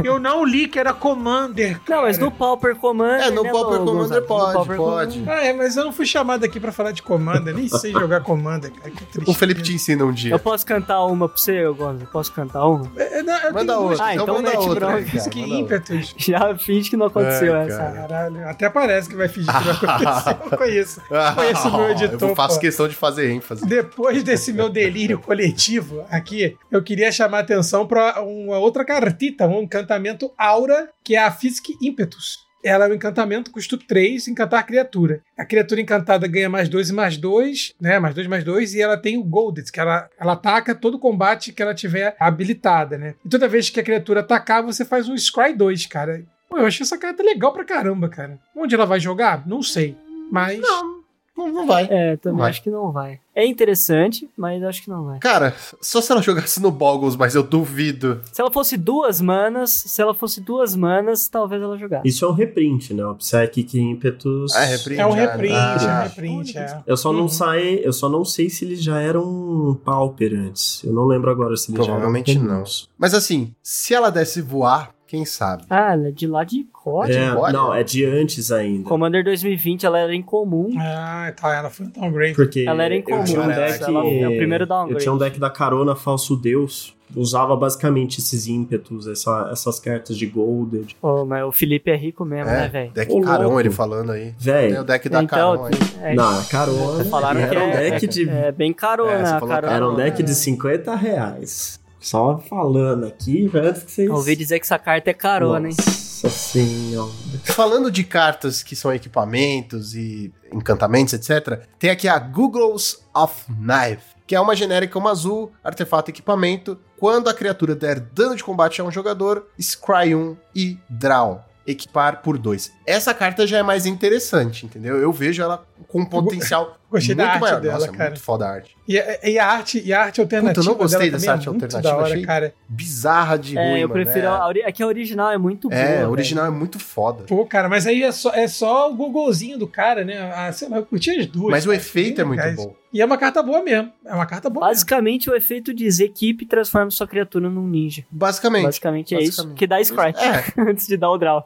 [0.02, 1.81] Eu não li que era Commander.
[1.89, 2.31] Não, mas cara.
[2.31, 3.26] no Pauper Commander.
[3.26, 4.09] É, no né, Pauper Douglas?
[4.09, 5.18] Commander pode, Pauper pode.
[5.18, 5.35] Commander.
[5.35, 8.20] Ah, é, mas eu não fui chamado aqui pra falar de Commander, nem sei jogar
[8.22, 9.31] Commander, cara, que triste.
[9.31, 10.32] O Felipe te ensina um dia.
[10.32, 12.06] Eu posso cantar uma pra você, Gonzo?
[12.06, 12.93] Posso cantar uma?
[12.96, 14.04] É, não, eu Manda tenho outra.
[14.04, 14.86] Ah, então, então manda mete outra.
[14.86, 15.04] bronca.
[15.04, 15.76] cara, que manda outra.
[15.76, 16.14] ímpetos.
[16.18, 17.78] Já finge que não aconteceu Ai, essa.
[17.78, 17.92] cara.
[17.94, 20.36] Caralho, até parece que vai fingir que vai acontecer.
[20.52, 21.02] Eu conheço.
[21.34, 22.28] Conheço o meu editor.
[22.30, 22.60] Eu faço pô.
[22.60, 23.66] questão de fazer ênfase.
[23.66, 29.46] Depois desse meu delírio coletivo aqui, eu queria chamar a atenção para uma outra cartita,
[29.46, 32.43] um encantamento aura, que é a Physic Impetus.
[32.65, 35.20] Ela é um encantamento, custo 3, encantar criatura.
[35.36, 37.99] A criatura encantada ganha mais 2 e mais 2, né?
[37.99, 41.53] Mais 2 mais 2, e ela tem o Golded, que ela, ela ataca todo combate
[41.53, 43.15] que ela tiver habilitada, né?
[43.24, 46.24] E toda vez que a criatura atacar, você faz um Scry 2, cara.
[46.49, 48.39] Pô, eu achei essa carta legal pra caramba, cara.
[48.57, 49.47] Onde ela vai jogar?
[49.47, 49.97] Não sei.
[50.31, 50.61] Mas.
[50.61, 51.05] Não,
[51.36, 51.86] não vai.
[51.91, 52.51] É, também Vai.
[52.51, 53.20] acho que não vai.
[53.35, 55.19] É interessante, mas acho que não vai.
[55.19, 58.20] Cara, só se ela jogasse no Boggles, mas eu duvido.
[58.32, 62.06] Se ela fosse duas manas, se ela fosse duas manas, talvez ela jogasse.
[62.06, 63.05] Isso é um reprint, né?
[63.05, 64.55] O Psychic Impetus.
[64.55, 65.01] É, reprint.
[65.01, 65.77] É um já, reprint, ah.
[65.81, 66.82] é um reprint, é.
[66.86, 67.28] Eu só não Uhum.
[67.28, 70.82] sei, eu só não sei se eles já eram Pauper antes.
[70.85, 72.55] Eu não lembro agora se eles Provavelmente já eram não.
[72.56, 72.89] comuns.
[72.97, 75.64] Mas assim, se ela desse voar, quem sabe?
[75.70, 77.12] Ah, ela é de lá de COD.
[77.12, 78.89] É, não, é de antes ainda.
[78.89, 80.70] Commander 2020, ela era incomum.
[80.78, 82.35] Ah, tá, ela foi um downgrade.
[82.35, 83.24] Porque Ela era eu incomum.
[83.24, 83.55] tinha um né?
[83.55, 85.02] deck, Ela é o primeiro eu downgrade.
[85.02, 86.94] tinha um deck da Carona Falso Deus.
[87.14, 90.97] Usava basicamente esses ímpetos, essa- essas cartas de Golded.
[91.01, 92.90] Pô, mas o Felipe é rico mesmo, né, É, velho?
[92.93, 93.60] deck Ô, carão louco.
[93.60, 94.32] ele falando aí.
[94.32, 95.72] Tem o Véi, deck da então, carão aí.
[96.02, 99.72] é, na Carona falaram que era um é, deck de é bem carona, É, carona.
[99.72, 101.78] Era um deck de 50 reais.
[102.05, 104.10] Só falando aqui, antes que vocês.
[104.10, 105.74] Ouvi dizer que essa carta é carona, hein?
[105.74, 107.10] Nossa senhora.
[107.44, 114.05] Falando de cartas que são equipamentos e encantamentos, etc., tem aqui a Googles of Knife,
[114.26, 116.78] que é uma genérica uma azul, artefato equipamento.
[116.98, 121.43] Quando a criatura der dano de combate a um jogador, scry 1 e draw.
[121.66, 122.70] Equipar por 2.
[122.86, 124.98] Essa carta já é mais interessante, entendeu?
[124.98, 127.60] Eu vejo ela com um potencial Gostei da muito arte maior.
[127.60, 128.10] dela, Nossa, cara.
[128.10, 128.76] muito foda a arte.
[128.86, 128.94] E,
[129.30, 131.48] e a arte, e a arte alternativa Puta, eu não gostei dela dessa arte é
[131.48, 132.54] alternativa, da hora, achei cara.
[132.68, 134.26] Bizarra de ruim, É, eu mano, prefiro.
[134.26, 134.28] é.
[134.28, 135.80] A, ori- é que a original é muito boa.
[135.80, 136.10] É, a velho.
[136.10, 137.24] original é muito foda.
[137.24, 140.30] Pô, cara, mas aí é só, é só o Googlezinho do cara, né?
[140.34, 141.50] Ah, sei lá, eu curti as duas.
[141.50, 142.56] Mas o cara, efeito é muito legais.
[142.56, 142.74] bom.
[142.92, 143.90] E é uma carta boa mesmo.
[144.06, 144.74] É uma carta boa mesmo.
[144.76, 148.04] Basicamente, o efeito diz equipe transforma sua criatura num ninja.
[148.08, 148.64] Basicamente.
[148.66, 149.58] Basicamente é isso Basicamente.
[149.58, 151.44] que dá scry É, antes de dar o draw.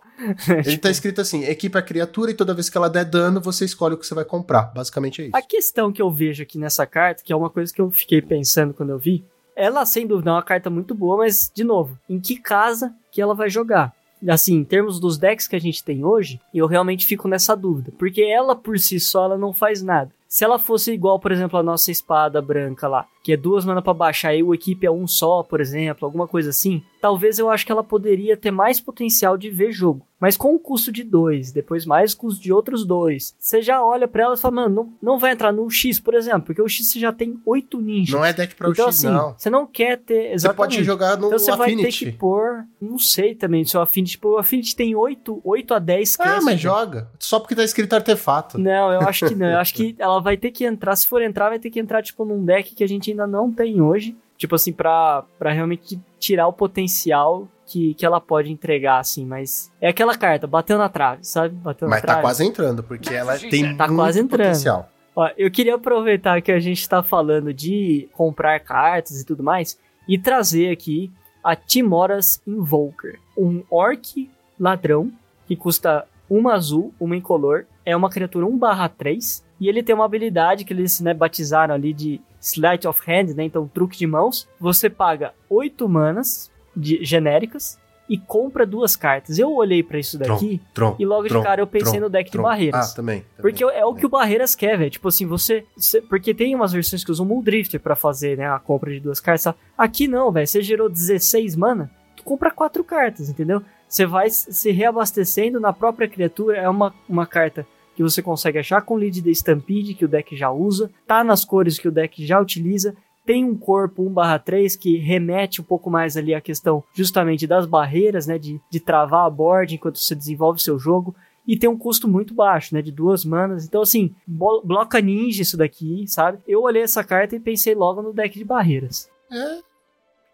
[0.66, 3.64] ele tá escrito assim: equipa a criatura e toda vez que ela der dano, você
[3.64, 4.64] escolhe o que você vai comprar.
[4.74, 5.36] Basicamente é isso.
[5.39, 8.20] A questão que eu vejo aqui nessa carta, que é uma coisa que eu fiquei
[8.20, 9.24] pensando quando eu vi,
[9.55, 13.23] ela sem dúvida é uma carta muito boa, mas de novo, em que casa que
[13.23, 13.94] ela vai jogar?
[14.28, 17.93] Assim, em termos dos decks que a gente tem hoje, eu realmente fico nessa dúvida,
[17.97, 20.10] porque ela por si só ela não faz nada.
[20.27, 23.82] Se ela fosse igual, por exemplo, a nossa espada branca lá, que é duas mana
[23.82, 27.50] pra baixar e o equipe é um só, por exemplo, alguma coisa assim, talvez eu
[27.50, 30.06] acho que ela poderia ter mais potencial de ver jogo.
[30.20, 33.84] Mas com o custo de dois, depois mais o custo de outros dois, você já
[33.84, 36.60] olha pra ela e fala, mano, não, não vai entrar no X, por exemplo, porque
[36.60, 38.12] o X você já tem oito ninjas.
[38.16, 39.34] Não é deck pra o então, X, assim, não.
[39.38, 40.30] você não quer ter.
[40.30, 40.56] Você Exatamente.
[40.74, 42.05] pode jogar no Então você vai ter Affinity.
[42.06, 42.64] que pôr.
[42.80, 44.12] Não sei também se o Affinity.
[44.12, 46.59] Tipo, o Affinity tem 8, 8 a 10 Ah, cast, mas velho.
[46.59, 47.09] joga.
[47.20, 48.59] Só porque tá escrito artefato.
[48.59, 49.46] Não, eu acho que não.
[49.46, 50.96] Eu acho que ela vai ter que entrar.
[50.96, 53.53] Se for entrar, vai ter que entrar, tipo, num deck que a gente ainda não
[53.53, 54.16] tem hoje.
[54.36, 59.27] Tipo assim, pra, pra realmente tirar o potencial que, que ela pode entregar, assim.
[59.27, 61.55] Mas é aquela carta, bateu na trave, sabe?
[61.57, 62.23] Bateu na Mas tá trave.
[62.23, 64.47] quase entrando, porque ela tem Tá muito quase entrando.
[64.47, 64.89] potencial.
[65.16, 69.77] Ó, eu queria aproveitar que a gente tá falando de comprar cartas e tudo mais
[70.09, 71.11] e trazer aqui
[71.43, 75.11] a Timora's Invoker, um orc ladrão
[75.49, 80.65] que custa uma azul, uma incolor, é uma criatura 1/3 e ele tem uma habilidade
[80.65, 84.48] que eles né, batizaram ali de Sleight of Hand, né, então truque de mãos.
[84.60, 87.78] Você paga 8 manas de genéricas
[88.09, 89.39] e compra duas cartas.
[89.39, 90.97] Eu olhei pra isso daqui Tron.
[90.98, 92.40] e logo Tron, de cara eu pensei Tron, no deck Tron.
[92.43, 92.93] de barreiras.
[92.93, 93.20] Ah, também.
[93.36, 93.43] também.
[93.43, 94.90] Porque é o que o Barreiras quer, velho.
[94.90, 98.48] Tipo assim, você, você- Porque tem umas versões que usam Muldrifter pra fazer, né?
[98.48, 99.52] A compra de duas cartas.
[99.77, 100.47] Aqui não, velho.
[100.47, 103.62] Você gerou 16 mana, tu compra quatro cartas, entendeu?
[103.86, 106.56] Você vai se reabastecendo na própria criatura.
[106.56, 107.66] É uma, uma carta
[107.98, 110.88] que você consegue achar com lead da Stampede, que o deck já usa.
[111.04, 112.94] Tá nas cores que o deck já utiliza.
[113.26, 118.24] Tem um corpo 1/3 que remete um pouco mais ali à questão justamente das barreiras,
[118.24, 118.38] né?
[118.38, 121.12] De, de travar a board enquanto você desenvolve seu jogo
[121.44, 123.64] e tem um custo muito baixo, né, de duas manas.
[123.64, 126.38] Então assim, bloca ninja isso daqui, sabe?
[126.46, 129.10] Eu olhei essa carta e pensei logo no deck de barreiras.
[129.28, 129.58] É,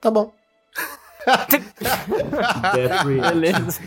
[0.02, 0.34] tá bom.
[3.14, 3.80] Beleza.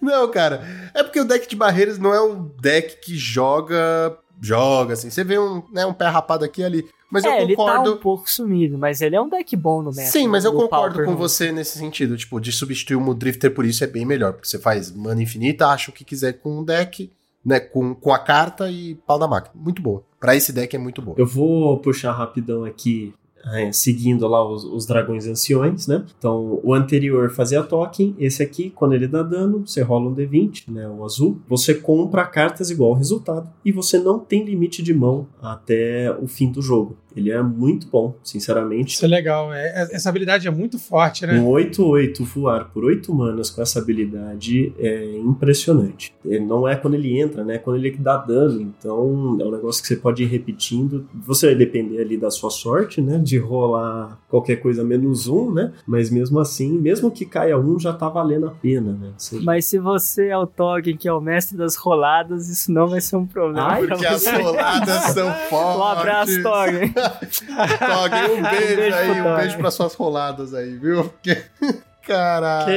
[0.00, 0.62] Não, cara.
[0.94, 4.16] É porque o deck de barreiras não é um deck que joga.
[4.40, 5.10] Joga, assim.
[5.10, 6.86] Você vê um, né, um pé rapado aqui e ali.
[7.10, 7.94] Mas é, eu ele tá concordo.
[7.94, 10.10] um pouco sumido, mas ele é um deck bom no meta.
[10.10, 12.16] Sim, mas eu concordo Pauper com no- você nesse sentido.
[12.16, 14.34] Tipo, de substituir o Mudrifter por isso é bem melhor.
[14.34, 17.10] Porque você faz mana infinita, acha o que quiser com o deck,
[17.44, 17.58] né?
[17.58, 19.52] Com, com a carta e pau da máquina.
[19.56, 20.04] Muito boa.
[20.20, 21.16] Pra esse deck é muito boa.
[21.18, 23.14] Eu vou puxar rapidão aqui,
[23.52, 26.04] é, seguindo lá os, os dragões anciões, né?
[26.18, 30.70] Então, o anterior fazia token, esse aqui, quando ele dá dano, você rola um D20,
[30.70, 30.88] né?
[30.88, 31.40] O azul.
[31.48, 36.26] Você compra cartas igual ao resultado e você não tem limite de mão até o
[36.26, 36.96] fim do jogo.
[37.16, 38.94] Ele é muito bom, sinceramente.
[38.94, 39.52] Isso é legal.
[39.52, 41.38] É, é- essa habilidade é muito forte, né?
[41.40, 46.14] Um 8-8 voar por 8 manas com essa habilidade é impressionante.
[46.24, 47.54] Ele não é quando ele entra, né?
[47.54, 48.60] É quando ele dá dano.
[48.60, 51.06] Então é um negócio que você pode ir repetindo.
[51.26, 53.18] Você vai depender ali da sua sorte, né?
[53.18, 55.72] De rolar qualquer coisa menos um, né?
[55.86, 59.10] Mas mesmo assim, mesmo que caia um, já tá valendo a pena, né?
[59.16, 62.86] Você- Mas se você é o Toggen, que é o mestre das roladas, isso não
[62.86, 63.76] vai ser um problema.
[63.78, 65.78] Pra Porque as roladas são fortes.
[65.78, 66.92] Um abraço, Toggen.
[67.02, 69.36] Tog, um beijo beijo aí, um Tog.
[69.36, 71.04] beijo pra suas roladas aí, viu?
[71.04, 71.42] Porque.
[72.08, 72.72] Caralho.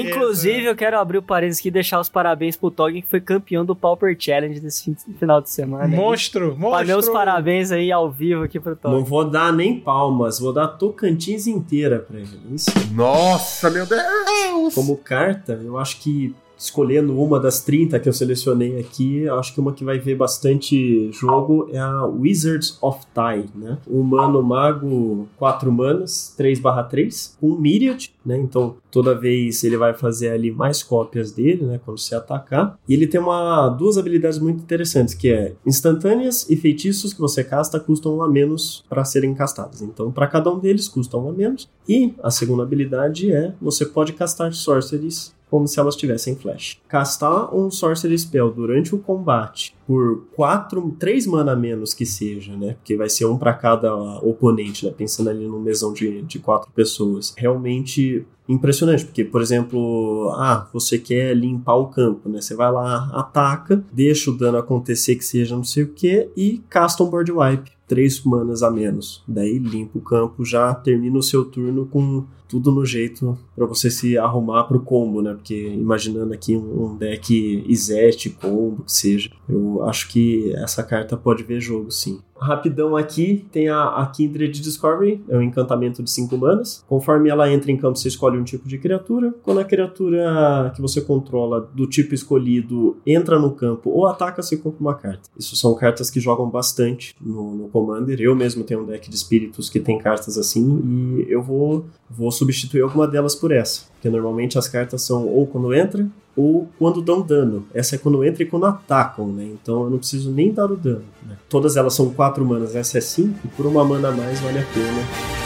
[0.00, 3.20] Inclusive, eu quero abrir o parênteses aqui e deixar os parabéns pro Toggen, que foi
[3.20, 5.86] campeão do Pauper Challenge desse fim- final de semana.
[5.86, 6.86] Monstro, monstro.
[6.86, 9.04] Meus parabéns aí ao vivo aqui pro Não Toggen.
[9.04, 12.40] vou dar nem palmas, vou dar Tocantins inteira pra ele.
[12.54, 12.70] Isso.
[12.94, 14.74] Nossa, meu Deus!
[14.74, 19.60] Como carta, eu acho que escolhendo uma das 30 que eu selecionei aqui, acho que
[19.60, 23.78] uma que vai ver bastante jogo é a Wizards of Time, né?
[23.88, 28.36] Um humano mago 4 manas, 3/3, um Myriad, né?
[28.36, 32.78] Então, toda vez ele vai fazer ali mais cópias dele, né, quando você atacar.
[32.88, 37.42] E ele tem uma duas habilidades muito interessantes, que é instantâneas e feitiços que você
[37.42, 39.80] casta custam um a menos para serem castados.
[39.80, 41.68] Então, para cada um deles custa um a menos.
[41.88, 46.76] E a segunda habilidade é você pode castar sorceries como se elas tivessem flash.
[46.88, 52.74] Castar um Sorcery Spell durante o combate por 4, 3 mana menos que seja, né?
[52.74, 54.92] Porque vai ser um para cada oponente, né?
[54.96, 57.34] Pensando ali num mesão de, de quatro pessoas.
[57.36, 62.40] Realmente impressionante, porque, por exemplo, ah, você quer limpar o campo, né?
[62.40, 66.60] Você vai lá, ataca, deixa o dano acontecer que seja não sei o que e
[66.68, 67.70] casta um board wipe.
[67.86, 69.22] Três manas a menos.
[69.26, 73.88] Daí limpa o campo, já termina o seu turno com tudo no jeito para você
[73.88, 75.34] se arrumar pro combo, né?
[75.34, 81.42] Porque imaginando aqui um deck Izete, combo, que seja, eu acho que essa carta pode
[81.42, 82.20] ver jogo, sim.
[82.40, 86.82] Rapidão aqui, tem a, a Kindred Discovery, é um encantamento de 5 manas.
[86.88, 89.34] Conforme ela entra em campo, você escolhe um tipo de criatura.
[89.42, 94.56] Quando a criatura que você controla do tipo escolhido entra no campo ou ataca, você
[94.56, 95.28] compra uma carta.
[95.38, 98.18] Isso são cartas que jogam bastante no, no Commander.
[98.20, 102.32] Eu mesmo tenho um deck de espíritos que tem cartas assim e eu vou, vou
[102.32, 103.82] substituir alguma delas por essa.
[103.92, 107.66] Porque normalmente as cartas são ou quando entra ou quando dão dano.
[107.74, 109.44] Essa é quando entra e quando atacam, né?
[109.44, 111.04] Então eu não preciso nem dar o dano.
[111.26, 111.36] Né?
[111.48, 114.58] Todas elas são 4 manas, essa é 5, e por uma mana a mais vale
[114.58, 115.39] a pena.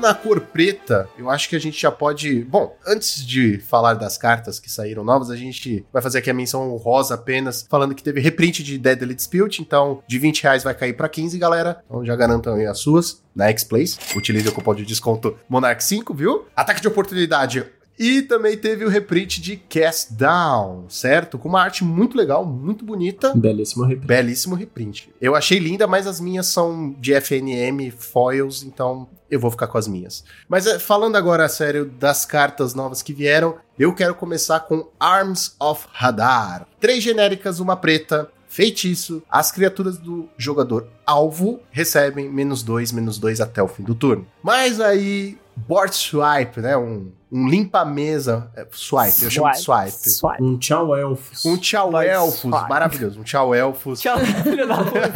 [0.00, 2.42] Na cor preta, eu acho que a gente já pode.
[2.44, 6.34] Bom, antes de falar das cartas que saíram novas, a gente vai fazer aqui a
[6.34, 10.74] menção rosa apenas, falando que teve reprint de Deadly Dispute, então de 20 reais vai
[10.74, 11.82] cair para 15, galera.
[11.86, 13.98] Então já garantam aí as suas na X-Place.
[14.16, 16.46] Utilize o cupom de desconto Monarch5, viu?
[16.56, 17.64] Ataque de oportunidade
[18.00, 21.38] e também teve o reprint de Cast Down, certo?
[21.38, 23.34] Com uma arte muito legal, muito bonita.
[23.36, 24.06] Belíssimo reprint.
[24.06, 25.10] Belíssimo reprint.
[25.20, 29.76] Eu achei linda, mas as minhas são de FNM foils, então eu vou ficar com
[29.76, 30.24] as minhas.
[30.48, 35.54] Mas eh, falando agora sério das cartas novas que vieram, eu quero começar com Arms
[35.60, 36.66] of Hadar.
[36.80, 43.40] Três genéricas, uma preta, Feitiço, as criaturas do jogador alvo recebem menos dois, menos dois
[43.40, 44.26] até o fim do turno.
[44.42, 46.76] Mas aí, board swipe, né?
[46.76, 48.50] Um, um limpa-mesa.
[48.56, 50.10] é, Swipe, eu chamo de swipe.
[50.10, 50.42] Swipe.
[50.42, 51.44] Um tchau elfos.
[51.44, 52.68] Um tchau Board elfos, swipe.
[52.68, 53.20] maravilhoso.
[53.20, 54.00] Um tchau elfos.
[54.00, 55.10] Tchau, filho da puta.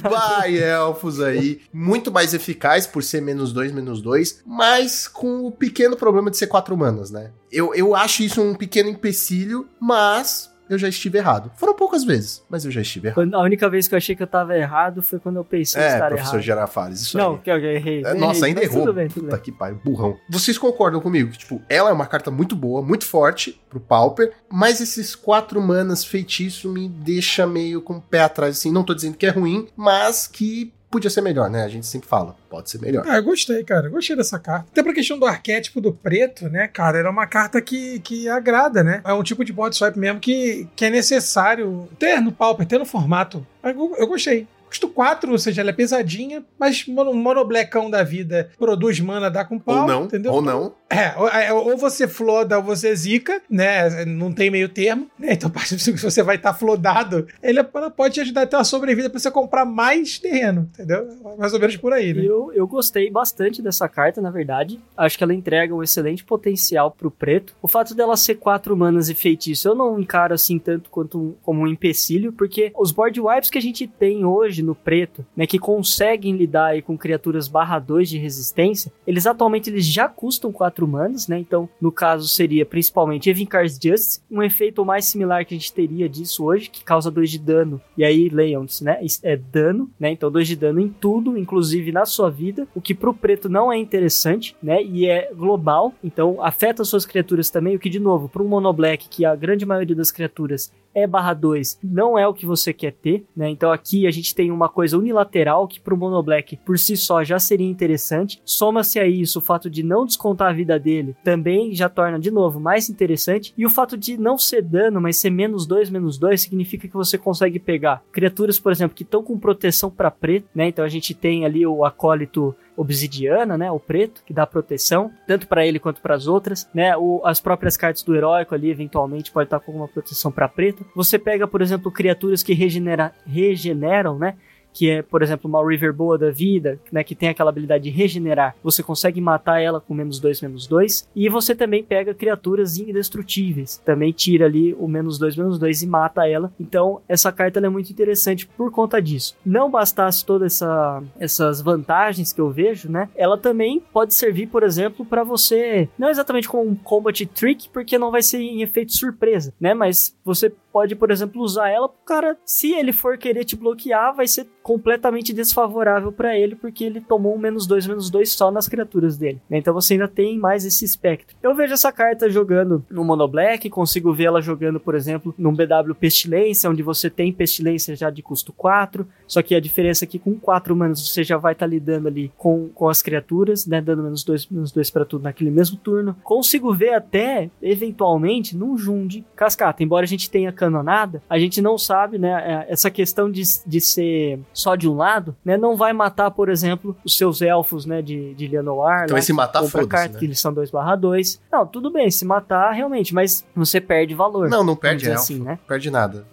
[0.00, 1.60] Da Vai, elfos aí.
[1.72, 6.36] Muito mais eficaz por ser menos dois, menos dois, mas com o pequeno problema de
[6.36, 7.30] ser quatro manas, né?
[7.50, 11.50] Eu, eu acho isso um pequeno empecilho, mas eu já estive errado.
[11.56, 13.34] Foram poucas vezes, mas eu já estive errado.
[13.34, 15.92] A única vez que eu achei que eu tava errado foi quando eu pensei É,
[15.94, 16.42] estar professor errado.
[16.44, 17.38] Girafales, isso Não, aí.
[17.40, 18.02] que eu errei.
[18.04, 18.80] É, Nossa, errei, ainda mas errou.
[18.86, 19.44] Tudo bem, tudo Puta bem.
[19.44, 20.16] que pariu, burrão.
[20.28, 24.80] Vocês concordam comigo tipo, ela é uma carta muito boa, muito forte pro Pauper, mas
[24.80, 28.72] esses quatro manas feitiço me deixa meio com o pé atrás, assim.
[28.72, 31.64] Não tô dizendo que é ruim, mas que podia ser melhor, né?
[31.64, 33.04] A gente sempre fala, pode ser melhor.
[33.06, 33.86] Ah, eu gostei, cara.
[33.86, 34.66] Eu Gostei dessa carta.
[34.70, 36.98] Até pra questão do arquétipo do preto, né, cara?
[36.98, 39.00] Era uma carta que, que agrada, né?
[39.04, 42.78] É um tipo de board swipe mesmo que, que é necessário ter no Pauper, ter
[42.78, 43.46] no formato.
[43.62, 44.46] Eu, eu gostei.
[44.68, 49.44] Custo 4, ou seja, ela é pesadinha, mas mono, monoblecão da vida produz mana, dá
[49.44, 49.82] com pau.
[49.82, 50.32] ou não, entendeu?
[50.32, 50.74] ou não.
[50.88, 54.04] É, é, ou você floda ou você zica, né?
[54.04, 55.32] Não tem meio termo, né?
[55.32, 58.46] Então, a do que você vai estar tá flodado, ele, ela pode te ajudar a
[58.46, 61.08] ter uma sobrevida para você comprar mais terreno, entendeu?
[61.36, 62.22] Mais ou menos por aí, né?
[62.24, 64.78] Eu, eu gostei bastante dessa carta, na verdade.
[64.96, 67.54] Acho que ela entrega um excelente potencial pro preto.
[67.60, 71.34] O fato dela ser quatro humanas e feitiço, eu não encaro assim tanto quanto um,
[71.42, 75.46] como um empecilho, porque os board wipes que a gente tem hoje no preto, né?
[75.46, 80.52] Que conseguem lidar aí com criaturas barra 2 de resistência, eles atualmente eles já custam
[80.52, 81.38] 4 humanos, né?
[81.38, 86.08] Então, no caso, seria principalmente Evincar's Justice, um efeito mais similar que a gente teria
[86.08, 87.80] disso hoje, que causa 2 de dano.
[87.96, 88.98] E aí, leiam-se, né?
[89.22, 90.10] É dano, né?
[90.10, 93.72] Então, 2 de dano em tudo, inclusive na sua vida, o que pro preto não
[93.72, 94.82] é interessante, né?
[94.82, 99.24] E é global, então afeta suas criaturas também, o que, de novo, pro monoblack, que
[99.24, 103.26] a grande maioria das criaturas é barra 2 não é o que você quer ter,
[103.36, 103.50] né?
[103.50, 107.22] Então aqui a gente tem uma coisa unilateral que pro Mono Black por si só
[107.22, 108.40] já seria interessante.
[108.46, 112.30] Soma-se a isso o fato de não descontar a vida dele, também já torna de
[112.30, 113.54] novo mais interessante.
[113.56, 116.94] E o fato de não ser dano, mas ser menos 2, menos 2, significa que
[116.94, 120.68] você consegue pegar criaturas, por exemplo, que estão com proteção para preto, né?
[120.68, 125.48] Então a gente tem ali o acólito obsidiana, né, o preto, que dá proteção, tanto
[125.48, 129.32] para ele quanto para as outras, né, o, as próprias cartas do heróico ali, eventualmente,
[129.32, 130.84] pode estar com alguma proteção para preto.
[130.94, 134.36] Você pega, por exemplo, criaturas que regenera, regeneram, né,
[134.76, 137.90] que é, por exemplo, uma River Boa da vida, né, que tem aquela habilidade de
[137.90, 138.54] regenerar.
[138.62, 141.08] Você consegue matar ela com menos 2, menos 2.
[141.16, 143.80] E você também pega criaturas indestrutíveis.
[143.82, 146.52] Também tira ali o menos 2, menos 2 e mata ela.
[146.60, 149.34] Então, essa carta é muito interessante por conta disso.
[149.46, 153.08] Não bastasse todas essa, essas vantagens que eu vejo, né?
[153.16, 157.96] Ela também pode servir, por exemplo, para você, não exatamente como um combat trick, porque
[157.96, 159.72] não vai ser em efeito surpresa, né?
[159.72, 164.14] Mas você pode, por exemplo, usar ela pro cara, se ele for querer te bloquear,
[164.14, 168.50] vai ser completamente desfavorável para ele, porque ele tomou um menos dois, menos dois só
[168.50, 169.40] nas criaturas dele.
[169.50, 171.34] Então você ainda tem mais esse espectro.
[171.42, 175.54] Eu vejo essa carta jogando no Mono Black, consigo ver ela jogando, por exemplo, num
[175.54, 180.08] BW Pestilência, onde você tem Pestilência já de custo 4, só que a diferença é
[180.08, 183.80] que com 4 manos você já vai estar lidando ali com, com as criaturas, né,
[183.80, 186.14] dando menos 2, menos dois para tudo naquele mesmo turno.
[186.22, 191.78] Consigo ver até, eventualmente, num Jund Cascata, embora a gente tenha canonada, a gente não
[191.78, 195.92] sabe, né, é, essa questão de, de ser só de um lado, né, não vai
[195.92, 199.04] matar, por exemplo, os seus elfos, né, de, de Lianoar.
[199.04, 200.18] Então, lá, se matar, foda-se, né?
[200.18, 201.40] que eles são 2 2.
[201.50, 204.48] Não, tudo bem, se matar, realmente, mas você perde valor.
[204.48, 205.20] Não, não perde elfo.
[205.20, 205.58] assim, né?
[205.66, 206.26] Perde nada.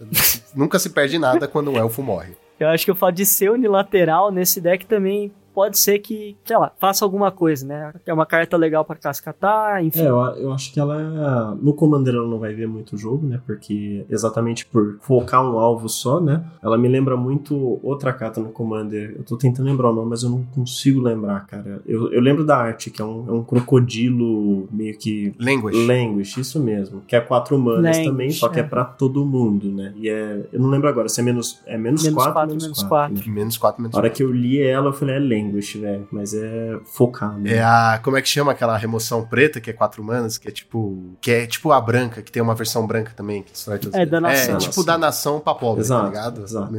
[0.56, 2.34] Nunca se perde nada quando um elfo morre.
[2.60, 6.58] Eu acho que o fato de ser unilateral nesse deck também pode ser que, sei
[6.58, 7.94] lá, faça alguma coisa, né?
[8.06, 10.02] É uma carta legal pra cascatar, enfim.
[10.02, 11.56] É, eu, eu acho que ela.
[11.62, 13.40] No Commander ela não vai ver muito jogo, né?
[13.46, 16.44] Porque exatamente por focar um alvo só, né?
[16.62, 19.16] Ela me lembra muito outra carta no Commander.
[19.18, 21.82] Eu tô tentando lembrar o nome, mas eu não consigo lembrar, cara.
[21.86, 25.34] Eu, eu lembro da arte, que é um, é um crocodilo meio que.
[25.40, 25.86] Language.
[25.86, 27.02] Language, isso mesmo.
[27.08, 28.64] Que é quatro manas Language, também, só que é.
[28.64, 28.66] é.
[28.66, 29.94] pra todo mundo, né?
[29.96, 30.46] E é.
[30.52, 31.62] Eu não lembro agora se é menos.
[31.66, 32.90] É menos, Menos quatro, quatro, menos, menos quatro.
[33.16, 33.30] quatro.
[33.30, 33.34] né?
[33.44, 34.18] Menos 4, menos A hora 4.
[34.18, 36.08] que eu li ela, eu falei, é Language, velho.
[36.12, 37.54] Mas é focar, né?
[37.56, 38.00] É a.
[38.04, 41.16] Como é que chama aquela remoção preta, que é 4 manas, que é tipo.
[41.22, 44.02] Que é tipo a branca, que tem uma versão branca também, que destrói todos É,
[44.02, 44.12] eles.
[44.12, 44.56] danação.
[44.56, 46.44] É, tipo danação pra pobre, Exato, tá ligado?
[46.44, 46.74] exato.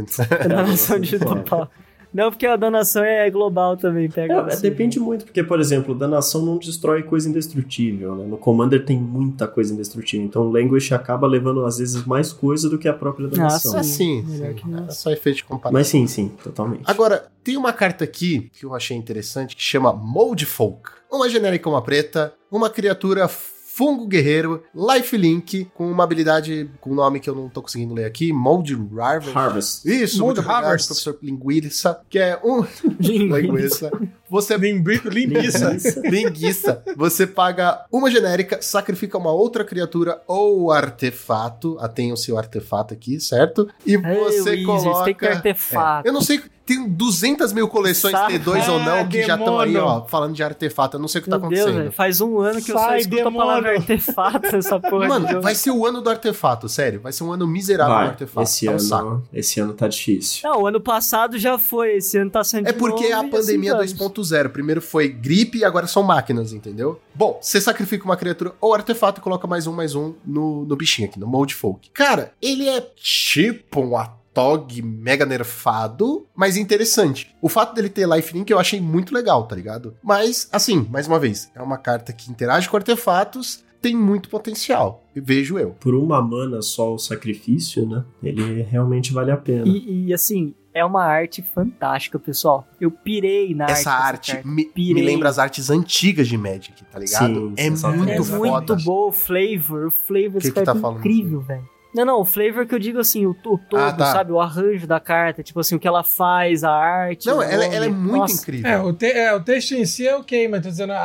[0.44, 1.70] A danação de Foda.
[2.14, 4.46] Não, porque a danação é global também, pega.
[4.48, 8.24] É, depende muito, porque, por exemplo, danação não destrói coisa indestrutível, né?
[8.24, 12.70] No Commander tem muita coisa indestrutível, então o Language acaba levando, às vezes, mais coisa
[12.70, 13.76] do que a própria danação.
[13.76, 14.24] É Sim.
[14.26, 14.44] sim.
[14.88, 15.72] É só efeito de comparação.
[15.72, 16.82] Mas sim, sim, totalmente.
[16.84, 20.90] Agora, tem uma carta aqui que eu achei interessante que chama Mold Folk.
[21.10, 23.28] Uma genérica, uma preta, uma criatura
[23.76, 28.04] fungo guerreiro, lifelink, com uma habilidade com um nome que eu não tô conseguindo ler
[28.04, 29.36] aqui, Mold Harvest.
[29.36, 29.84] Harvest.
[29.88, 30.86] Isso, Mold muito Harvest.
[30.86, 32.64] professor Linguiça, que é um
[33.00, 33.90] linguiça.
[34.30, 35.76] Você Limbiça.
[36.08, 36.82] Linguiça.
[36.96, 41.76] Você paga uma genérica, sacrifica uma outra criatura ou artefato.
[41.80, 43.68] Ah, tem o seu artefato aqui, certo?
[43.84, 45.04] E Ei, você Wizards, coloca.
[45.04, 46.06] tem que artefato.
[46.06, 46.40] É, Eu não sei.
[46.66, 48.32] Tem 200 mil coleções Saco.
[48.32, 49.94] T2 ou não Ah, que já estão aí, demônio.
[49.96, 50.96] ó, falando de artefato.
[50.96, 51.82] Eu não sei o que Meu tá Deus, acontecendo.
[51.82, 51.92] velho.
[51.92, 53.80] Faz um ano que eu só Sai, escuto a palavra demônio.
[53.92, 57.00] artefato nessa porra Mano, vai ser o ano do artefato, sério.
[57.00, 58.42] Vai ser um ano miserável do Vai, artefato.
[58.48, 59.22] esse Tá um ano, saco.
[59.32, 60.48] esse ano tá difícil.
[60.48, 63.26] Não, o ano passado já foi, esse ano tá sendo É porque é novo, a
[63.26, 64.30] e pandemia assim vamos.
[64.30, 64.48] 2.0.
[64.48, 66.98] Primeiro foi gripe e agora são máquinas, entendeu?
[67.14, 70.76] Bom, você sacrifica uma criatura ou artefato e coloca mais um, mais um no, no
[70.76, 71.90] bichinho aqui, no Mold Folk.
[71.92, 73.90] Cara, ele é tipo um
[74.34, 77.34] Atog mega nerfado, mas interessante.
[77.40, 79.94] O fato dele ter lifelink eu achei muito legal, tá ligado?
[80.02, 85.04] Mas, assim, mais uma vez, é uma carta que interage com artefatos, tem muito potencial.
[85.14, 85.70] Vejo eu.
[85.78, 88.04] Por uma mana só o sacrifício, né?
[88.20, 89.68] Ele realmente vale a pena.
[89.68, 92.66] E, e, assim, é uma arte fantástica, pessoal.
[92.80, 94.32] Eu pirei na Essa arte.
[94.32, 97.50] arte me, me lembra as artes antigas de Magic, tá ligado?
[97.50, 98.74] Sim, é muito é foda.
[98.74, 99.86] muito bom o flavor.
[99.86, 101.73] O flavor desse que tá é incrível, velho.
[101.94, 104.06] Não, não, o flavor que eu digo assim, o, o todo, Ah, tá.
[104.12, 104.32] sabe?
[104.32, 107.26] O arranjo da carta, tipo assim, o que ela faz, a arte.
[107.26, 108.70] Não, ela, ela é muito Nossa, incrível.
[108.70, 110.96] É, o, te- é, o texto em si é ok, mas tô dizendo, a,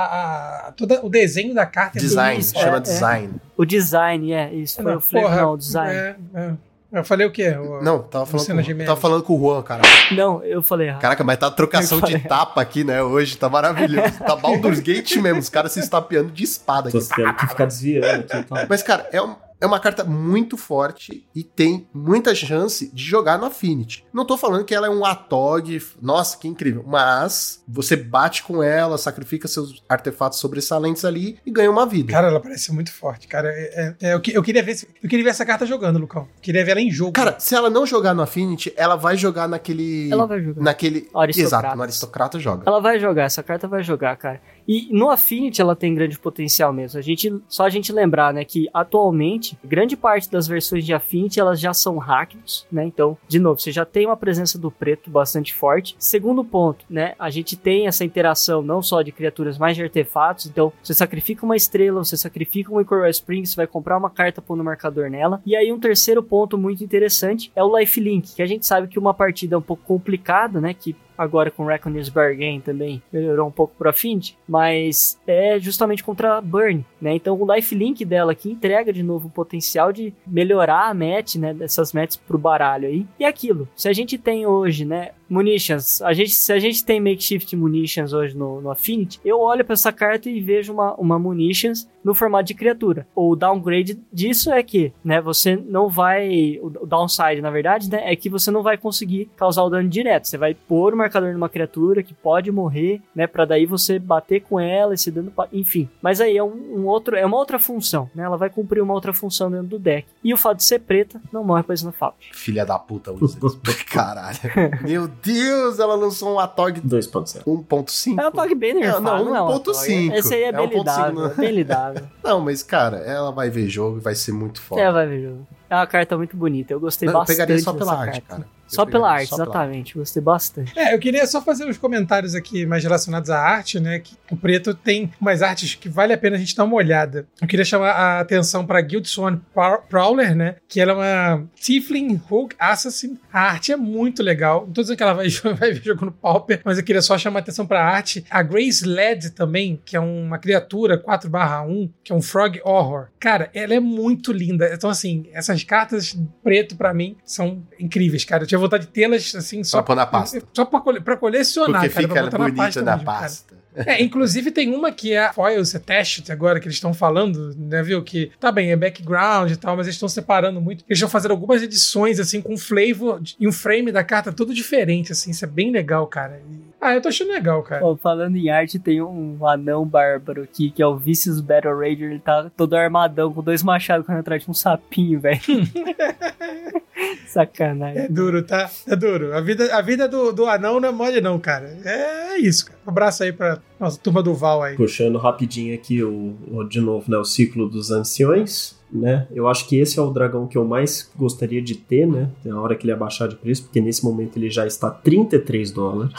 [0.68, 2.80] a- toda, o desenho da carta é Design, chama é, é.
[2.82, 3.34] design.
[3.56, 5.94] O design, é, isso foi Não, o flavor, porra, não, o design.
[5.94, 6.54] é, é.
[6.92, 7.50] Eu falei o quê?
[7.52, 9.84] O- Não, tava falando, com, tava falando com o Juan, cara.
[10.12, 11.02] Não, eu falei errado.
[11.02, 14.18] Caraca, mas tá trocação de tapa aqui, né, hoje, tá maravilhoso.
[14.26, 17.10] Tá Baldur's Gate mesmo, os caras se estapeando de espada Tô aqui.
[17.16, 18.58] tendo que ficar desviando aqui e tal.
[18.68, 23.38] Mas, cara, é, um- é uma carta muito forte e tem muita chance de jogar
[23.38, 24.06] no Affinity.
[24.14, 26.84] Não tô falando que ela é um Atog, nossa, que incrível.
[26.88, 32.12] Mas você bate com ela, sacrifica seus artefatos sobressalentes ali e ganha uma vida.
[32.14, 33.50] Cara, ela parece muito forte, cara.
[33.50, 36.28] É- é- é, eu, que- eu queria ver, eu queria ver essa carta jogando, Lucão.
[36.42, 37.12] Queria ver ela em jogo.
[37.12, 40.10] Cara, se ela não jogar no Affinity, ela vai jogar naquele.
[40.12, 40.62] Ela vai jogar.
[40.62, 41.10] Naquele.
[41.14, 41.38] Aristocratas.
[41.38, 42.64] Exato, no aristocrata joga.
[42.66, 44.42] Ela vai jogar, essa carta vai jogar, cara.
[44.70, 47.00] E no Affinity ela tem grande potencial mesmo.
[47.00, 51.40] A gente, só a gente lembrar, né, que atualmente grande parte das versões de Affinity
[51.40, 52.86] elas já são hackers, né?
[52.86, 55.96] Então, de novo, você já tem uma presença do preto bastante forte.
[55.98, 60.46] Segundo ponto, né, a gente tem essa interação não só de criaturas, mas de artefatos.
[60.46, 64.40] Então, você sacrifica uma estrela, você sacrifica um Coral Spring, você vai comprar uma carta
[64.40, 65.42] pondo marcador nela.
[65.48, 69.00] E aí um terceiro ponto muito interessante é o lifelink, que a gente sabe que
[69.00, 73.52] uma partida é um pouco complicada, né, que agora com Reckoner's Bargain também melhorou um
[73.52, 77.14] pouco pro Affinity, mas é justamente contra a Burn, né?
[77.14, 81.54] Então o lifelink dela aqui entrega de novo o potencial de melhorar a match, né,
[81.54, 83.06] dessas matches pro baralho aí.
[83.20, 86.02] E aquilo, se a gente tem hoje, né, munitions.
[86.02, 89.74] A gente, se a gente tem makeshift munitions hoje no, no Affinity, eu olho pra
[89.74, 93.08] essa carta e vejo uma, uma munitions no formato de criatura.
[93.16, 96.60] O downgrade disso é que, né, você não vai.
[96.62, 100.28] O downside, na verdade, né, é que você não vai conseguir causar o dano direto.
[100.28, 104.42] Você vai pôr o marcador numa criatura que pode morrer, né, pra daí você bater
[104.42, 105.32] com ela, esse dano.
[105.52, 105.90] Enfim.
[106.02, 107.16] Mas aí é um, um outro.
[107.16, 108.24] É uma outra função, né?
[108.24, 110.08] Ela vai cumprir uma outra função dentro do deck.
[110.24, 112.18] E o fato de ser preta não morre pra isso no Fault.
[112.34, 113.58] Filha da puta, Wizards.
[113.90, 114.40] Caralho.
[114.82, 117.44] Meu Deus, ela lançou um Atog 2.0.
[117.44, 118.20] 1.5.
[118.20, 120.14] É um Tog bem É, nerfado, não, não, é um 1.5.
[120.14, 121.34] Esse aí é, É bem 1.5, lidável, né?
[121.38, 122.04] é bem lidável.
[122.24, 124.82] Não, mas cara, ela vai ver jogo e vai ser muito foda.
[124.82, 125.48] É, vai ver jogo.
[125.70, 128.28] É uma carta muito bonita, eu gostei Não, eu bastante pegaria só pela arte, carta.
[128.28, 128.60] cara.
[128.70, 129.98] Eu Só pela arte, só pela exatamente.
[129.98, 130.78] Gostei bastante.
[130.78, 133.98] É, eu queria só fazer uns comentários aqui mais relacionados à arte, né?
[133.98, 137.28] Que o preto tem umas artes que vale a pena a gente dar uma olhada.
[137.42, 140.58] Eu queria chamar a atenção para Guild Swan Prow- Prowler, né?
[140.68, 143.18] Que ela é uma Tiefling Rogue Assassin.
[143.34, 144.68] A arte é muito legal.
[144.68, 145.28] Não tô dizendo que ela vai,
[145.58, 148.24] vai ver jogo no Pauper, mas eu queria só chamar a atenção para a arte.
[148.30, 153.08] A Grace Led também, que é uma criatura 4/1, que é um Frog Horror.
[153.20, 154.70] Cara, ela é muito linda.
[154.72, 158.44] Então, assim, essas cartas preto pra mim são incríveis, cara.
[158.44, 160.42] Eu tinha vontade de tê-las, assim, só Pra pôr na pasta.
[160.54, 162.08] Só pra, cole- pra colecionar, Porque cara.
[162.08, 163.20] fica pra bonita pasta na mesmo, cara.
[163.22, 163.60] pasta.
[163.76, 167.82] É, inclusive tem uma que é a Foils Attached agora, que eles estão falando, né,
[167.84, 168.04] viu?
[168.04, 170.84] Que tá bem, é background e tal, mas eles estão separando muito.
[170.90, 175.12] Eles estão fazendo algumas edições, assim, com flavor e um frame da carta todo diferente,
[175.12, 175.32] assim.
[175.32, 176.42] Isso é bem legal, cara.
[176.52, 177.84] E- Ah, eu tô achando legal, cara.
[177.98, 182.12] Falando em arte, tem um anão bárbaro aqui, que é o Vicious Battle Rager.
[182.12, 185.40] Ele tá todo armadão, com dois machados correndo atrás de um sapinho, velho.
[187.28, 188.04] Sacanagem.
[188.04, 188.70] É duro, tá?
[188.88, 189.34] É duro.
[189.36, 191.78] A vida, a vida do, do anão não é mole, não, cara.
[191.86, 192.80] É isso, cara.
[192.86, 194.76] Um abraço aí pra nossa turma do Val aí.
[194.76, 199.28] Puxando rapidinho aqui o, o- de novo, né, o ciclo dos anciões, né?
[199.32, 202.30] Eu acho que esse é o dragão que eu mais gostaria de ter, né?
[202.44, 206.14] Na hora que ele abaixar de preço, porque nesse momento ele já está 33 dólares,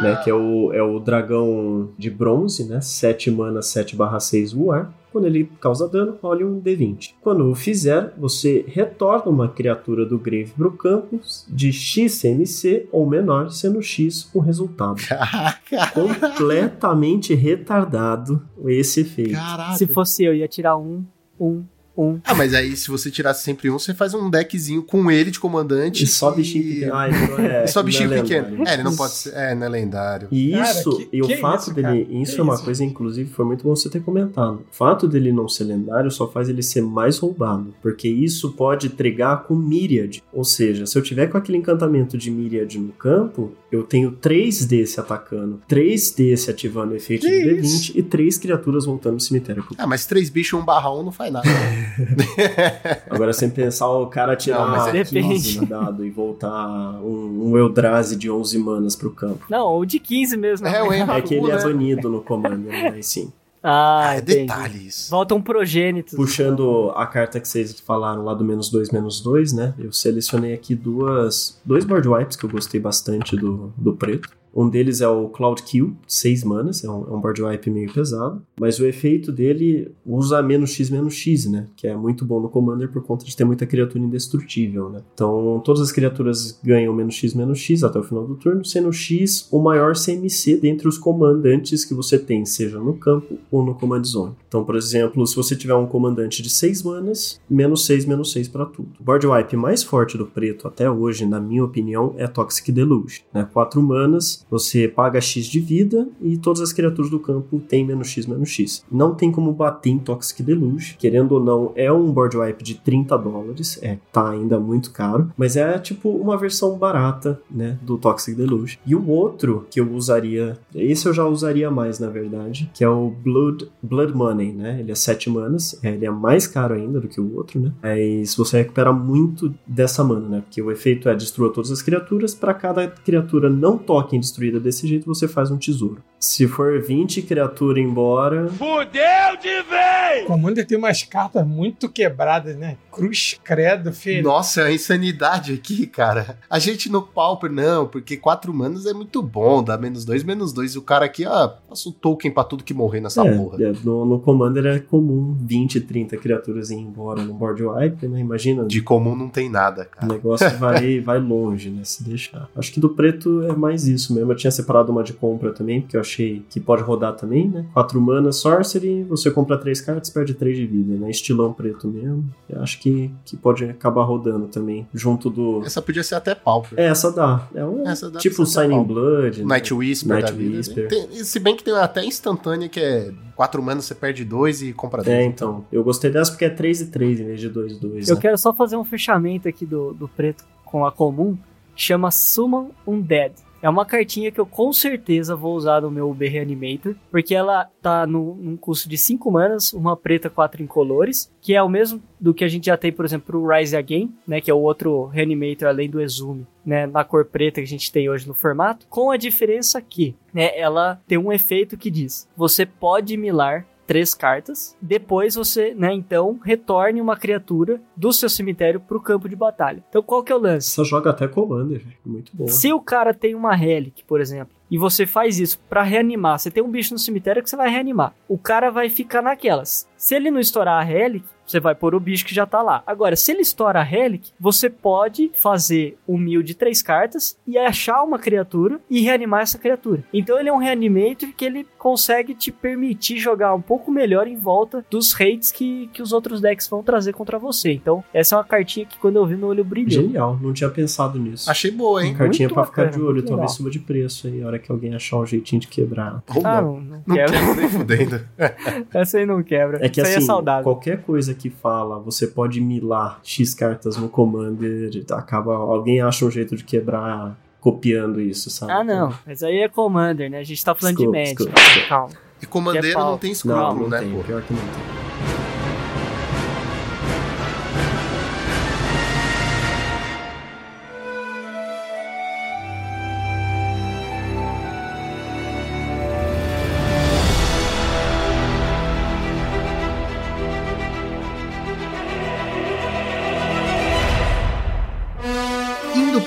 [0.00, 0.16] né?
[0.22, 2.80] Que é o, é o dragão de bronze, né?
[2.80, 4.92] 7 mana 7 6 voar.
[5.12, 7.14] Quando ele causa dano, role um D20.
[7.20, 13.08] Quando o fizer, você retorna uma criatura do Grave pro campo de X CMC ou
[13.08, 15.00] menor, sendo X o resultado.
[15.08, 15.90] Caraca.
[15.92, 19.32] Completamente retardado esse efeito.
[19.32, 19.76] Caralho.
[19.76, 21.04] Se fosse eu, ia tirar um,
[21.40, 21.64] um,
[22.00, 22.20] um.
[22.24, 25.38] Ah, mas aí se você tirar sempre um, você faz um deckzinho com ele de
[25.40, 26.04] comandante.
[26.04, 26.94] E só bichinho pequeno.
[26.94, 28.48] Ah, ele não é, E só bichinho não é pequeno.
[28.48, 28.68] lendário.
[28.68, 29.34] É, ele não pode ser.
[29.34, 30.28] É, não é lendário.
[30.30, 32.20] E Cara, isso, que- e o que fato isso, dele, cara?
[32.22, 32.64] isso Que é uma isso?
[32.64, 34.64] coisa, inclusive, foi muito bom você ter comentado.
[34.70, 38.88] O fato dele não ser lendário só faz ele ser mais roubado, porque isso pode
[38.90, 40.22] trigar com Myriad.
[40.32, 44.64] Ou seja, se eu tiver com aquele encantamento de Myriad no campo, eu tenho três
[44.64, 47.92] desse atacando, três desse ativando o efeito Que de D20 isso?
[47.98, 49.64] e três criaturas voltando do cemitério.
[49.78, 51.48] Ah, mas três bichos, um barra um não faz nada.
[53.08, 55.60] Agora, sem pensar o cara tirar Não, mas uma é- 15 Depende.
[55.60, 56.68] no dado e voltar
[57.02, 59.44] um, um Eldrazi de 11 manas pro campo.
[59.48, 60.66] Não, ou de 15 mesmo.
[60.66, 61.62] É, o Enraku, É que ele é né?
[61.62, 62.90] banido no comando, né?
[62.90, 63.32] Mas sim.
[63.62, 64.38] Ah, Ah, é entendi.
[64.40, 65.10] detalhe isso.
[65.10, 66.16] Volta um progênito.
[66.16, 69.74] Puxando a carta que vocês falaram lá do menos dois, menos dois, né?
[69.78, 74.30] Eu selecionei aqui duas, dois board wipes que eu gostei bastante do, do preto.
[74.54, 77.92] Um deles é o Cloud Kill, 6 manas, é um, é um board wipe meio
[77.92, 78.42] pesado.
[78.58, 81.66] Mas o efeito dele usa menos X, menos X, né?
[81.76, 85.02] Que é muito bom no Commander por conta de ter muita criatura indestrutível, né?
[85.14, 88.92] Então, todas as criaturas ganham menos X, menos X até o final do turno, sendo
[88.92, 93.74] X o maior CMC dentre os comandantes que você tem, seja no campo ou no
[93.74, 94.34] Command Zone.
[94.48, 98.48] Então, por exemplo, se você tiver um comandante de 6 manas, menos 6, menos 6
[98.48, 98.90] para tudo.
[99.00, 103.22] O board wipe mais forte do preto até hoje, na minha opinião, é Toxic Deluge.
[103.32, 103.48] Né?
[103.52, 108.08] 4 manas, você paga X de vida e todas as criaturas do campo têm menos
[108.08, 108.84] X, menos X.
[108.90, 110.96] Não tem como bater em Toxic Deluge.
[110.98, 113.78] Querendo ou não, é um board wipe de 30 dólares.
[113.82, 115.30] É, tá ainda muito caro.
[115.36, 118.78] Mas é tipo uma versão barata, né, do Toxic Deluge.
[118.84, 122.88] E o outro que eu usaria, esse eu já usaria mais, na verdade, que é
[122.88, 124.80] o Blood, Blood Money, né?
[124.80, 127.72] Ele é 7 manas, é, ele é mais caro ainda do que o outro, né?
[127.82, 130.40] Mas você recupera muito dessa mana, né?
[130.40, 134.58] Porque o efeito é destrua todas as criaturas, para cada criatura não toque em destruída
[134.58, 136.02] desse jeito, você faz um tesouro.
[136.22, 140.24] Se for 20 criatura embora, Fudeu de vez!
[140.24, 142.76] O Commander tem umas cartas muito quebradas, né?
[142.92, 144.22] Cruz, credo, filho.
[144.22, 146.36] Nossa, a insanidade aqui, cara.
[146.50, 150.52] A gente no Pauper, não, porque quatro manas é muito bom, dá menos dois, menos
[150.52, 150.74] dois.
[150.74, 153.56] E o cara aqui, ah, passa o token pra tudo que morrer nessa porra.
[153.58, 158.06] é, é, no, no Commander é comum 20, 30 criaturas ir embora no board wipe,
[158.06, 158.20] né?
[158.20, 158.66] Imagina.
[158.66, 160.12] De comum não tem nada, O cara.
[160.12, 161.80] negócio vai, vai longe, né?
[161.82, 162.46] Se deixar.
[162.54, 164.30] Acho que do preto é mais isso mesmo.
[164.30, 167.48] Eu tinha separado uma de compra também, porque eu achei achei que pode rodar também,
[167.48, 167.64] né?
[167.72, 171.10] 4 mana, Sorcery, você compra 3 cartas, perde 3 de vida, né?
[171.10, 172.28] Estilão preto mesmo.
[172.48, 175.62] Eu acho que, que pode acabar rodando também, junto do...
[175.64, 176.78] Essa podia ser até Pauper.
[176.78, 177.48] É, essa dá.
[177.54, 178.84] É um, Essa dá tipo Signing pau.
[178.84, 179.46] Blood, né?
[179.46, 180.56] Night Whisper Night da vida.
[180.56, 180.88] Whisper.
[180.88, 184.72] Tem- se bem que tem até instantânea que é 4 manas, você perde 2 e
[184.72, 185.16] compra 2.
[185.16, 185.64] É, então.
[185.70, 188.08] Eu gostei dessa porque é 3 e 3 em vez de 2 e 2.
[188.08, 188.20] Eu né?
[188.20, 191.36] quero só fazer um fechamento aqui do, do preto com a comum.
[191.76, 193.32] Chama Summon Undead.
[193.62, 197.68] É uma cartinha que eu com certeza vou usar no meu UB Reanimator, porque ela
[197.82, 202.02] tá no, num custo de 5 manas, uma preta, 4 incolores, que é o mesmo
[202.18, 204.60] do que a gente já tem, por exemplo, pro Rise Again, né, que é o
[204.60, 208.34] outro Reanimator além do Exume, né, na cor preta que a gente tem hoje no
[208.34, 213.66] formato, com a diferença que, né, ela tem um efeito que diz: você pode milar
[213.90, 214.76] três cartas.
[214.80, 219.82] Depois você, né, então, retorne uma criatura do seu cemitério pro campo de batalha.
[219.88, 220.68] Então, qual que é o lance?
[220.68, 221.82] Essa joga até Commander.
[222.06, 222.46] Muito bom.
[222.46, 226.52] Se o cara tem uma relic, por exemplo, e você faz isso pra reanimar, você
[226.52, 228.14] tem um bicho no cemitério que você vai reanimar.
[228.28, 229.89] O cara vai ficar naquelas.
[230.00, 232.82] Se ele não estourar a relic, você vai pôr o bicho que já tá lá.
[232.86, 237.58] Agora, se ele estoura a relic, você pode fazer um mil de três cartas e
[237.58, 240.02] achar uma criatura e reanimar essa criatura.
[240.10, 244.36] Então ele é um reanimator que ele consegue te permitir jogar um pouco melhor em
[244.36, 247.72] volta dos rates que, que os outros decks vão trazer contra você.
[247.72, 249.90] Então, essa é uma cartinha que quando eu vi meu olho brilhou.
[250.04, 251.50] Genial, não tinha pensado nisso.
[251.50, 252.14] Achei boa, hein?
[252.14, 254.94] Cartinha muito pra ficar de olho, talvez suba de preço aí, a hora que alguém
[254.94, 256.22] achar um jeitinho de quebrar.
[256.42, 256.74] Ah, não.
[256.76, 257.32] não, não Não quebra.
[257.32, 258.20] quero nem fudendo.
[258.94, 259.84] Essa aí não quebra.
[259.84, 260.64] É que Isso aí assim, é saudável.
[260.64, 266.30] qualquer coisa que fala, você pode milar X cartas no Commander, acaba alguém acha um
[266.30, 268.72] jeito de quebrar copiando isso, sabe?
[268.72, 269.12] Ah, não.
[269.26, 270.38] Mas aí é Commander, né?
[270.38, 271.88] A gente tá falando Desculpa, de Magic.
[271.88, 272.14] Calma.
[272.42, 274.22] E comandeiro Que é não tem Não, escrúpulo, não né, tem, pô?
[274.22, 275.09] pior que não tem.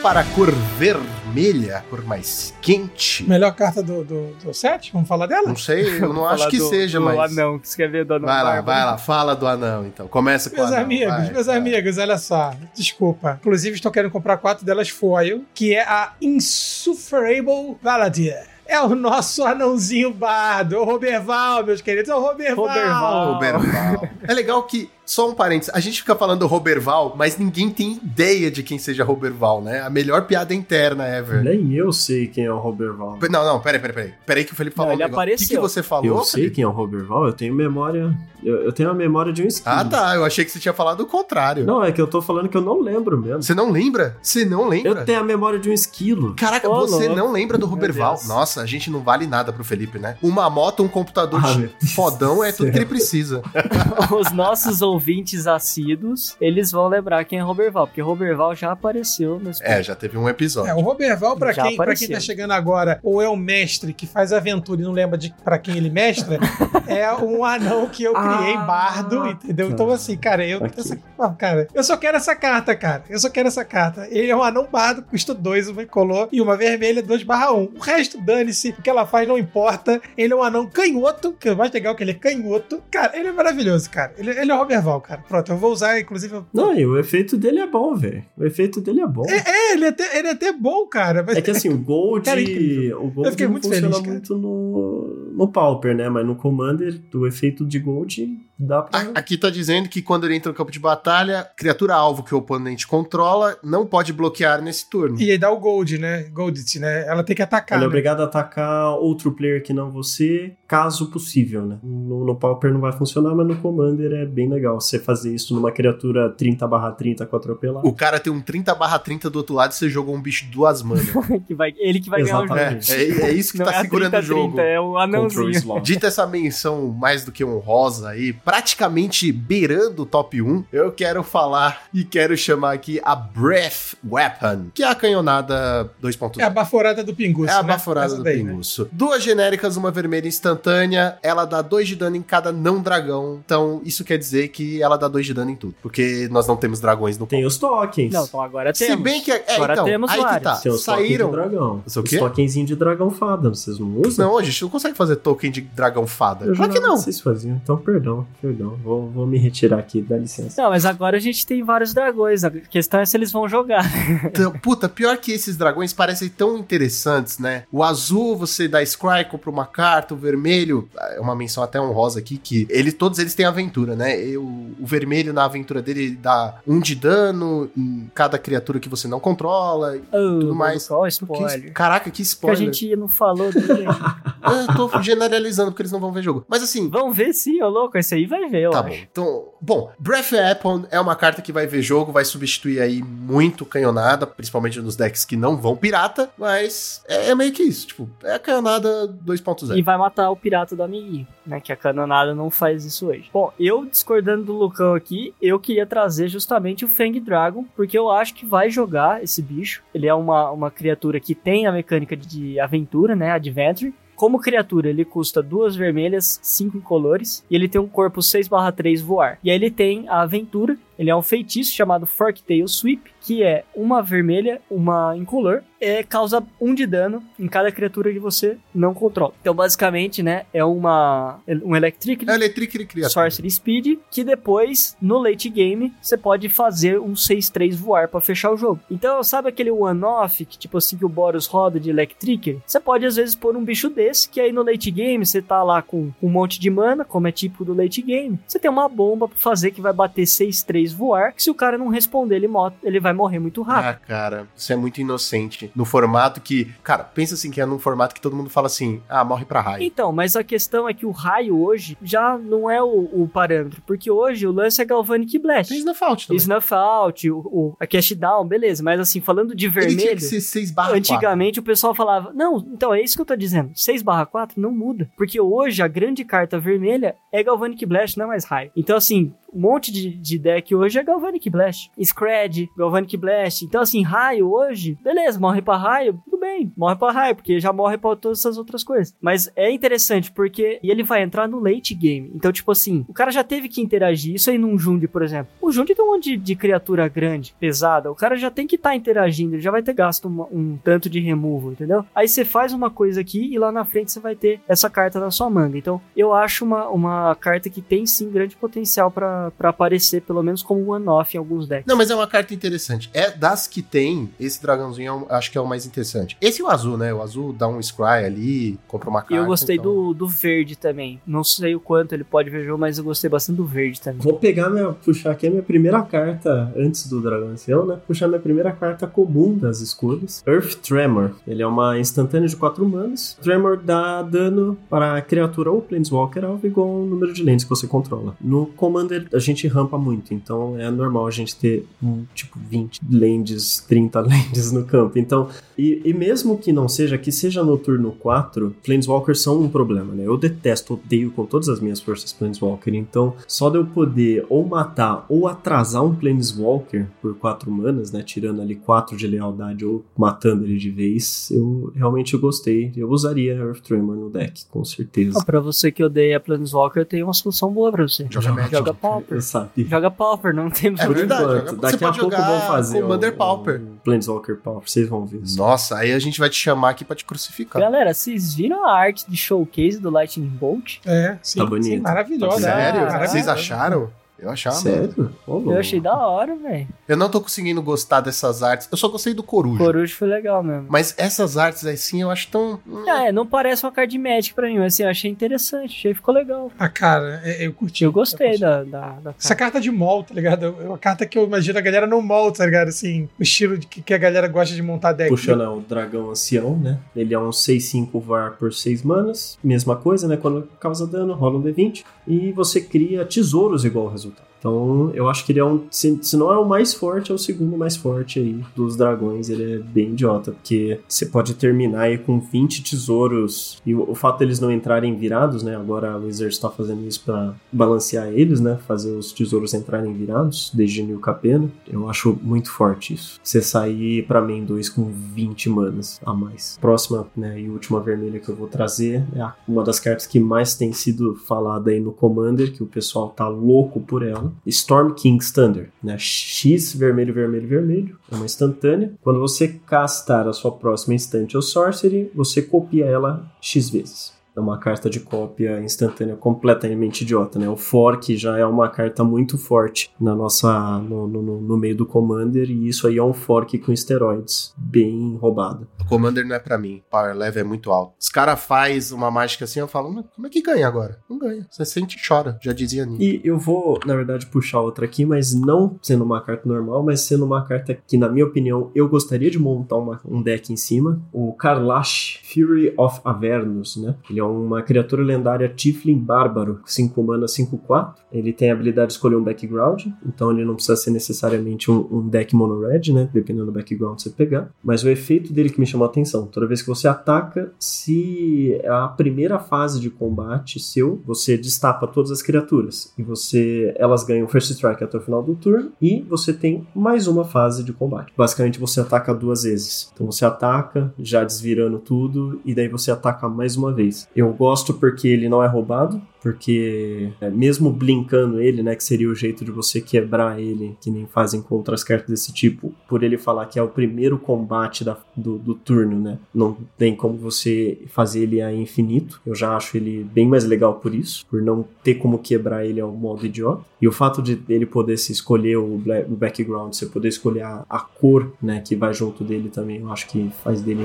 [0.04, 3.24] Para a cor vermelha, a cor mais quente.
[3.24, 4.92] Melhor carta do, do, do set?
[4.92, 5.48] Vamos falar dela?
[5.48, 7.32] Não sei, eu não acho que do- seja, do mas.
[7.32, 8.66] anão, que você quer ver do anão Vai lá, bárbaro.
[8.66, 10.06] vai lá, fala do anão então.
[10.08, 10.84] Começa com Meus o anão.
[10.84, 11.58] amigos, vai, meus vai.
[11.58, 12.54] amigos, olha só.
[12.76, 13.38] Desculpa.
[13.40, 18.48] Inclusive, estou querendo comprar quatro delas foil, que é a Insufferable Valadier.
[18.66, 22.66] É o nosso anãozinho bardo, o Roberval, meus queridos, é o Roberval.
[22.66, 23.34] Roberval.
[23.34, 24.08] Roberval.
[24.28, 28.50] É legal que, só um parênteses, a gente fica falando Roberval, mas ninguém tem ideia
[28.50, 29.82] de quem seja Roberval, né?
[29.82, 31.44] A melhor piada interna ever.
[31.44, 33.20] Nem eu sei quem é o Roberval.
[33.30, 34.14] Não, não, peraí, peraí, peraí.
[34.26, 35.34] Peraí que o Felipe falou Não, um ele negócio.
[35.34, 35.62] O que, que apareceu.
[35.62, 36.56] você falou, Eu sei Felipe?
[36.56, 38.12] quem é o Roberval, eu tenho memória.
[38.44, 39.64] Eu, eu tenho a memória de um skin.
[39.70, 40.16] Ah, tá.
[40.16, 41.64] Eu achei que você tinha falado o contrário.
[41.64, 43.42] Não, é que eu tô falando que eu não lembro mesmo.
[43.42, 44.18] Você não lembra?
[44.22, 45.02] Você não lembra?
[45.02, 46.34] Eu tenho a memória de um esquilo.
[46.36, 47.16] Caraca, Ô, você louco.
[47.16, 48.20] não lembra do Roberval?
[48.26, 50.18] Nossa, a gente não vale nada pro Felipe, né?
[50.22, 53.42] Uma moto, um computador Ah, fodão é do tudo que ele precisa.
[54.20, 55.03] Os nossos ouvintes
[55.48, 60.18] assíduos, eles vão lembrar quem é Roberval, porque Roberval já apareceu nesse É, já teve
[60.18, 60.70] um episódio.
[60.72, 63.94] É, o Roberval, pra Já quem, pra quem tá chegando agora, ou é o mestre
[63.94, 66.38] que faz aventura e não lembra de pra quem ele mestra,
[66.88, 69.68] é um anão que eu criei, Ah, bardo, entendeu?
[69.68, 69.74] tá.
[69.74, 70.80] Então, assim, cara, eu, Aqui.
[70.80, 70.98] essa-
[71.38, 73.04] cara, eu só quero essa carta, cara.
[73.10, 74.08] Eu só quero essa carta.
[74.10, 77.72] Ele é um anão bardo, custa dois, uma incolor e uma vermelha, 2 barra 1.
[77.76, 80.02] O resto, dane-se, o que ela faz não importa.
[80.18, 82.82] Ele é um anão canhoto, que é o mais legal que ele é canhoto.
[82.92, 84.14] Cara, ele é maravilhoso, cara.
[84.18, 85.24] Ele, ele é o Roberval, cara.
[85.28, 86.34] Pronto, eu vou usar, inclusive.
[86.36, 88.24] eu- Não, e o efeito dele é bom, velho.
[88.38, 89.24] O efeito dele é bom.
[89.28, 91.24] É, ele é, até, ele é até bom, cara.
[91.26, 92.26] Mas É que assim, o Gold.
[92.26, 96.10] Cara, é o Gold Eu fiquei não muito funciona feliz, muito no, no Pauper, né?
[96.10, 99.12] Mas no Commander, o efeito de Gold dá pra.
[99.16, 102.38] Aqui tá dizendo que quando ele entra no campo de batalha, criatura alvo que o
[102.38, 105.20] oponente controla não pode bloquear nesse turno.
[105.20, 106.24] E aí dá o Gold, né?
[106.32, 107.06] Goldit, né?
[107.08, 107.78] Ela tem que atacar.
[107.78, 107.90] Ela é né?
[107.90, 111.80] obrigada a atacar outro player que não você, caso possível, né?
[111.84, 115.54] No, no Pauper não vai funcionar, mas no Commander é bem legal você fazer isso
[115.54, 117.86] numa criatura 30 30 com atropelar.
[117.86, 120.46] O cara tem um 30 barra 30 do outro lado e você jogou um bicho
[120.52, 121.06] duas manas.
[121.48, 122.58] que vai, ele que vai ganhar o jogo.
[122.58, 123.22] é, Exatamente.
[123.22, 124.60] é, é isso que Não tá é segurando o 30-30, jogo.
[124.60, 125.82] É o anãozinho.
[125.82, 131.24] Dita essa menção mais do que honrosa aí, praticamente beirando o top 1, eu quero
[131.24, 136.40] falar e quero chamar aqui a Breath Weapon, que é a canhonada 2.0.
[136.40, 137.50] É a baforada do Pinguço.
[137.50, 137.68] É a né?
[137.68, 138.52] baforada do daí, né?
[138.52, 138.88] pinguço.
[138.92, 141.18] Duas genéricas, uma vermelha instantânea.
[141.22, 143.42] Ela dá 2 de dano em cada não dragão.
[143.44, 145.76] Então, isso quer dizer que ela dá 2 de dano em tudo.
[145.82, 148.12] Porque nós não temos dragões no Tem os tokens.
[148.14, 149.04] Não, então agora Se temos.
[149.04, 149.32] bem que.
[149.32, 150.44] É, Agora então, temos aí que vários.
[150.44, 150.56] tá.
[150.58, 151.26] Tem os tokens Saíram.
[151.30, 151.84] de dragão.
[151.86, 152.18] Os o Os quê?
[152.18, 154.28] tokenzinhos de dragão fada, vocês não usam?
[154.28, 156.46] Não, a gente não consegue fazer token de dragão fada.
[156.46, 156.98] Eu Claro que não.
[156.98, 158.26] Vocês faziam, então perdão.
[158.42, 158.78] perdão.
[158.84, 160.62] Vou, vou me retirar aqui, dá licença.
[160.62, 162.44] Não, mas agora a gente tem vários dragões.
[162.44, 163.84] A questão é se eles vão jogar.
[164.26, 167.64] Então, puta, pior que esses dragões parecem tão interessantes, né?
[167.72, 172.20] O azul você dá Scry, compra uma carta, o vermelho, é uma menção até honrosa
[172.20, 174.20] aqui, que ele, todos eles têm aventura, né?
[174.24, 174.38] E
[174.80, 179.08] o, o vermelho na aventura dele dá um de dano em cada criatura que você
[179.08, 180.88] não controla e Oh, tudo mais.
[180.88, 181.74] Qual Que- spoiler?
[181.74, 182.58] caraca, que Que a spoiler.
[182.58, 183.86] gente não falou dele.
[184.44, 186.46] Eu tô generalizando porque eles não vão ver jogo.
[186.50, 187.98] Mas assim, Vão ver sim, ô louco.
[187.98, 188.90] Esse aí vai ver, eu Tá acho.
[188.90, 188.96] bom.
[189.12, 193.66] Então, bom, Breath Weapon é uma carta que vai ver jogo, vai substituir aí muito
[193.66, 198.10] canhonada, principalmente nos decks que não vão pirata, mas é, é meio que isso, tipo,
[198.24, 199.78] é a canhonada 2.0.
[199.78, 201.62] E vai matar o pirata do amiguinho, né?
[201.62, 203.30] Que a canonada não faz isso hoje.
[203.34, 208.12] Bom, eu discordando do Lucão aqui, eu queria trazer justamente o Fang Dragon, porque eu
[208.12, 209.82] acho que vai jogar esse bicho.
[209.94, 213.32] Ele é uma, uma criatura que tem a mecânica de aventura, né?
[213.32, 213.94] Adventure.
[214.16, 219.40] Como criatura, ele custa duas vermelhas, cinco incolores, e ele tem um corpo 6/3 voar.
[219.44, 223.64] E aí ele tem a aventura, ele é um feitiço chamado Forktail Sweep, que é
[223.76, 228.94] uma vermelha, uma incolor, é, causa um de dano em cada criatura que você não
[228.94, 229.34] controla.
[229.42, 233.10] Então, basicamente, né, é uma um Electric É Electric Criatura.
[233.10, 238.52] Sorcery Speed, que depois, no late game, você pode fazer um 6-3 voar pra fechar
[238.52, 238.80] o jogo.
[238.90, 242.62] Então, sabe aquele one-off, que tipo assim, que o Boros roda de Electric?
[242.66, 245.62] Você pode, às vezes, pôr um bicho desse, que aí no late game, você tá
[245.64, 248.40] lá com um monte de mana, como é tipo do late game.
[248.48, 251.78] Você tem uma bomba pra fazer que vai bater 6-3 voar, que se o cara
[251.78, 252.50] não responder, ele,
[252.84, 253.90] ele vai morrer muito rápido.
[253.90, 255.72] Ah, cara, você é muito inocente.
[255.76, 256.74] No formato que.
[256.84, 259.62] Cara, pensa assim que é num formato que todo mundo fala assim: ah, morre pra
[259.62, 259.84] raio.
[259.84, 263.82] Então, mas a questão é que o raio hoje já não é o, o parâmetro,
[263.86, 265.70] porque hoje o lance é Galvanic Blast.
[265.70, 266.38] Tem Snuff Out também.
[266.38, 270.16] Snuff Out, o, o, a Cash Down, beleza, mas assim, falando de Ele tinha vermelho,
[270.18, 273.36] que ser 6 barra antigamente o pessoal falava, não, então é isso que eu tô
[273.36, 278.18] dizendo, 6 barra 4 não muda, porque hoje a grande carta vermelha é Galvanic Blast,
[278.18, 278.72] não é mais raio.
[278.76, 281.92] Então assim, um monte de, de deck hoje é Galvanic Blast.
[282.02, 283.66] Scred, Galvanic Blast.
[283.66, 287.72] Então, assim, raio hoje, beleza, morre pra raio, tudo bem, morre pra raio, porque já
[287.72, 289.16] morre pra todas essas outras coisas.
[289.22, 292.32] Mas é interessante, porque e ele vai entrar no late game.
[292.34, 294.36] Então, tipo assim, o cara já teve que interagir.
[294.36, 295.54] Isso aí num Jund, por exemplo.
[295.62, 298.12] O Jund tem um monte de, criatura grande, pesada.
[298.12, 301.10] O cara já tem que estar tá interagindo, ele já vai ter gasto um tanto
[301.10, 302.06] de removal, entendeu?
[302.14, 305.20] Aí você faz uma coisa aqui e lá na frente você vai ter essa carta
[305.20, 305.78] na sua manga.
[305.78, 310.42] Então, eu acho uma, uma carta que tem sim grande potencial pra pra aparecer, pelo
[310.44, 311.86] menos como one-off em alguns decks.
[311.88, 313.10] Não, mas é uma carta interessante.
[313.14, 316.38] É das que tem, esse dragãozinho é um- acho que é o mais interessante.
[316.42, 317.14] Esse e o azul, né?
[317.14, 319.34] O azul dá um scry ali, compra uma carta.
[319.36, 321.20] E eu gostei então- do, do verde também.
[321.26, 324.20] Não sei o quanto ele pode ver jogo, mas eu gostei bastante do verde também.
[324.22, 324.94] Vou pegar minha.
[324.94, 327.98] puxar aqui a minha primeira carta antes do Dragão Ancião, né?
[328.08, 330.44] Puxar minha primeira carta comum das escolhas.
[330.48, 331.32] Earth Tremor.
[331.48, 333.38] Ele é uma instantânea de 4 manas.
[333.42, 337.70] Tremor dá dano para a criatura ou Planeswalker alvo igual ao número de lands que
[337.70, 338.36] você controla.
[338.40, 343.02] No Commander a gente rampa muito, então é normal a gente ter um tipo 20
[343.12, 345.18] lands, 30 lands no campo.
[345.18, 349.70] Então, e, e mesmo que não seja, que seja no turno 4, Planeswalkers são um
[349.70, 350.26] problema, né?
[350.26, 354.66] Eu detesto, odeio com todas as minhas forças Planeswalker, então só de eu poder ou
[354.66, 358.22] matar ou atrasar um Planeswalker por 4 manas, né?
[358.22, 362.92] Tirando ali 4 de lealdade ou matando ele de vez, eu realmente gostei.
[362.96, 365.40] Eu usaria Earth Tremor no deck, com certeza.
[365.40, 368.28] Ah, pra você que odeia Planeswalker, eu tenho uma solução boa pra você.
[368.30, 368.76] Joga Magic.
[368.76, 368.94] Joga
[369.24, 369.38] Pauper.
[369.38, 369.86] Eu sabia.
[369.88, 371.66] Joga Pauper, não tem É verdade, enquanto.
[371.68, 373.82] joga- Daqui você a pode pouco jogar vão fazer Commander um- Pauper.
[373.82, 375.42] um Planeswalker Pauper, vocês vão ver.
[375.58, 377.82] Nossa, aí a gente vai te chamar aqui pra te crucificar.
[377.82, 380.98] Galera, vocês viram a arte de showcase do Lightning Bolt?
[381.06, 381.60] É, sim.
[381.60, 381.86] Tá bonito.
[381.86, 382.60] sim, maravilhosa.
[382.62, 383.02] Sério?
[383.02, 383.28] maravilhosa.
[383.32, 384.10] Vocês acharam?
[384.40, 384.76] Eu achava.
[384.76, 385.32] Sério?
[385.48, 386.88] Eu achei da hora, velho.
[387.08, 388.90] Eu não tô conseguindo gostar dessas artes.
[388.92, 389.78] Eu só gostei do coruja.
[389.84, 390.86] Coruja foi legal mesmo.
[390.90, 392.80] Mas essas artes assim eu acho tão.
[392.86, 395.96] hum, Ah, é, não parece uma card Magic pra mim, mas assim, eu achei interessante,
[395.98, 396.70] achei que ficou legal.
[396.78, 398.04] Ah, cara, é- eu curti.
[398.04, 398.62] Eu gostei curti.
[398.62, 400.66] da, da, da Essa carta de mol, tá ligado?
[400.66, 402.90] É uma carta que eu imagino a galera não mol, tá ligado?
[402.90, 405.30] Assim, o estilo de que, que a galera gosta de montar deck.
[405.30, 407.00] Puxando o dragão ancião, né?
[407.16, 409.58] Ele é um 6-5 VAR por 6 manas.
[409.64, 410.36] Mesma coisa, né?
[410.36, 412.04] Quando causa dano, rola um D20.
[412.28, 414.33] E você cria tesouros igual ao resultado.
[414.64, 415.84] Então, eu acho que ele é um.
[415.92, 419.50] Se, se não é o mais forte, é o segundo mais forte aí dos dragões.
[419.50, 423.82] Ele é bem idiota, porque você pode terminar aí com 20 tesouros.
[423.86, 425.76] E o, o fato deles não entrarem virados, né?
[425.76, 428.80] Agora a Wizards está fazendo isso pra balancear eles, né?
[428.88, 431.70] Fazer os tesouros entrarem virados, desde New Capena.
[431.86, 433.42] Eu acho muito forte isso.
[433.44, 436.78] Você sair pra mim 2 com 20 manas a mais.
[436.80, 437.60] Próxima, né?
[437.60, 441.36] E última vermelha que eu vou trazer é uma das cartas que mais tem sido
[441.36, 444.53] falada aí no Commander, que o pessoal tá louco por ela.
[444.66, 446.18] Storm King's Thunder, né?
[446.18, 448.20] X vermelho, vermelho, vermelho.
[448.32, 449.14] É uma instantânea.
[449.22, 454.34] Quando você castar a sua próxima instante ou sorcery, você copia ela X vezes.
[454.56, 457.68] É uma carta de cópia instantânea completamente idiota, né?
[457.68, 462.06] O Fork já é uma carta muito forte na nossa no, no, no meio do
[462.06, 465.88] Commander e isso aí é um Fork com esteroides, bem roubado.
[466.00, 467.02] O Commander não é pra mim.
[467.10, 468.14] Power level é muito alto.
[468.20, 471.18] Os caras faz uma mágica assim, eu falo, "Mas como é que ganha agora?
[471.30, 471.66] Não ganha.
[471.72, 473.22] Você sente e chora, já dizia Nino.
[473.22, 477.22] E eu vou, na verdade, puxar outra aqui, mas não sendo uma carta normal, mas
[477.22, 480.78] sendo uma carta que, na minha opinião, eu gostaria de montar uma- um deck em
[480.78, 481.20] cima.
[481.32, 484.16] O Karlash, Fury of Avernus, né?
[484.30, 488.16] Ele é uma criatura lendária Tiflin Bárbaro, 5 mana, 5-4.
[488.32, 492.08] Ele tem a habilidade de escolher um background, então ele não precisa ser necessariamente um,
[492.12, 493.30] um deck mono-red, né?
[493.34, 494.70] Dependendo do background que você pegar.
[494.84, 498.82] Mas o efeito dele que me chamou a atenção, toda vez que você ataca, se
[498.86, 504.48] a primeira fase de combate seu, você destapa todas as criaturas e você elas ganham
[504.48, 508.34] first strike até o final do turno e você tem mais uma fase de combate.
[508.38, 510.12] Basicamente você ataca duas vezes.
[510.14, 514.28] Então você ataca, já desvirando tudo e daí você ataca mais uma vez.
[514.36, 519.30] Eu gosto porque ele não é roubado, porque é, mesmo blinkando ele, né, que seria
[519.30, 523.24] o jeito de você quebrar ele, que nem fazem com outras cartas desse tipo, por
[523.24, 527.38] ele falar que é o primeiro combate da- do, do turno, né, não tem como
[527.38, 529.40] você fazer ele a infinito.
[529.46, 533.00] Eu já acho ele bem mais legal por isso, por não ter como quebrar ele
[533.00, 533.84] ao modo idiota.
[534.02, 537.62] E o fato de ele poder se escolher o, bla- o background, você poder escolher
[537.62, 541.04] a, a cor, né, que vai junto dele também, eu acho que faz dele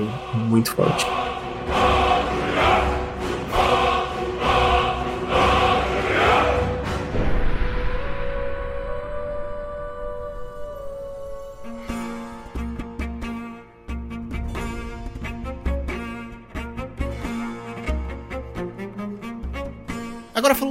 [0.49, 1.05] muito forte.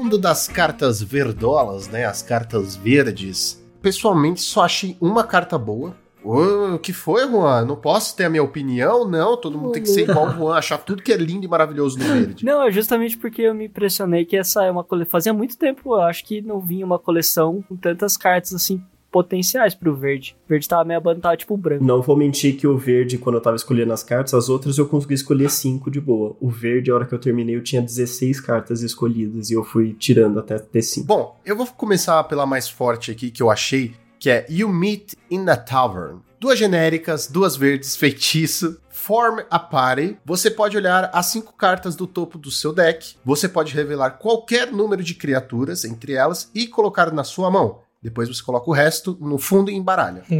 [0.09, 2.07] Falando das cartas verdolas, né?
[2.07, 3.63] As cartas verdes.
[3.83, 5.95] Pessoalmente, só achei uma carta boa.
[6.25, 7.67] O que foi, Juan?
[7.67, 9.07] Não posso ter a minha opinião?
[9.07, 11.49] Não, todo mundo tem que ser igual o Juan, achar tudo que é lindo e
[11.49, 12.43] maravilhoso no verde.
[12.43, 15.11] Não, é justamente porque eu me impressionei que essa é uma coleção.
[15.11, 19.75] Fazia muito tempo, eu acho que não vinha uma coleção com tantas cartas assim potenciais
[19.75, 20.37] pro verde.
[20.47, 21.85] O verde tava meio abandonado, tipo branco.
[21.85, 24.87] Não vou mentir que o verde, quando eu tava escolhendo as cartas, as outras eu
[24.87, 26.37] consegui escolher 5 de boa.
[26.41, 29.95] O verde, a hora que eu terminei, eu tinha 16 cartas escolhidas e eu fui
[29.99, 31.07] tirando até ter 5.
[31.07, 35.15] Bom, eu vou começar pela mais forte aqui que eu achei, que é You Meet
[35.31, 36.21] in a Tavern.
[36.41, 38.79] Duas genéricas, duas verdes, feitiço.
[38.91, 40.19] Form a Party.
[40.25, 43.15] Você pode olhar as cinco cartas do topo do seu deck.
[43.25, 47.81] Você pode revelar qualquer número de criaturas entre elas e colocar na sua mão.
[48.03, 50.23] Depois você coloca o resto no fundo e embaralha.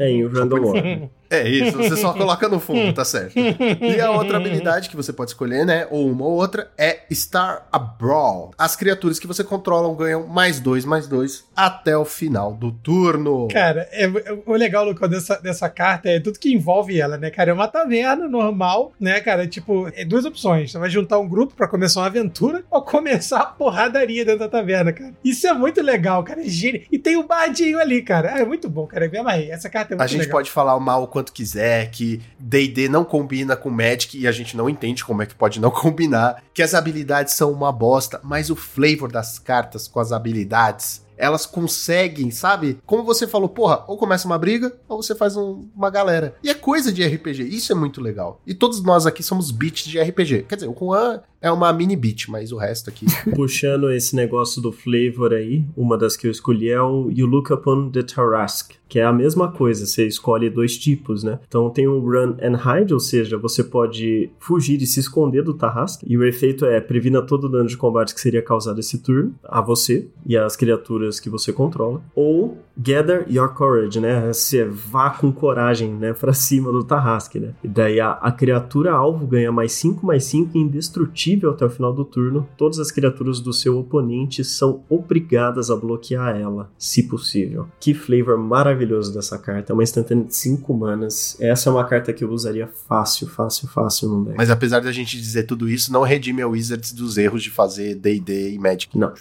[0.00, 1.10] É, em o Random Order.
[1.32, 3.34] É isso, você só coloca no fundo, tá certo.
[3.36, 7.66] E a outra habilidade que você pode escolher, né, ou uma ou outra, é Star
[7.72, 8.52] a Brawl.
[8.58, 13.48] As criaturas que você controla ganham mais dois, mais dois, até o final do turno.
[13.48, 14.10] Cara, é,
[14.46, 17.50] o legal, Lucão, dessa, dessa carta é tudo que envolve ela, né, cara?
[17.50, 19.46] É uma taverna normal, né, cara?
[19.46, 20.70] Tipo, é duas opções.
[20.70, 24.48] Você vai juntar um grupo pra começar uma aventura ou começar a porradaria dentro da
[24.48, 25.12] taverna, cara.
[25.24, 26.42] Isso é muito legal, cara.
[26.42, 26.82] É gênio.
[26.90, 28.34] E tem o bardinho ali, cara.
[28.34, 29.08] Ah, é muito bom, cara.
[29.08, 29.50] Me amarrei.
[29.50, 30.32] Essa carta é muito A gente legal.
[30.32, 34.32] pode falar o mal o quanto quiser, que D&D não combina com Magic e a
[34.32, 38.20] gente não entende como é que pode não combinar, que as habilidades são uma bosta,
[38.24, 42.78] mas o flavor das cartas com as habilidades, elas conseguem, sabe?
[42.86, 46.34] Como você falou, porra, ou começa uma briga, ou você faz um- uma galera.
[46.42, 48.40] E é coisa de RPG, isso é muito legal.
[48.46, 50.44] E todos nós aqui somos beats de RPG.
[50.48, 53.06] Quer dizer, o Juan é uma mini beat, mas o resto aqui...
[53.34, 57.52] Puxando esse negócio do flavor aí, uma das que eu escolhi é o You Look
[57.52, 61.38] Upon the Tarrasque, que é a mesma coisa, você escolhe dois tipos, né?
[61.48, 65.54] Então tem o Run and Hide, ou seja, você pode fugir e se esconder do
[65.54, 68.98] Tarrasque, e o efeito é previna todo o dano de combate que seria causado esse
[68.98, 74.32] turno a você e às criaturas que você controla, ou Gather Your Courage, né?
[74.32, 77.54] Você vá com coragem, né, pra cima do Tarrasque, né?
[77.62, 81.92] E daí a, a criatura alvo ganha mais 5 mais 5 indestrutível até o final
[81.92, 82.48] do turno.
[82.56, 87.68] Todas as criaturas do seu oponente são obrigadas a bloquear ela, se possível.
[87.80, 89.72] Que flavor maravilhoso dessa carta.
[89.72, 91.36] É uma instantânea de 5 manas.
[91.40, 94.36] Essa é uma carta que eu usaria fácil, fácil, fácil num deck.
[94.36, 97.94] Mas apesar da gente dizer tudo isso, não redime a Wizards dos erros de fazer
[97.94, 98.96] D&D e Magic.
[98.96, 99.12] Não.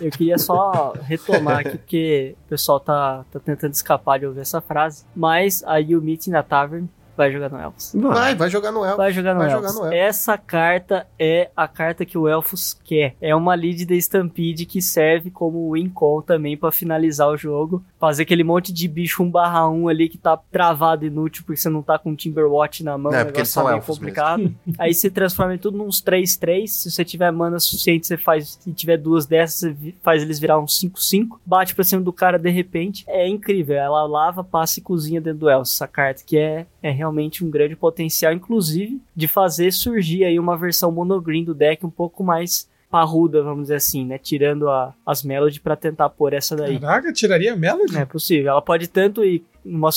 [0.00, 4.60] Eu queria só retomar aqui, porque o pessoal tá, tá tentando escapar de ouvir essa
[4.60, 5.04] frase.
[5.14, 7.92] Mas a You Meet na Tavern vai jogar no Elfos.
[7.94, 8.96] Vai, vai jogar no Elfos.
[8.98, 9.72] Vai jogar no Vai Elfos.
[9.72, 9.98] jogar no Elfos.
[10.06, 13.16] Essa carta é a carta que o Elfos quer.
[13.22, 17.82] É uma lead da Stampede que serve como win call também pra finalizar o jogo.
[17.98, 21.68] Fazer aquele monte de bicho 1 barra 1 ali que tá travado inútil porque você
[21.68, 23.98] não tá com o Timberwatch na mão, É, o porque eles são tá meio elfos
[23.98, 24.54] complicado.
[24.78, 26.66] Aí você transforma em tudo nos 3-3.
[26.66, 28.58] Se você tiver mana suficiente, você faz.
[28.60, 31.38] Se tiver duas dessas, você faz eles virar um 5-5.
[31.44, 33.04] Bate pra cima do cara de repente.
[33.08, 33.76] É incrível.
[33.76, 35.74] Ela lava, passa e cozinha dentro do Elcio.
[35.74, 40.56] Essa carta que é, é realmente um grande potencial, inclusive, de fazer surgir aí uma
[40.56, 44.18] versão monogreen do deck um pouco mais parruda, vamos dizer assim, né?
[44.18, 46.78] Tirando a- as Melody pra tentar pôr essa daí.
[46.78, 47.96] Caraca, tiraria a Melody?
[47.96, 48.50] É possível.
[48.52, 49.90] Ela pode tanto ir uma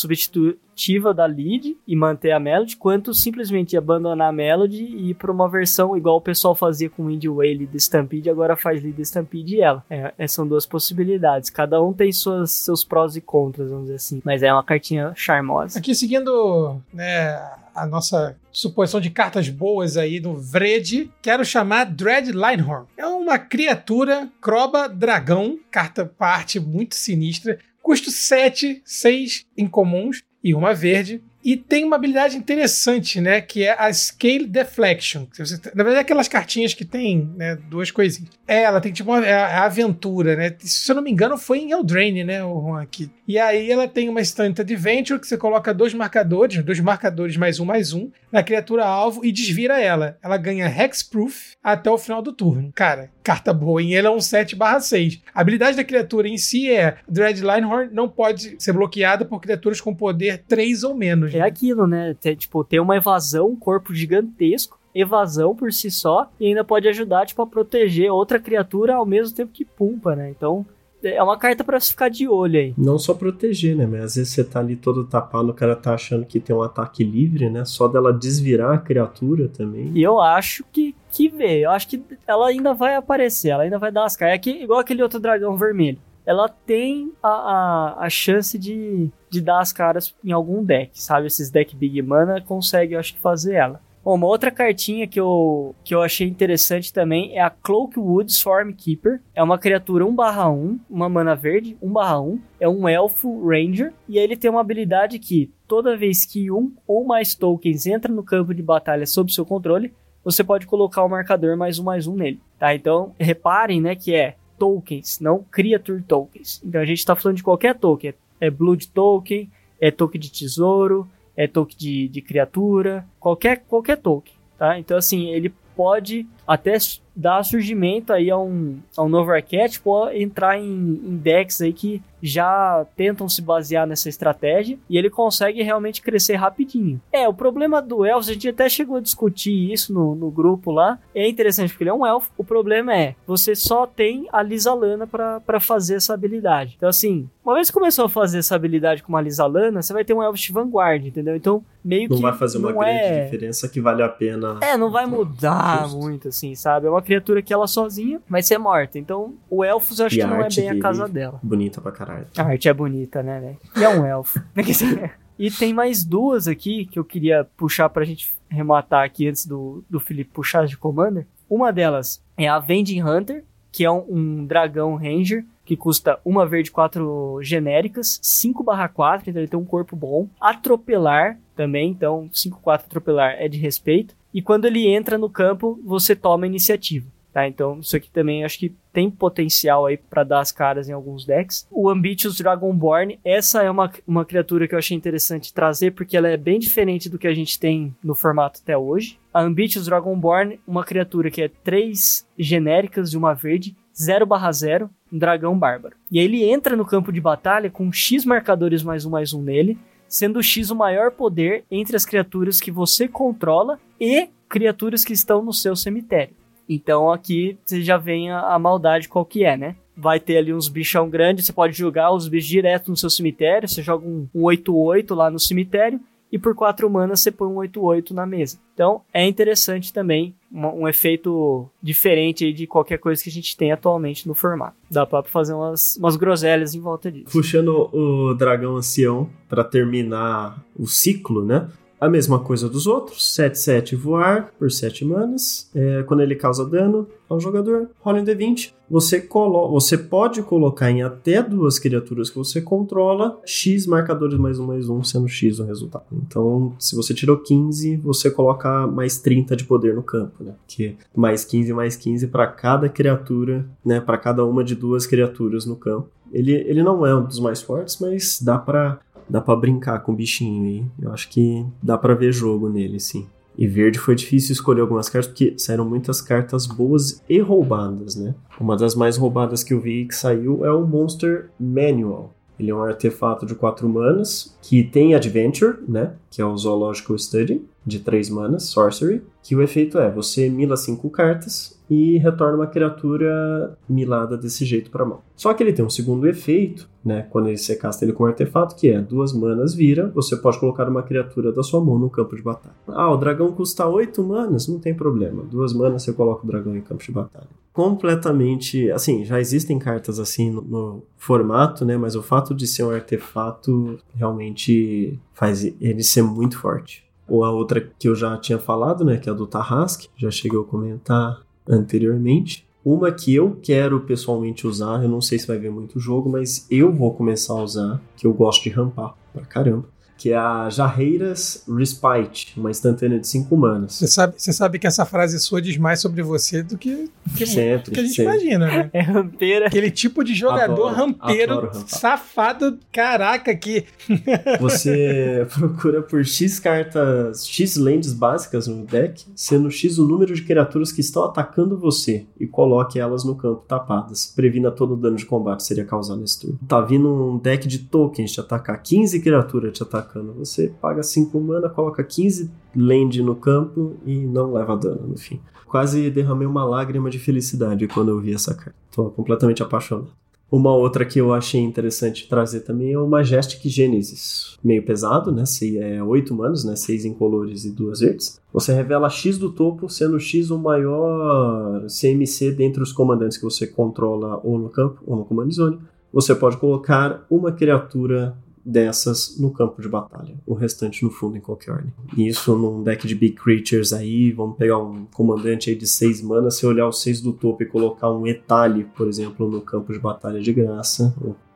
[0.80, 5.32] substitutiva da lead e manter a melody, quanto simplesmente abandonar a melody e ir pra
[5.32, 9.56] uma versão igual o pessoal fazia com Indie Way Lead Stampede, agora faz Lead Stampede
[9.56, 9.84] e ela.
[9.90, 11.50] É, é, são duas possibilidades.
[11.50, 14.22] Cada um tem suas, seus prós e contras, vamos dizer assim.
[14.24, 15.78] Mas é uma cartinha charmosa.
[15.78, 17.36] Aqui seguindo né,
[17.76, 22.86] a nossa suposição de cartas boas aí do Vred, quero chamar Dread Linehorn.
[22.98, 30.74] É uma criatura croba dragão, carta parte muito sinistra, custo 7, 6 incomuns e uma
[30.74, 31.22] verde.
[31.44, 33.40] E tem uma habilidade interessante, né?
[33.40, 35.26] Que é a Scale Deflection.
[35.26, 38.30] Que você- Na verdade, é aquelas cartinhas que tem né, duas coisinhas.
[38.46, 40.54] É, ela tem tipo uma é a é a aventura, né?
[40.60, 42.44] Se eu não me engano, foi em Eldraine, né?
[42.44, 43.10] O Juan aqui.
[43.30, 47.60] E aí ela tem uma Instant Adventure que você coloca dois marcadores, dois marcadores mais
[47.60, 50.18] um mais um, na criatura alvo e desvira ela.
[50.24, 52.72] Ela ganha Hexproof até o final do turno.
[52.74, 53.94] Cara, carta boa, hein?
[53.94, 55.22] Ele é um 7/6.
[55.32, 59.80] A habilidade da criatura em si é Dread Linehorn não pode ser bloqueada por criaturas
[59.80, 61.32] com poder 3 ou menos.
[61.36, 62.16] É aquilo, né?
[62.20, 66.88] Tem, tipo, ter uma evasão, um corpo gigantesco, evasão por si só, e ainda pode
[66.88, 70.32] ajudar, tipo, a proteger outra criatura ao mesmo tempo que pumpa, né?
[70.32, 70.66] Então,
[71.04, 72.74] é uma carta pra se ficar de olho aí.
[72.78, 73.86] Não só proteger, né?
[73.86, 76.62] Mas às vezes você tá ali todo tapado, o cara tá achando que tem um
[76.62, 77.66] ataque livre, né?
[77.66, 79.92] Só dela desvirar a criatura também.
[79.94, 81.66] E eu acho que, que vê.
[81.66, 84.36] Eu acho que ela ainda vai aparecer, ela ainda vai dar as caras.
[84.36, 86.00] É que, igual aquele outro dragão vermelho.
[86.26, 91.28] Ela tem a, a, a chance de, de dar as caras em algum deck, sabe?
[91.28, 93.82] Esses deck Big Mana consegue, eu acho que, fazer ela.
[94.04, 99.22] Bom, uma outra cartinha que eu, que eu achei interessante também é a Cloakwood Swarmkeeper.
[99.36, 102.40] É uma criatura 1/1, uma mana verde, 1/1.
[102.60, 103.94] É um elfo ranger.
[104.08, 108.24] E ele tem uma habilidade que toda vez que um ou mais tokens entra no
[108.24, 109.94] campo de batalha sob seu controle,
[110.24, 112.40] você pode colocar o marcador mais um mais um nele.
[112.58, 112.74] Tá?
[112.74, 116.62] Então, reparem, né, que é tokens, não creature tokens.
[116.64, 118.14] Então a gente tá falando de qualquer token.
[118.40, 119.50] É blood token,
[119.80, 121.08] é token de tesouro,
[121.40, 124.78] é token de, de criatura, qualquer, qualquer token, tá?
[124.78, 126.76] Então assim, ele pode até
[127.20, 132.02] dar surgimento aí a um, a um novo arquétipo, entrar em, em decks aí que
[132.22, 137.02] já tentam se basear nessa estratégia e ele consegue realmente crescer rapidinho.
[137.12, 140.72] É, o problema do elfo, a gente até chegou a discutir isso no, no grupo
[140.72, 144.42] lá, é interessante porque ele é um elfo, o problema é, você só tem a
[144.42, 146.74] Lisa Lana pra pra fazer essa habilidade.
[146.76, 149.92] Então assim, uma vez que começou a fazer essa habilidade com uma Lisa Lana, você
[149.92, 151.36] vai ter um elfo de vanguard, entendeu?
[151.36, 153.24] Então, meio Não que vai fazer uma não grande é...
[153.24, 154.60] diferença que vale a pena.
[154.62, 155.98] É, não vai mudar Justo.
[155.98, 156.86] muito, assim, sabe?
[156.86, 159.00] É uma criatura que ela sozinha vai ser morta.
[159.00, 161.40] Então, o Elfos eu acho E que não é bem a casa dela.
[161.42, 162.28] Bonita pra caralho.
[162.38, 163.58] A arte é bonita, né, velho?
[163.76, 164.40] E é um elfo.
[165.40, 169.84] e tem mais duas aqui que eu queria puxar pra gente rematar aqui antes do,
[169.90, 171.26] do Felipe puxar de Commander.
[171.50, 176.48] Uma delas é a Avenging Hunter, que é um, um dragão ranger que custa uma
[176.48, 180.28] verde, quatro genéricas, 5 4, então ele tem um corpo bom.
[180.42, 184.16] Atropelar também, então 5 4 atropelar é de respeito.
[184.34, 187.08] E quando ele entra no campo, você toma a iniciativa.
[187.32, 190.94] Tá, então isso aqui também acho que tem potencial aí pra dar as caras em
[190.94, 191.68] alguns decks.
[191.70, 196.28] O Ambitious Dragonborn, essa é uma, uma criatura que eu achei interessante trazer porque ela
[196.28, 199.20] é bem diferente do que a gente tem no formato até hoje.
[199.32, 205.58] A Ambitious Dragonborn, uma criatura que é três genéricas de uma verde, 0/0, um dragão
[205.58, 205.96] bárbaro.
[206.12, 209.42] E aí ele entra no campo de batalha com X marcadores mais um mais um
[209.44, 209.78] nele,
[210.08, 215.44] sendo X o maior poder entre as criaturas que você controla e criaturas que estão
[215.44, 216.34] no seu cemitério.
[216.68, 219.76] Então aqui você já vem a, a maldade qual que é, né?
[219.98, 223.68] Vai ter ali uns bichão grandes, você pode jogar os bichos direto no seu cemitério,
[223.68, 226.00] você joga um, um 8-8 lá no cemitério,
[226.32, 228.60] e por 4 manas você põe um 8-8 na mesa.
[228.74, 233.72] Então é interessante também, um, um efeito diferente de qualquer coisa que a gente tem
[233.72, 234.76] atualmente no formato.
[234.90, 237.32] Dá pra fazer umas, umas groselhas em volta disso.
[237.32, 241.68] Puxando o dragão ancião pra terminar o ciclo, né?
[242.00, 245.70] A mesma coisa dos outros, 7-7 voar por 7 manas.
[245.76, 248.74] É, quando ele causa dano ao jogador, rola um D20.
[248.90, 254.58] Você, colo você pode colocar em até duas criaturas que você controla X marcadores mais
[254.60, 256.06] um mais um, sendo X o resultado.
[256.12, 260.56] Então, se você tirou 15, você coloca mais 30 de poder no campo, né?
[260.68, 264.00] Que mais 15 mais 15 para cada criatura, né?
[264.00, 266.10] Para cada uma de duas criaturas no campo.
[266.32, 269.00] Ele, ele não é um dos mais fortes, mas dá pra,
[269.30, 270.86] dá pra brincar com o bichinho aí.
[271.02, 273.28] Eu acho que dá pra ver jogo nele, sim.
[273.58, 278.34] E verde foi difícil escolher algumas cartas porque saíram muitas cartas boas e roubadas, né?
[278.60, 282.34] Uma das mais roubadas que eu vi que saiu é o Monster Manual.
[282.60, 286.14] Ele é um artefato de 4 manas que tem Adventure, né?
[286.30, 289.22] Que é o Zoological Study, de 3 manas, Sorcery.
[289.42, 294.92] Que o efeito é: você mila 5 cartas e retorna uma criatura milada desse jeito
[294.92, 295.22] para mão.
[295.36, 297.26] Só que ele tem um segundo efeito, né?
[297.30, 300.88] Quando você casta ele com um artefato, que é duas manas vira, você pode colocar
[300.88, 302.76] uma criatura da sua mão no campo de batalha.
[302.88, 305.44] Ah, o dragão custa 8 manas, não tem problema.
[305.44, 307.48] Duas manas você coloca o dragão em campo de batalha.
[307.74, 311.98] Completamente, assim, já existem cartas assim no, no formato, né?
[311.98, 317.08] Mas o fato de ser um artefato realmente faz ele ser muito forte.
[317.28, 319.18] Ou a outra que eu já tinha falado, né?
[319.18, 322.66] Que é a do Tarrasque, já cheguei a comentar anteriormente.
[322.84, 326.66] Uma que eu quero pessoalmente usar, eu não sei se vai ver muito jogo, mas
[326.72, 329.86] eu vou começar a usar, que eu gosto de rampar pra caramba
[330.20, 333.94] que é a Jarreiras Respite, uma instantânea de 5 manas.
[333.94, 337.46] Você sabe, você sabe que essa frase sua diz mais sobre você do que, que,
[337.46, 338.34] sempre, do que a gente sempre.
[338.34, 338.90] imagina, né?
[338.92, 339.68] É rampeira.
[339.68, 343.86] Aquele tipo de jogador Adoro, rampeiro, adoro safado, caraca, que
[344.60, 350.42] Você procura por X cartas, X lentes básicas no deck, sendo X o número de
[350.42, 354.34] criaturas que estão atacando você e coloque elas no campo tapadas.
[354.36, 356.60] Previna todo o dano de combate que seria causado nesse turno.
[356.68, 360.34] Tá vindo um deck de tokens te atacar, 15 criaturas te atacando.
[360.34, 365.40] Você paga 5 mana, coloca 15 land no campo e não leva dano no fim.
[365.68, 368.76] Quase derramei uma lágrima de felicidade quando eu vi essa carta.
[368.92, 370.10] Tô completamente apaixonado.
[370.52, 374.58] Uma outra que eu achei interessante trazer também é o Majestic Genesis.
[374.64, 375.46] Meio pesado, né?
[375.46, 376.76] Se é 8 manos, né?
[376.76, 378.42] 6 incolores e 2 verdes.
[378.52, 383.68] Você revela X do topo, sendo X o maior CMC dentre os comandantes que você
[383.68, 385.80] controla ou no campo ou no command zone.
[386.12, 388.36] Você pode colocar uma criatura
[388.70, 391.94] dessas no campo de batalha, o restante no fundo em qualquer ordem.
[392.18, 396.58] Isso num deck de big creatures aí, vamos pegar um comandante aí de 6 manas,
[396.58, 400.00] se olhar os 6 do topo e colocar um Etali, por exemplo, no campo de
[400.00, 401.14] batalha de graça,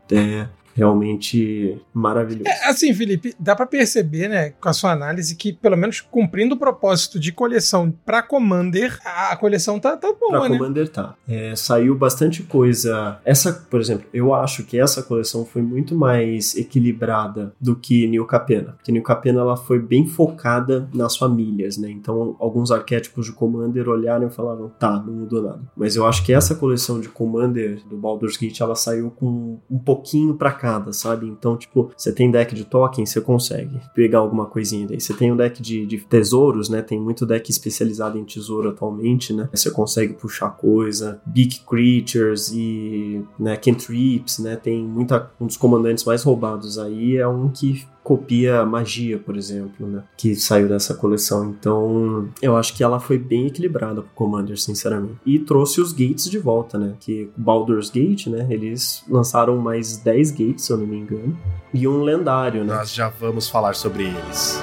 [0.10, 2.48] é realmente maravilhoso.
[2.48, 6.56] É, assim, Felipe, dá pra perceber, né, com a sua análise, que pelo menos cumprindo
[6.56, 10.58] o propósito de coleção pra Commander, a coleção tá, tá boa, Pra né?
[10.58, 11.16] Commander tá.
[11.28, 13.20] É, saiu bastante coisa.
[13.26, 18.26] Essa, por exemplo, eu acho que essa coleção foi muito mais equilibrada do que New
[18.26, 18.74] Capena.
[18.74, 21.90] Porque New Capena ela foi bem focada nas famílias, né?
[21.90, 25.62] Então, alguns arquétipos de Commander olharam e falaram, tá, não mudou nada.
[25.76, 29.80] Mas eu acho que essa coleção de Commander do Baldur's Gate, ela saiu com um
[29.80, 31.28] pouquinho pra cada, sabe?
[31.28, 35.02] Então, tipo, você tem deck de token, você consegue pegar alguma coisinha daí.
[35.02, 36.82] Você tem um deck de, de tesouros, né?
[36.82, 39.50] Tem muito deck especializado em tesouro atualmente, né?
[39.54, 44.56] Você consegue puxar coisa, big creatures e, né, cantrips, né?
[44.56, 49.88] Tem muita um dos comandantes mais roubados aí é um que copia magia, por exemplo,
[49.88, 50.04] né?
[50.18, 51.50] Que saiu dessa coleção.
[51.50, 55.16] Então, eu acho que ela foi bem equilibrada pro Commander, sinceramente.
[55.26, 56.94] E trouxe os gates de volta, né?
[57.00, 58.46] Que Baldur's Gate, né?
[58.50, 61.38] Eles lançaram mais 10 gates, se eu não me engano.
[61.74, 62.76] E um lendário, né?
[62.76, 64.62] Nós já vamos falar sobre eles.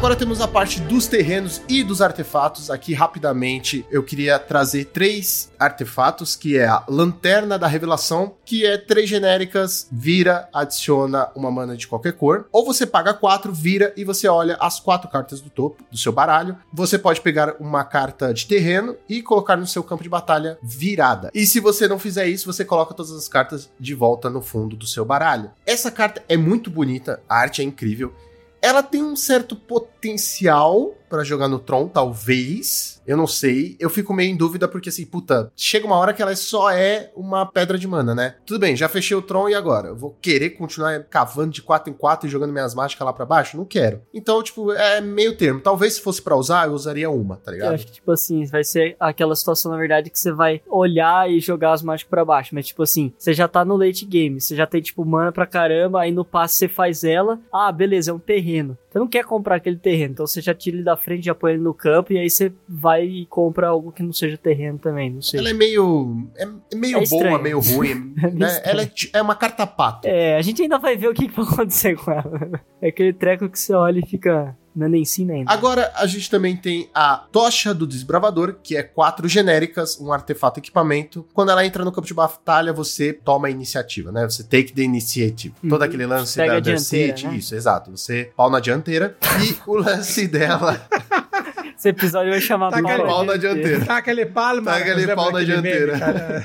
[0.00, 2.70] Agora temos a parte dos terrenos e dos artefatos.
[2.70, 8.78] Aqui, rapidamente, eu queria trazer três artefatos, que é a Lanterna da Revelação, que é
[8.78, 12.48] três genéricas, vira, adiciona uma mana de qualquer cor.
[12.50, 16.12] Ou você paga quatro, vira e você olha as quatro cartas do topo do seu
[16.12, 16.56] baralho.
[16.72, 21.30] Você pode pegar uma carta de terreno e colocar no seu campo de batalha virada.
[21.34, 24.76] E se você não fizer isso, você coloca todas as cartas de volta no fundo
[24.76, 25.50] do seu baralho.
[25.66, 28.14] Essa carta é muito bonita, a arte é incrível.
[28.62, 33.02] Ela tem um certo potencial pra jogar no Tron, talvez.
[33.06, 33.76] Eu não sei.
[33.80, 37.10] Eu fico meio em dúvida porque, assim, puta, chega uma hora que ela só é
[37.16, 38.36] uma pedra de mana, né?
[38.46, 39.88] Tudo bem, já fechei o Tron e agora?
[39.88, 43.26] Eu vou querer continuar cavando de 4 em 4 e jogando minhas mágicas lá pra
[43.26, 43.56] baixo?
[43.56, 44.00] Não quero.
[44.14, 45.60] Então, tipo, é meio termo.
[45.60, 47.74] Talvez se fosse pra usar, eu usaria uma, tá Eu ligado?
[47.74, 51.40] acho que, tipo assim, vai ser aquela situação, na verdade, que você vai olhar e
[51.40, 52.54] jogar as mágicas pra baixo.
[52.54, 55.46] Mas, tipo assim, você já tá no late game, você já tem, tipo, mana pra
[55.46, 57.40] caramba, aí no passe você faz ela.
[57.52, 58.78] Ah, beleza, é um terreno.
[58.90, 61.52] Você não quer comprar aquele terreno, então você já tira ele da frente, já põe
[61.52, 65.10] ele no campo, e aí você vai e compra algo que não seja terreno também,
[65.10, 65.38] não sei.
[65.38, 66.28] Ela é meio.
[66.36, 66.42] É,
[66.72, 68.14] é meio É boa, meio ruim.
[68.20, 68.60] É meio né?
[68.64, 70.08] Ela é, é uma carta pato.
[70.08, 72.60] É, a gente ainda vai ver o que, que vai acontecer com ela.
[72.82, 74.56] É aquele treco que você olha e fica.
[74.74, 75.44] Não é nem sim nem.
[75.44, 75.52] não.
[75.52, 80.60] Agora a gente também tem a Tocha do Desbravador, que é quatro genéricas, um artefato
[80.60, 81.26] equipamento.
[81.32, 84.24] Quando ela entra no campo de batalha, você toma a iniciativa, né?
[84.24, 85.54] Você take the initiative.
[85.62, 85.70] Uhum.
[85.70, 87.36] Todo aquele lance Pega da Undercity, né?
[87.36, 87.90] isso, exato.
[87.90, 89.16] Você pau na dianteira.
[89.42, 90.80] E o lance dela,
[91.80, 93.86] Esse episódio vai chamar Tá pau aquele- pau na dianteira.
[93.86, 94.62] Tá aquele palma.
[94.70, 95.98] Tá aquele lembra pau na meme, dianteira.
[95.98, 96.44] cara?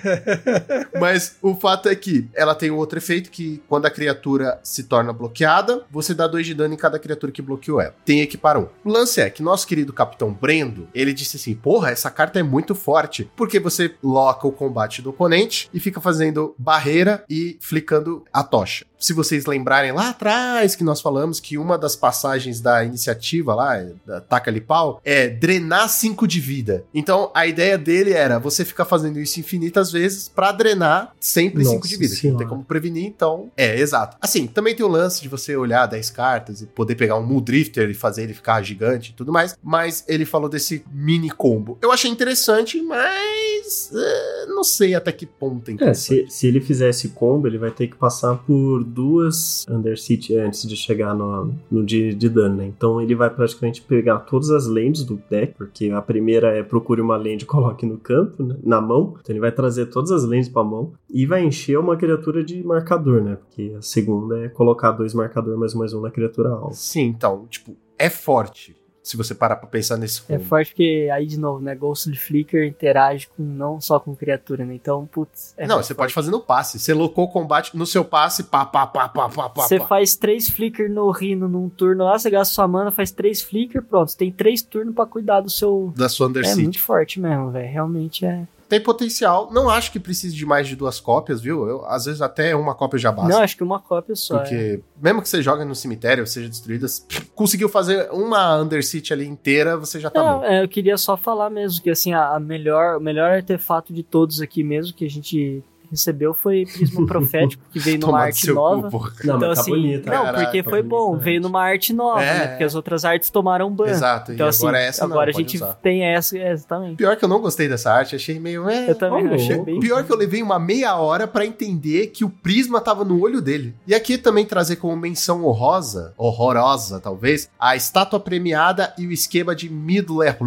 [0.97, 4.85] Mas o fato é que ela tem um outro efeito que quando a criatura se
[4.85, 7.93] torna bloqueada, você dá dois de dano em cada criatura que bloqueou ela.
[8.05, 8.69] Tem equipar um.
[8.85, 12.43] O lance é que nosso querido Capitão Brendo, ele disse assim, porra, essa carta é
[12.43, 18.23] muito forte, porque você loca o combate do oponente e fica fazendo barreira e flicando
[18.31, 18.85] a tocha.
[18.97, 23.83] Se vocês lembrarem lá atrás que nós falamos que uma das passagens da iniciativa lá,
[24.05, 26.83] da Taca ali pau, é drenar 5 de vida.
[26.93, 31.75] Então a ideia dele era você ficar fazendo isso infinitas vezes pra drenar sempre 5
[31.75, 32.15] Nossa de vida.
[32.31, 33.51] Não tem como prevenir, então.
[33.55, 34.17] É, exato.
[34.21, 37.89] Assim, também tem o lance de você olhar 10 cartas e poder pegar um Muldrifter
[37.89, 39.57] e fazer ele ficar gigante e tudo mais.
[39.63, 41.77] Mas ele falou desse mini combo.
[41.81, 43.91] Eu achei interessante, mas.
[43.93, 47.57] é, não sei até que ponto é É, se, se ele fizer esse combo, ele
[47.57, 52.55] vai ter que passar por duas Undercity antes de chegar no, no de, de dano,
[52.55, 52.65] né?
[52.65, 57.01] Então ele vai praticamente pegar todas as lands do deck, porque a primeira é procure
[57.01, 58.55] uma land e coloque no campo, né?
[58.63, 59.15] na mão.
[59.21, 62.63] Então ele vai trazer todas as lands pra mão e vai encher uma criatura de
[62.63, 63.35] marcador, né?
[63.35, 66.73] Porque a segunda é colocar dois marcador mais mais um na criatura alvo.
[66.73, 68.75] Sim, então, tipo, é forte.
[69.05, 70.45] Se você parar pra pensar nesse É combo.
[70.49, 71.75] forte porque aí, de novo, né?
[71.75, 74.73] Ghost de Flicker interage com não só com criatura, né?
[74.73, 75.53] Então, putz.
[75.55, 75.97] É não, você forte.
[75.97, 76.79] pode fazer no passe.
[76.79, 79.61] Você locou o combate no seu passe, pá, pá, pá, pá, pá, pá.
[79.61, 79.85] Você pá.
[79.85, 83.83] faz três flicker no Rino num turno lá, você gasta sua mana, faz três flicker,
[83.83, 84.09] pronto.
[84.11, 85.93] Você tem três turnos pra cuidar do seu.
[85.95, 86.61] Da sua É Undercity.
[86.63, 87.71] muito forte mesmo, velho.
[87.71, 88.47] Realmente é.
[88.67, 89.49] Tem potencial.
[89.51, 91.67] Não acho que precise de mais de duas cópias, viu?
[91.67, 93.31] Eu, às vezes até uma cópia já basta.
[93.31, 94.37] Não, acho que uma cópia só.
[94.37, 94.39] é.
[94.39, 96.87] Porque, mesmo que você jogue no cemitério, seja destruída,
[97.35, 100.45] conseguiu fazer uma Undercity ali inteira, você já tá Não, bom.
[100.45, 104.01] é, eu queria só falar mesmo que assim, a, a melhor, o melhor artefato de
[104.03, 105.63] todos aqui mesmo que a gente
[105.95, 108.89] recebeu foi Prisma Profético, que veio numa arte nova.
[108.89, 108.99] cu.
[109.23, 110.11] Não, então, tá assim, bonita.
[110.11, 111.21] não, Caraca, porque tá foi bom, né?
[111.23, 112.43] veio numa arte nova, É, né?
[112.43, 112.47] é.
[112.49, 113.87] Porque as outras artes tomaram ban.
[113.87, 114.31] Exato.
[114.33, 115.73] Então, e assim, agora essa agora não, a gente usar.
[115.81, 116.95] tem essa, é, exatamente.
[116.97, 118.69] Pior que eu não gostei dessa arte, achei meio.
[118.69, 119.79] É, Eu também Ô, achei bem.
[119.79, 123.41] Pior que eu levei uma meia hora pra entender que o prisma tava no olho
[123.41, 123.75] dele.
[123.87, 129.55] E aqui também trazer como menção honrosa, horrorosa talvez, a estátua premiada e o esquema
[129.55, 130.39] de Middle-earth,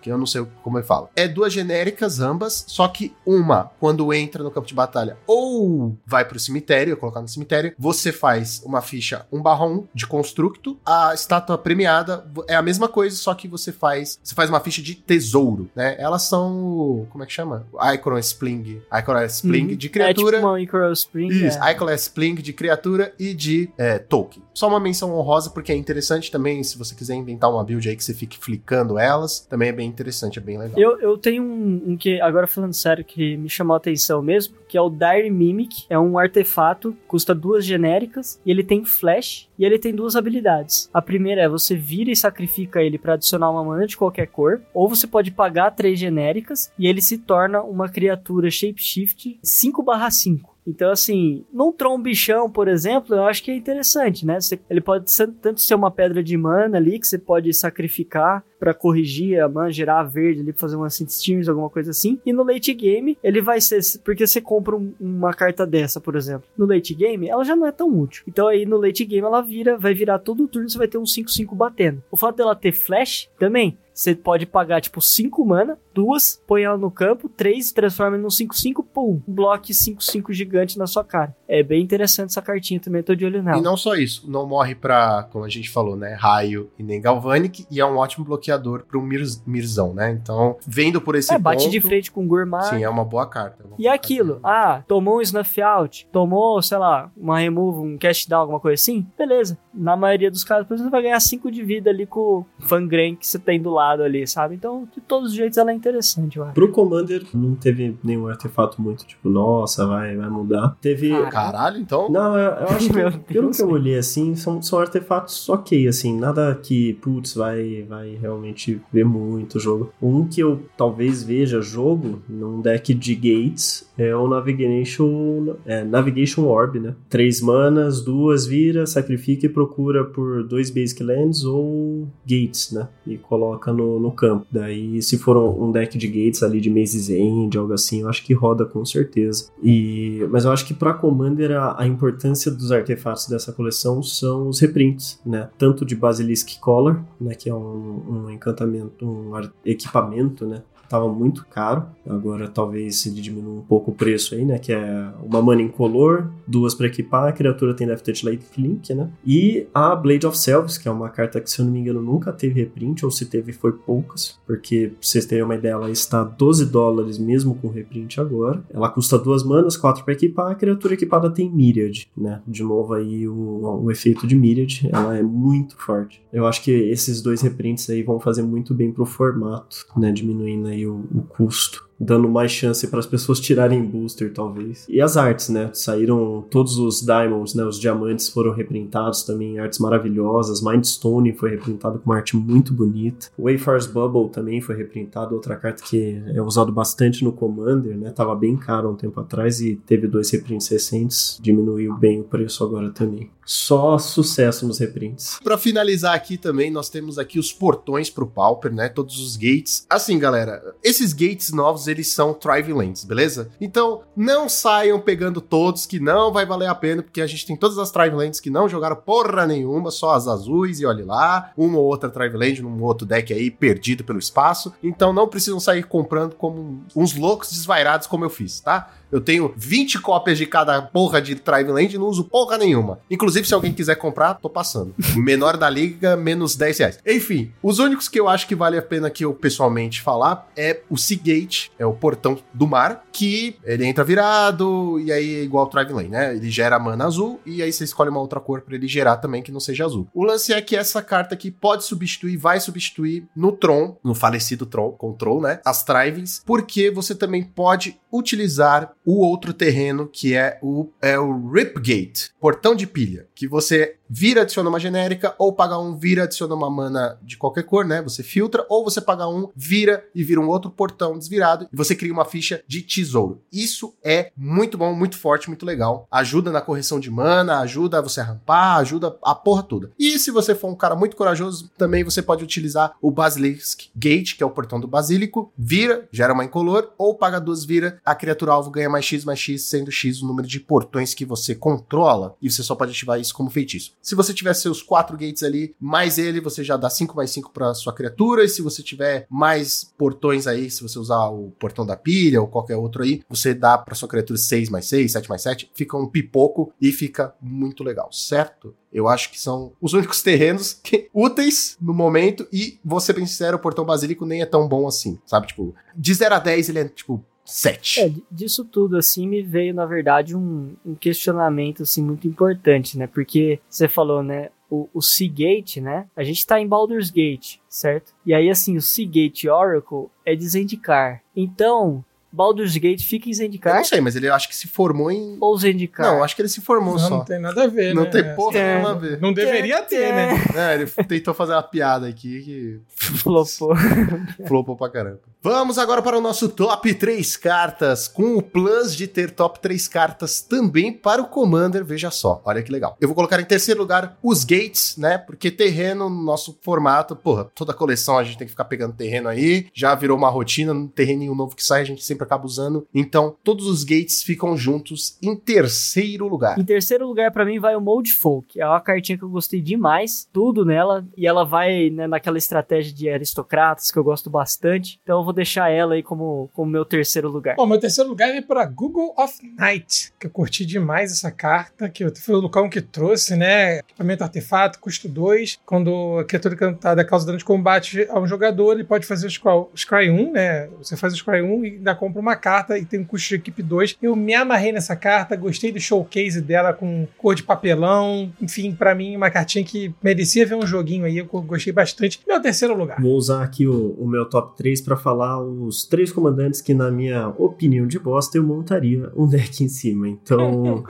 [0.00, 1.08] que eu não sei como ele fala.
[1.16, 6.24] É duas genéricas ambas, só que uma, quando entra no campo de batalha ou vai
[6.24, 10.78] pro cemitério, colocar no cemitério, você faz uma ficha 1/1 de constructo.
[10.84, 14.82] A estátua premiada é a mesma coisa, só que você faz, você faz uma ficha
[14.82, 15.96] de tesouro, né?
[15.98, 17.66] Elas são, como é que chama?
[17.94, 19.76] Icon Spling, Icon Spling Uhum.
[19.76, 20.36] de criatura.
[20.36, 21.28] É tipo uma Icaro Spring.
[21.28, 21.94] Isso, é.
[21.94, 24.42] Spling de criatura e de é, token.
[24.60, 27.96] Só uma menção honrosa, porque é interessante também, se você quiser inventar uma build aí
[27.96, 30.78] que você fique flicando elas, também é bem interessante, é bem legal.
[30.78, 34.54] Eu, eu tenho um, um que, agora falando sério, que me chamou a atenção mesmo,
[34.68, 35.86] que é o Dire Mimic.
[35.88, 40.90] É um artefato, custa duas genéricas, e ele tem flash, e ele tem duas habilidades.
[40.92, 44.60] A primeira é você vira e sacrifica ele pra adicionar uma mana de qualquer cor,
[44.74, 50.49] ou você pode pagar três genéricas, e ele se torna uma criatura shapeshift 5/5.
[50.66, 54.40] Então, assim, num Tron Bichão, por exemplo, eu acho que é interessante, né?
[54.40, 58.44] Você- ele pode ser- tanto ser uma pedra de mana ali, que você pode sacrificar
[58.58, 62.20] pra corrigir a mana, gerar a verde ali, fazer uma Synth alguma coisa assim.
[62.26, 63.80] E no late game, ele vai ser.
[64.04, 66.46] Porque você compra um- uma carta dessa, por exemplo.
[66.56, 68.22] No late game, ela já não é tão útil.
[68.28, 70.98] Então aí no late game ela vira, vai virar todo o turno, você vai ter
[70.98, 72.02] um 5-5 batendo.
[72.10, 73.78] O fato dela ter flash também.
[73.94, 78.84] Você pode pagar, tipo, 5 mana, duas, põe ela no campo, três, transforma num 5-5,
[78.92, 81.34] pum, um bloco 5-5 gigante na sua cara.
[81.48, 83.58] É bem interessante essa cartinha também, tô de olho nela.
[83.58, 87.00] E não só isso, não morre pra, como a gente falou, né, raio e nem
[87.00, 90.10] galvanic, e é um ótimo bloqueador pro Mir Mirzão, né?
[90.10, 92.62] Então, vendo por esse é, bate ponto, de frente com o Gourmand.
[92.62, 93.62] Sim, é uma boa carta.
[93.62, 94.48] é uma E boa aquilo, carta.
[94.78, 98.80] ah, tomou um snuff out, tomou, sei lá, uma remove, um cast down, alguma coisa
[98.80, 99.58] assim, beleza.
[99.74, 102.46] Na maioria dos casos, por exemplo, você vai ganhar 5 de vida ali com o
[102.60, 104.54] Fangren que você tem do lado ali, sabe?
[104.54, 106.54] Então, de todos os jeitos, ela é interessante, eu acho.
[106.54, 110.76] Pro Commander não teve nenhum artefato muito tipo, nossa, vai, vai mudar.
[110.80, 111.10] Teve.
[111.10, 112.10] Cara, Caralho, então.
[112.10, 116.18] Não, eu, eu acho que, pelo que eu olhei assim, são, são artefatos ok, assim,
[116.18, 119.92] nada que, putz, vai, vai, realmente vê muito jogo.
[120.00, 126.44] Um que eu talvez veja jogo num deck de Gates é o Navigation, é, Navigation
[126.44, 126.94] Orb, né?
[127.08, 132.88] Três manas, duas vira, sacrifica e procura por dois Basic Lands ou Gates, né?
[133.06, 134.46] E coloca no, no campo.
[134.50, 138.24] Daí, se for um deck de Gates ali de Maze's End, algo assim, eu acho
[138.24, 139.50] que roda com certeza.
[139.62, 144.48] E, mas eu acho que para Commander a, a importância dos artefatos dessa coleção são
[144.48, 145.48] os reprints, né?
[145.58, 147.34] Tanto de Basilisk Collar, né?
[147.34, 149.32] Que é um, um encantamento, um
[149.64, 150.62] equipamento, né?
[150.90, 151.86] Tava muito caro.
[152.06, 154.58] Agora talvez ele diminua um pouco o preço aí, né?
[154.58, 159.08] Que é uma mana incolor, duas para equipar, a criatura tem Light Link, né?
[159.24, 162.02] E a Blade of Selves, que é uma carta que, se eu não me engano,
[162.02, 165.90] nunca teve reprint, ou se teve foi poucas, porque pra vocês terem uma ideia, ela
[165.90, 168.64] está 12 dólares mesmo com reprint agora.
[168.70, 172.42] Ela custa duas manas, quatro para equipar, a criatura equipada tem Myriad, né?
[172.46, 176.20] De novo aí o, o efeito de Myriad, ela é muito forte.
[176.32, 180.10] Eu acho que esses dois reprints aí vão fazer muito bem pro formato, né?
[180.10, 184.86] Diminuindo aí o, o custo dando mais chance para as pessoas tirarem booster, talvez.
[184.88, 185.70] E as artes, né?
[185.74, 187.62] Saíram todos os diamonds, né?
[187.62, 190.62] Os diamantes foram reprintados também, artes maravilhosas.
[190.62, 193.28] Mindstone foi reprintado com uma arte muito bonita.
[193.38, 198.10] Wayfar's Bubble também foi reprintado, outra carta que é usado bastante no Commander, né?
[198.10, 202.64] Tava bem caro um tempo atrás e teve dois reprints recentes, diminuiu bem o preço
[202.64, 203.28] agora também.
[203.52, 205.40] Só sucesso nos reprints.
[205.42, 208.88] Para finalizar aqui também, nós temos aqui os portões pro Pauper, né?
[208.88, 209.84] Todos os gates.
[209.90, 213.50] Assim, galera, esses gates novos eles são Thrive Lands, beleza?
[213.60, 217.56] Então, não saiam pegando todos, que não vai valer a pena, porque a gente tem
[217.56, 221.50] todas as Thrive Lands que não jogaram porra nenhuma, só as azuis, e olhe lá,
[221.56, 224.72] uma ou outra Thrive Land num outro deck aí, perdido pelo espaço.
[224.80, 228.92] Então, não precisam sair comprando como uns loucos desvairados como eu fiz, tá?
[229.10, 233.00] Eu tenho 20 cópias de cada porra de Thrive Land e não uso porra nenhuma.
[233.10, 234.94] Inclusive, se alguém quiser comprar, tô passando.
[235.16, 236.98] Menor da liga, menos 10 reais.
[237.06, 240.80] Enfim, os únicos que eu acho que vale a pena que eu pessoalmente falar é
[240.88, 245.66] o Seagate, é o portão do mar, que ele entra virado e aí é igual
[245.66, 246.36] o Thrive Land, né?
[246.36, 249.42] Ele gera mana azul e aí você escolhe uma outra cor para ele gerar também
[249.42, 250.06] que não seja azul.
[250.14, 254.66] O lance é que essa carta aqui pode substituir, vai substituir no Tron, no falecido
[254.66, 255.60] Tron, Control, né?
[255.64, 261.50] As Thrives, porque você também pode utilizar o outro terreno que é o, é o
[261.50, 266.54] Ripgate, portão de pilha, que você vira, adiciona uma genérica, ou paga um, vira, adiciona
[266.54, 268.02] uma mana de qualquer cor, né?
[268.02, 271.94] Você filtra, ou você paga um, vira e vira um outro portão desvirado e você
[271.94, 273.40] cria uma ficha de tesouro.
[273.52, 276.08] Isso é muito bom, muito forte, muito legal.
[276.10, 279.92] Ajuda na correção de mana, ajuda você a rampar, ajuda a porra toda.
[279.96, 284.36] E se você for um cara muito corajoso, também você pode utilizar o Basilisk Gate,
[284.36, 288.14] que é o portão do basílico, vira, gera uma incolor, ou paga duas, vira, a
[288.14, 291.54] criatura alvo ganha mais X mais X, sendo X o número de portões que você
[291.54, 293.92] controla, e você só pode ativar isso como feitiço.
[294.00, 297.50] Se você tiver seus quatro gates ali, mais ele, você já dá 5 mais 5
[297.52, 298.44] para sua criatura.
[298.44, 302.48] E se você tiver mais portões aí, se você usar o portão da pilha ou
[302.48, 305.70] qualquer outro aí, você dá para sua criatura 6 mais 6, 7 mais 7.
[305.74, 308.74] Fica um pipoco e fica muito legal, certo?
[308.92, 312.46] Eu acho que são os únicos terrenos que, úteis no momento.
[312.52, 315.46] E, vou ser bem sincero, o portão basílico nem é tão bom assim, sabe?
[315.48, 318.00] Tipo, de 0 a 10 ele é, tipo, 7.
[318.00, 323.06] É, disso tudo, assim, me veio, na verdade, um, um questionamento, assim, muito importante, né?
[323.06, 324.48] Porque você falou, né?
[324.70, 326.06] O, o Seagate, né?
[326.16, 328.12] A gente tá em Baldur's Gate, certo?
[328.24, 331.22] E aí, assim, o Seagate Oracle é de Zendikar.
[331.34, 333.72] Então, Baldur's Gate fica em Zendikar?
[333.74, 335.36] Eu não sei, mas ele acho que se formou em.
[335.40, 336.06] Ou Zendikar?
[336.06, 337.10] Não, acho que ele se formou Não, só.
[337.18, 338.10] não tem nada a ver, Não né?
[338.10, 338.74] tem porra É.
[338.74, 339.20] nenhuma a ver.
[339.20, 340.28] Não deveria ter, né?
[340.54, 342.80] É, ele tentou fazer uma piada aqui que
[343.18, 343.74] Flopou.
[344.46, 345.20] flopou pra caramba.
[345.42, 349.88] Vamos agora para o nosso top 3 cartas, com o plus de ter top 3
[349.88, 352.94] cartas também para o Commander, veja só, olha que legal.
[353.00, 357.50] Eu vou colocar em terceiro lugar os Gates, né, porque terreno no nosso formato, porra,
[357.54, 360.88] toda coleção a gente tem que ficar pegando terreno aí, já virou uma rotina, no
[360.88, 365.16] terreninho novo que sai a gente sempre acaba usando, então todos os Gates ficam juntos
[365.22, 366.58] em terceiro lugar.
[366.58, 368.60] Em terceiro lugar, pra mim, vai o Mold Folk.
[368.60, 371.06] É uma cartinha que eu gostei demais, tudo nela.
[371.16, 375.00] E ela vai né, naquela estratégia de aristocratas que eu gosto bastante.
[375.02, 377.56] Então eu vou deixar ela aí como, como meu terceiro lugar.
[377.56, 381.88] Bom, meu terceiro lugar é para Google of Night, que eu curti demais essa carta,
[381.88, 383.78] que foi o Lucão que trouxe, né?
[383.78, 385.58] Equipamento artefato, custo 2.
[385.66, 389.30] Quando a criatura encantada causa dano de combate a um jogador, ele pode fazer o
[389.30, 390.68] Scry- Scry 1, né?
[390.78, 393.34] Você faz o Scry 1 e ainda compra uma carta e tem um custo de
[393.36, 393.96] equipe 2.
[394.02, 398.32] Eu me amarrei nessa carta, gostei do showcase dela com cor de papelão.
[398.40, 402.20] Enfim, pra mim, uma cartinha que merecia ver um joguinho aí, eu gostei bastante.
[402.26, 403.00] Meu terceiro lugar.
[403.00, 406.72] Vou usar aqui o, o meu top 3 para falar falar os três comandantes que,
[406.72, 410.08] na minha opinião de bosta, eu montaria um deck em cima.
[410.08, 410.82] Então,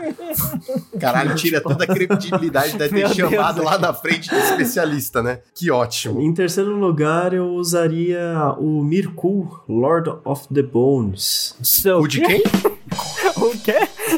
[1.00, 3.66] Caralho, tira toda a credibilidade de ter Meu chamado Deus.
[3.66, 5.40] lá na frente de especialista, né?
[5.52, 6.20] Que ótimo.
[6.20, 11.56] em terceiro lugar, eu usaria o Mirkul, Lord of the Bones.
[11.62, 12.42] Seu O de quem?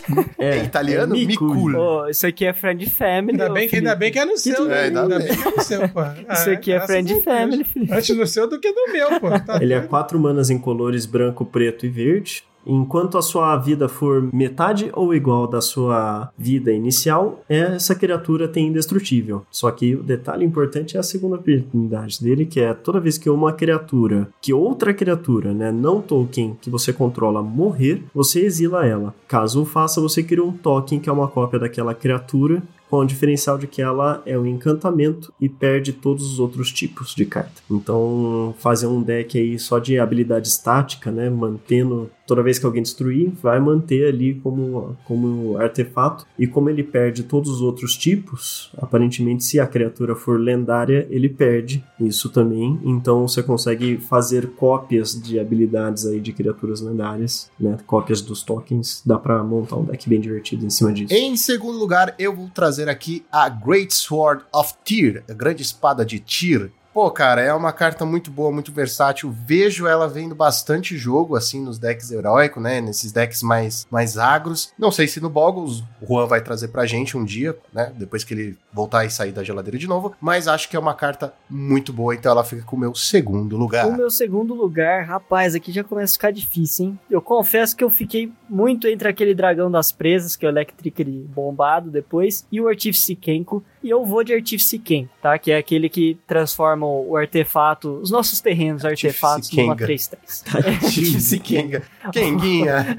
[0.03, 0.25] Quê?
[0.39, 1.15] É italiano?
[1.15, 1.55] Mikul.
[1.55, 1.77] Mikul.
[1.77, 3.33] Ô, isso aqui é Friend Family.
[3.33, 4.81] Ainda ô, bem, que, ainda bem que é no seu, É, né?
[4.83, 5.29] ainda Ainda bem.
[5.29, 6.01] bem que é no seu, pô.
[6.33, 7.21] Isso aqui é graças Friend.
[7.23, 7.93] Family, Felipe.
[7.95, 9.31] Antes do seu do que do meu, pô.
[9.41, 12.45] Tá Ele é quatro manas em colores branco, preto e verde.
[12.67, 18.69] Enquanto a sua vida for metade ou igual da sua vida inicial, essa criatura tem
[18.69, 19.45] indestrutível.
[19.51, 23.29] Só que o detalhe importante é a segunda habilidade dele, que é toda vez que
[23.29, 29.15] uma criatura, que outra criatura, né, não token que você controla morrer, você exila ela.
[29.27, 33.57] Caso faça, você cria um token que é uma cópia daquela criatura com o diferencial
[33.57, 37.63] de que ela é um encantamento e perde todos os outros tipos de carta.
[37.71, 42.83] Então, fazer um deck aí só de habilidade estática, né, mantendo toda vez que alguém
[42.83, 46.27] destruir, vai manter ali como, como artefato.
[46.39, 51.29] E como ele perde todos os outros tipos, aparentemente, se a criatura for lendária, ele
[51.29, 52.81] perde isso também.
[52.85, 57.77] Então você consegue fazer cópias de habilidades aí de criaturas lendárias, né?
[57.87, 59.03] Cópias dos tokens.
[59.05, 61.13] Dá pra montar um deck bem divertido em cima disso.
[61.13, 66.05] Em segundo lugar, eu vou trazer aqui a Great Sword of Tyr, a grande espada
[66.05, 66.71] de Tyr.
[66.93, 69.31] Pô, cara, é uma carta muito boa, muito versátil.
[69.31, 72.83] Vejo ela vendo bastante jogo, assim, nos decks heróicos, né?
[72.83, 74.73] Nesses decks mais, mais agros.
[74.79, 77.93] Não sei se no Boggles o Juan vai trazer pra gente um dia, né?
[77.97, 80.15] Depois que ele voltar e sair da geladeira de novo.
[80.21, 83.57] Mas acho que é uma carta muito boa, então ela fica com o meu segundo
[83.57, 83.87] lugar.
[83.87, 86.99] O meu segundo lugar, rapaz, aqui já começa a ficar difícil, hein?
[87.11, 91.05] Eu confesso que eu fiquei muito entre aquele dragão das presas, que é o Electric
[91.35, 93.65] bombado depois, e o Artífice Kenko.
[93.83, 94.83] E eu vou de Artífice
[95.21, 95.39] tá?
[95.39, 99.87] Que é aquele que transforma o artefato, os nossos terrenos artefatos numa Kenga.
[99.87, 100.17] 3-3.
[100.83, 101.83] Artífice Kenga.
[102.13, 102.97] Kenguinha.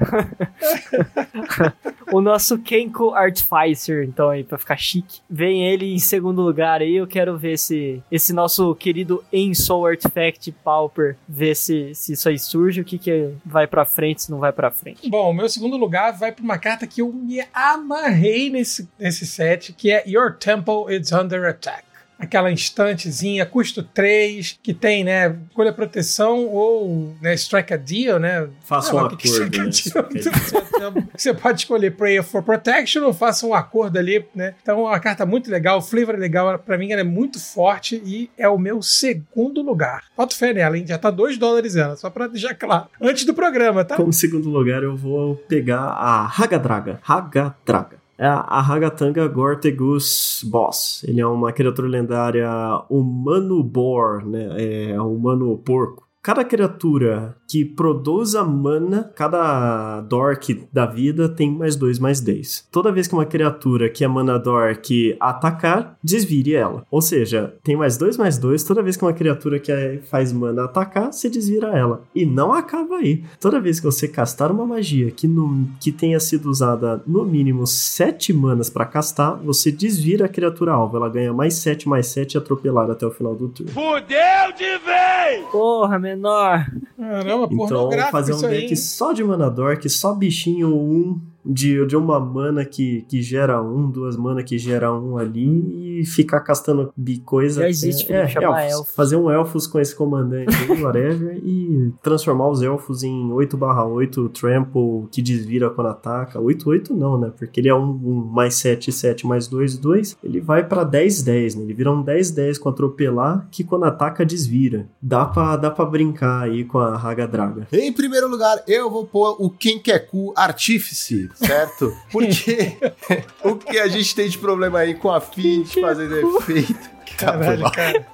[2.12, 5.20] o nosso Kenko Artificer, então aí, pra ficar chique.
[5.28, 10.52] Vem ele em segundo lugar aí, eu quero ver se esse nosso querido Ensoul Artifact
[10.64, 14.38] Pauper, ver se, se isso aí surge, o que que vai pra frente, se não
[14.38, 15.08] vai pra frente.
[15.08, 19.26] Bom, o meu segundo lugar vai pra uma carta que eu me amarrei nesse, nesse
[19.26, 21.93] set, que é Your Temple is Under Attack.
[22.18, 28.48] Aquela instantezinha, custo 3, que tem, né, escolha proteção ou né, strike a deal, né?
[28.64, 29.70] Faça Ah, um mas o que acordo, né?
[29.70, 30.94] deal?
[31.16, 34.54] Você pode escolher Prayer for Protection ou faça um acordo ali, né?
[34.62, 37.38] Então, é uma carta muito legal, o flavor é legal, pra mim ela é muito
[37.40, 40.04] forte e é o meu segundo lugar.
[40.16, 40.86] Falta fé nela, hein?
[40.86, 42.86] Já tá 2 dólares ela, só pra deixar claro.
[43.00, 43.96] Antes do programa, tá?
[43.96, 47.00] Como segundo lugar, eu vou pegar a Hagadraga.
[47.06, 48.03] Hagadraga.
[48.16, 51.02] É a Hagatanga Gortegus Boss.
[51.04, 52.48] Ele é uma criatura lendária
[52.88, 54.92] humano boar, né?
[54.92, 56.03] É humano porco.
[56.24, 62.66] Cada criatura que produza mana, cada dork da vida tem mais dois, mais 10.
[62.72, 66.86] Toda vez que uma criatura que é mana dork atacar, desvire ela.
[66.90, 68.64] Ou seja, tem mais dois, mais dois.
[68.64, 72.02] Toda vez que uma criatura que é- faz mana atacar, você desvira ela.
[72.14, 73.22] E não acaba aí.
[73.38, 77.66] Toda vez que você castar uma magia que, no, que tenha sido usada no mínimo
[77.66, 80.96] 7 manas pra castar, você desvira a criatura alvo.
[80.96, 83.72] Ela ganha mais 7, mais 7 atropelada até o final do turno.
[83.72, 85.44] Fudeu de vez!
[85.52, 86.66] Porra, menor!
[86.96, 88.52] Caramba, Então, pornográfico fazer um isso aí.
[88.60, 88.76] deck hein?
[88.76, 93.90] só de mana dork, só bichinho um de, de uma mana que, que gera um,
[93.90, 96.92] duas mana que gera um ali e ficar castando
[97.24, 97.62] coisa.
[97.62, 98.72] Já existe, é, chama elfos.
[98.72, 98.94] elfos.
[98.94, 105.20] Fazer um elfos com esse comandante whatever, e transformar os elfos em 8/8 trample que
[105.20, 106.40] desvira quando ataca.
[106.40, 107.32] 8/8 não, né?
[107.36, 110.16] Porque ele é um, um mais 7, 7 mais 2, 2.
[110.22, 111.62] Ele vai pra 10, 10, né?
[111.64, 114.88] Ele vira um 10, 10 com atropelar que quando ataca desvira.
[115.00, 117.66] Dá pra, dá pra brincar aí com a Hagadraga.
[117.72, 121.96] Em primeiro lugar, eu vou pôr o Kenkeku Artífice, certo?
[122.10, 122.76] Porque
[123.44, 126.93] o que a gente tem de problema aí com a Fint fazendo efeito.
[127.24, 128.06] Tá, foi Caralho, cara.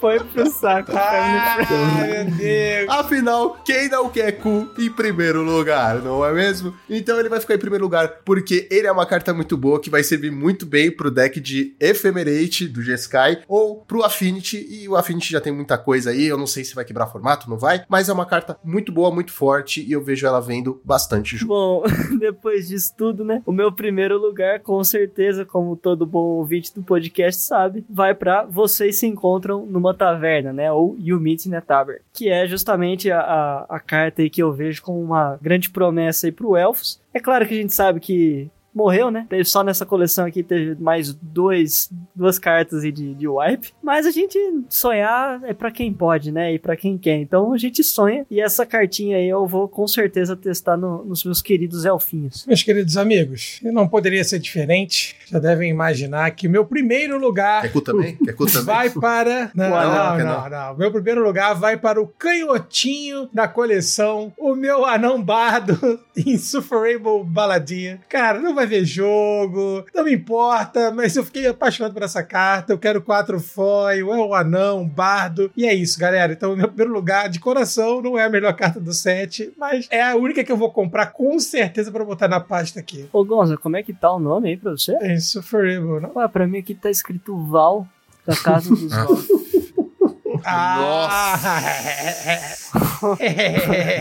[0.00, 2.88] Foi pro saco, Ai, Family meu Deus.
[2.90, 6.74] Afinal, quem não quer cu em primeiro lugar, não é mesmo?
[6.88, 9.88] Então ele vai ficar em primeiro lugar porque ele é uma carta muito boa que
[9.88, 14.66] vai servir muito bem pro deck de Ephemerate do G-Sky ou pro Affinity.
[14.68, 17.48] E o Affinity já tem muita coisa aí, eu não sei se vai quebrar formato,
[17.48, 20.80] não vai, mas é uma carta muito boa, muito forte e eu vejo ela vendo
[20.84, 21.54] bastante jogo.
[21.54, 21.82] Bom,
[22.18, 23.42] depois disso tudo, né?
[23.46, 28.33] O meu primeiro lugar, com certeza, como todo bom ouvinte do podcast sabe, vai pra
[28.42, 30.72] Vocês se encontram numa taverna, né?
[30.72, 32.00] Ou You Meet in a Tavern.
[32.12, 36.26] Que é justamente a, a, a carta aí que eu vejo como uma grande promessa
[36.26, 37.00] aí pro Elfos.
[37.12, 39.26] É claro que a gente sabe que morreu, né?
[39.28, 43.72] Teve só nessa coleção aqui, teve mais dois, duas cartas de, de wipe.
[43.82, 44.38] Mas a gente
[44.68, 46.54] sonhar é para quem pode, né?
[46.54, 47.16] E para quem quer.
[47.16, 48.26] Então a gente sonha.
[48.30, 52.44] E essa cartinha aí eu vou com certeza testar no, nos meus queridos elfinhos.
[52.46, 55.16] Meus queridos amigos, não poderia ser diferente.
[55.26, 57.62] Já devem imaginar que o meu primeiro lugar.
[57.62, 58.16] Quer cu também?
[58.24, 58.64] Quer cu também?
[58.64, 59.50] Vai para.
[59.54, 60.76] Não, Não, não, não, não, não.
[60.76, 68.00] Meu primeiro lugar vai para o canhotinho da coleção, o meu anão bardo, Insufferable Baladinha.
[68.08, 72.72] Cara, não vai ver jogo, não me importa, mas eu fiquei apaixonado por essa carta.
[72.72, 75.50] Eu quero quatro foil, é o anão, bardo.
[75.56, 76.32] E é isso, galera.
[76.32, 80.02] Então, meu primeiro lugar, de coração, não é a melhor carta do set, mas é
[80.02, 83.08] a única que eu vou comprar com certeza para botar na pasta aqui.
[83.12, 84.96] Ô Gonza, como é que tá o nome aí pra você?
[85.00, 86.12] É Insufferable, não?
[86.16, 87.86] Ué, pra mim aqui tá escrito Val,
[88.26, 89.16] da Casa dos Val.
[90.44, 91.60] Ah,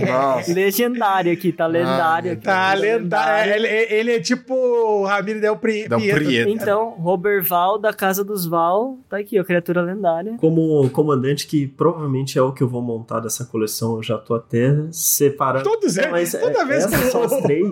[0.05, 0.53] Nossa.
[0.53, 2.43] Lendário aqui, tá lendário meu aqui.
[2.43, 3.53] Tá lendário.
[3.53, 6.49] Ele, ele é tipo o Ramiro Del Pri- Del Prieto.
[6.49, 10.35] Então, Robert Val, da Casa dos Val, tá aqui, ó, criatura lendária.
[10.39, 14.35] Como comandante, que provavelmente é o que eu vou montar dessa coleção, eu já tô
[14.35, 15.63] até separando.
[15.63, 16.11] Todos eles.
[16.11, 17.69] Mas Toda é- vez que essas são as três.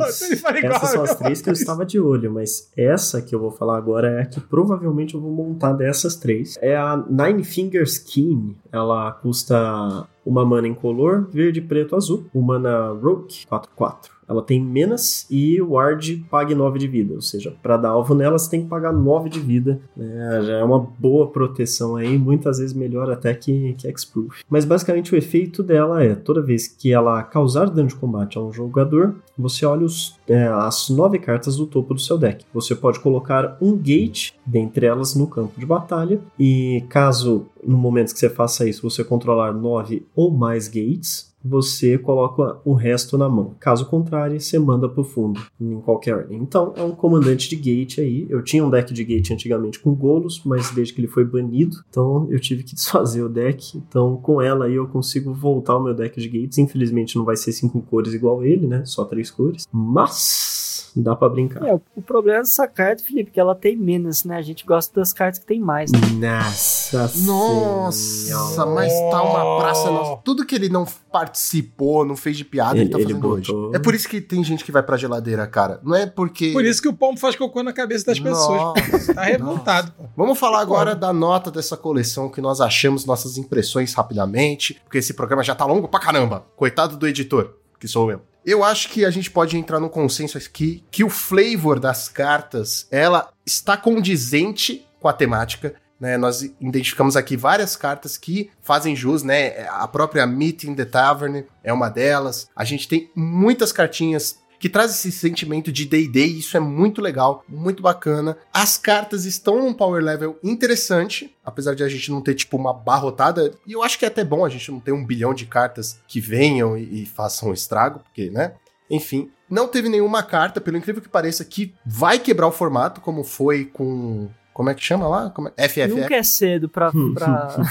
[0.63, 3.77] Essas são as três que eu estava de olho, mas essa que eu vou falar
[3.77, 6.57] agora é a que provavelmente eu vou montar dessas três.
[6.61, 8.55] É a Nine Fingers Keen.
[8.71, 12.25] Ela custa uma mana incolor, verde, preto, azul.
[12.33, 14.09] Uma mana Rogue, 4-4.
[14.31, 17.13] Ela tem menos e o Ward pague 9 de vida.
[17.13, 19.79] Ou seja, para dar alvo nela, você tem que pagar 9 de vida.
[19.95, 20.41] né?
[20.43, 24.41] Já é uma boa proteção aí, muitas vezes melhor até que, que X-Proof.
[24.49, 28.41] Mas basicamente o efeito dela é: toda vez que ela causar dano de combate a
[28.41, 32.45] um jogador, você olha os, é, as 9 cartas do topo do seu deck.
[32.53, 36.19] Você pode colocar um gate dentre elas no campo de batalha.
[36.39, 41.97] E caso no momento que você faça isso, você controlar 9 ou mais gates, você
[41.97, 43.55] coloca o resto na mão.
[43.59, 46.37] Caso contrário, você manda pro fundo, em qualquer ordem.
[46.39, 48.27] Então, é um comandante de gate aí.
[48.29, 51.77] Eu tinha um deck de gate antigamente com Golos, mas desde que ele foi banido,
[51.89, 53.77] então eu tive que desfazer o deck.
[53.77, 56.57] Então, com ela aí eu consigo voltar o meu deck de gates.
[56.57, 58.83] Infelizmente não vai ser cinco cores igual ele, né?
[58.85, 59.67] Só três cores.
[59.71, 60.60] Mas
[60.95, 61.65] dá pra brincar.
[61.67, 64.37] É, o- o problema dessa carta, Felipe, que ela tem menos, né?
[64.37, 65.91] A gente gosta das cartas que tem mais.
[65.91, 65.99] Né?
[66.17, 69.89] Nossa Nossa, mas tá uma praça.
[69.91, 70.21] Nossa.
[70.23, 73.51] Tudo que ele não participou, não fez de piada, ele, Ele- tá ele fazendo hoje.
[73.51, 75.79] botou- É por isso que tem gente que vai pra geladeira, cara.
[75.83, 76.51] Não é porque.
[76.51, 78.61] Por isso que o pombo faz cocô na cabeça das pessoas.
[78.61, 80.03] Nossa, Tá revoltado, pô.
[80.15, 85.13] Vamos falar agora da nota dessa coleção que nós achamos, nossas impressões rapidamente, porque esse
[85.13, 86.45] programa já tá longo pra caramba.
[86.55, 88.21] Coitado do editor, que sou eu.
[88.45, 92.87] Eu acho que a gente pode entrar num consenso aqui que o flavor das cartas,
[92.89, 95.75] ela está condizente com a temática.
[95.99, 99.67] Né, nós identificamos aqui várias cartas que fazem jus, né?
[99.69, 102.49] A própria Meet in the Tavern é uma delas.
[102.55, 107.43] A gente tem muitas cartinhas que traz esse sentimento de D&D isso é muito legal,
[107.49, 108.37] muito bacana.
[108.53, 112.71] As cartas estão num power level interessante, apesar de a gente não ter tipo uma
[112.71, 115.47] barrotada, e eu acho que é até bom a gente não ter um bilhão de
[115.47, 118.53] cartas que venham e, e façam estrago, porque, né?
[118.87, 123.23] Enfim, não teve nenhuma carta, pelo incrível que pareça, que vai quebrar o formato, como
[123.23, 124.29] foi com...
[124.53, 125.29] Como é que chama lá?
[125.29, 125.67] Como é?
[125.69, 125.87] FFF.
[125.87, 126.91] Nunca é cedo pra.
[127.13, 127.57] pra...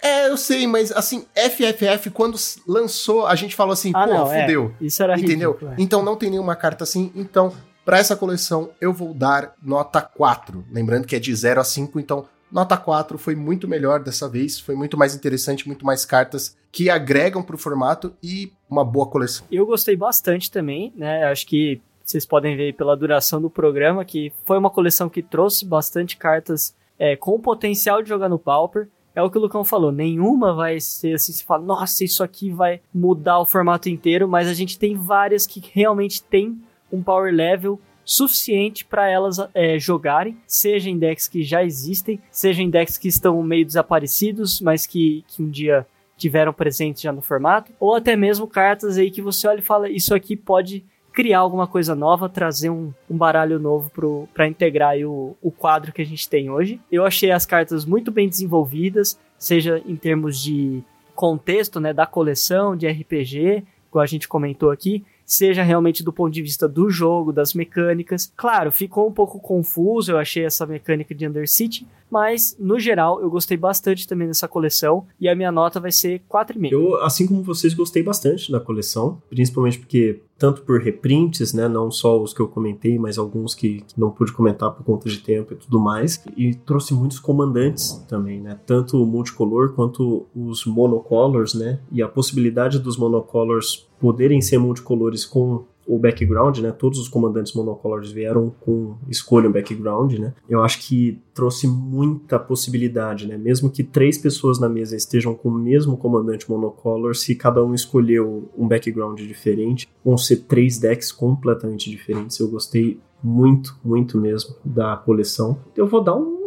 [0.00, 2.38] É, eu sei, mas assim, FFF, quando
[2.68, 4.42] lançou, a gente falou assim, Ah, pô, não, é.
[4.42, 4.72] fudeu.
[4.80, 5.50] Isso era Entendeu?
[5.52, 5.72] ridículo.
[5.72, 5.74] é.
[5.78, 7.10] Então não tem nenhuma carta assim.
[7.16, 7.52] Então,
[7.84, 10.64] pra essa coleção, eu vou dar nota 4.
[10.70, 14.60] Lembrando que é de 0 a 5, então nota 4 foi muito melhor dessa vez.
[14.60, 19.46] Foi muito mais interessante, muito mais cartas que agregam pro formato e uma boa coleção.
[19.50, 21.24] Eu gostei bastante também, né?
[21.24, 25.66] Acho que vocês podem ver pela duração do programa que foi uma coleção que trouxe
[25.66, 28.88] bastante cartas é, com potencial de jogar no Pauper.
[29.14, 32.50] É o que o Lucão falou, nenhuma vai ser assim, se fala, nossa, isso aqui
[32.50, 36.58] vai mudar o formato inteiro, mas a gente tem várias que realmente tem
[36.90, 42.62] um power level suficiente para elas é, jogarem, seja em decks que já existem, seja
[42.62, 45.86] em decks que estão meio desaparecidos, mas que, que um dia
[46.16, 49.90] tiveram presente já no formato, ou até mesmo cartas aí que você olha e fala,
[49.90, 53.90] isso aqui pode criar alguma coisa nova, trazer um, um baralho novo
[54.32, 56.80] para integrar o, o quadro que a gente tem hoje.
[56.90, 60.82] Eu achei as cartas muito bem desenvolvidas, seja em termos de
[61.14, 66.32] contexto, né, da coleção, de RPG, igual a gente comentou aqui, seja realmente do ponto
[66.32, 68.32] de vista do jogo, das mecânicas.
[68.36, 73.28] Claro, ficou um pouco confuso, eu achei essa mecânica de Undercity, mas no geral eu
[73.28, 76.72] gostei bastante também dessa coleção e a minha nota vai ser 4,5.
[76.72, 81.90] Eu, assim como vocês, gostei bastante da coleção, principalmente porque, tanto por reprints, né, não
[81.90, 85.52] só os que eu comentei, mas alguns que, não pude comentar por conta de tempo
[85.52, 91.54] e tudo mais, e trouxe muitos comandantes também, né, tanto o multicolor quanto os monocolors,
[91.54, 96.70] né, e a possibilidade dos monocolors poderem ser multicolores com o background, né?
[96.70, 100.34] Todos os comandantes monocolors vieram com escolha um background, né?
[100.46, 103.38] Eu acho que trouxe muita possibilidade, né?
[103.38, 107.72] Mesmo que três pessoas na mesa estejam com o mesmo comandante monocolor, se cada um
[107.72, 112.38] escolheu um background diferente, vão ser três decks completamente diferentes.
[112.38, 115.58] Eu gostei muito, muito mesmo da coleção.
[115.76, 116.37] Eu vou dar um,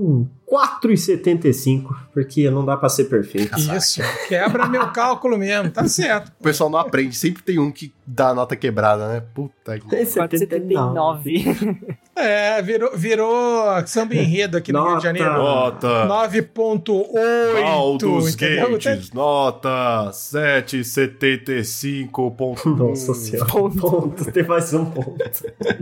[0.00, 3.58] um, um 4,75, porque não dá pra ser perfeito.
[3.58, 6.32] Isso, quebra meu cálculo mesmo, tá certo.
[6.40, 9.22] O pessoal não aprende, sempre tem um que dá a nota quebrada, né?
[9.34, 9.86] Puta que.
[9.86, 11.98] 479.
[12.22, 15.32] É, virou, virou samba enredo aqui no Rio de Janeiro.
[15.32, 16.06] Nota.
[16.06, 17.62] 9.8.
[17.62, 18.70] Baldur's entendeu?
[18.72, 22.76] Gates, nota 775.1.
[22.76, 23.50] Nossa senhora.
[23.50, 24.30] Ponto.
[24.32, 25.16] Tem mais um ponto.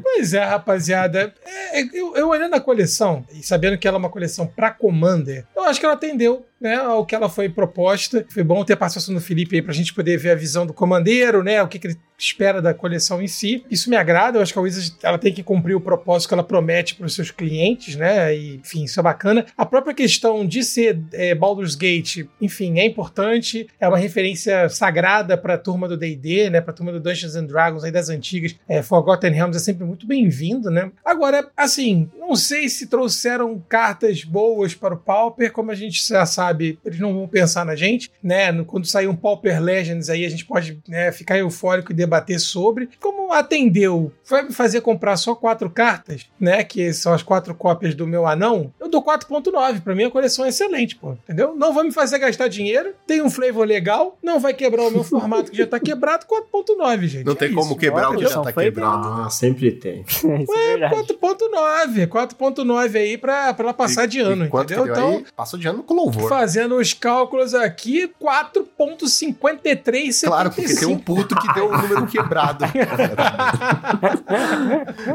[0.02, 1.32] Pois é, rapaziada.
[1.44, 5.44] É, eu, eu olhando a coleção e sabendo que ela é uma coleção pra Commander,
[5.56, 8.24] eu acho que ela atendeu né, ao que ela foi proposta.
[8.28, 10.72] Foi bom ter a participação do Felipe aí pra gente poder ver a visão do
[10.72, 11.62] comandeiro, né?
[11.62, 13.64] O que, que ele espera da coleção em si.
[13.70, 16.34] Isso me agrada, eu acho que a Wizard ela tem que cumprir o propósito que
[16.34, 18.34] ela promete para os seus clientes, né?
[18.34, 19.46] E, enfim, isso é bacana.
[19.56, 23.68] A própria questão de ser é, Baldur's Gate, enfim, é importante.
[23.78, 26.60] É uma referência sagrada para a turma do D&D, né?
[26.60, 28.56] Para a turma do Dungeons and Dragons aí das antigas.
[28.68, 30.90] É, Forgotten Realms é sempre muito bem-vindo, né?
[31.04, 36.26] Agora, assim, não sei se trouxeram cartas boas para o Pauper, como a gente já
[36.26, 38.52] sabe, eles não vão pensar na gente, né?
[38.52, 42.38] No- Quando sair um Pauper Legends aí, a gente pode né, ficar eufórico e debater
[42.38, 42.88] sobre.
[43.00, 44.12] Como atendeu?
[44.28, 46.62] Vai me fazer comprar só quatro cartas, né?
[46.64, 48.72] Que são as quatro cópias do meu anão.
[48.78, 49.80] Eu dou 4.9.
[49.82, 51.12] Pra mim a coleção é excelente, pô.
[51.12, 51.54] Entendeu?
[51.56, 52.92] Não vai me fazer gastar dinheiro.
[53.06, 54.18] Tem um flavor legal.
[54.22, 56.26] Não vai quebrar o meu formato que já tá quebrado.
[56.26, 57.24] 4.9, gente.
[57.24, 57.56] Não É tem isso.
[57.56, 59.08] como quebrar o que já tá quebrado.
[59.08, 60.04] Ah, sempre tem.
[60.24, 60.94] É É, verdade.
[61.14, 62.06] 4.9.
[62.26, 64.86] 4.9 aí pra, pra ela passar de ano, E entendeu?
[64.86, 65.24] Então, aí?
[65.36, 66.28] Passou de ano com louvor.
[66.28, 70.26] fazendo os cálculos aqui, 4.5375.
[70.26, 72.64] Claro, porque tem um puto que deu o número quebrado.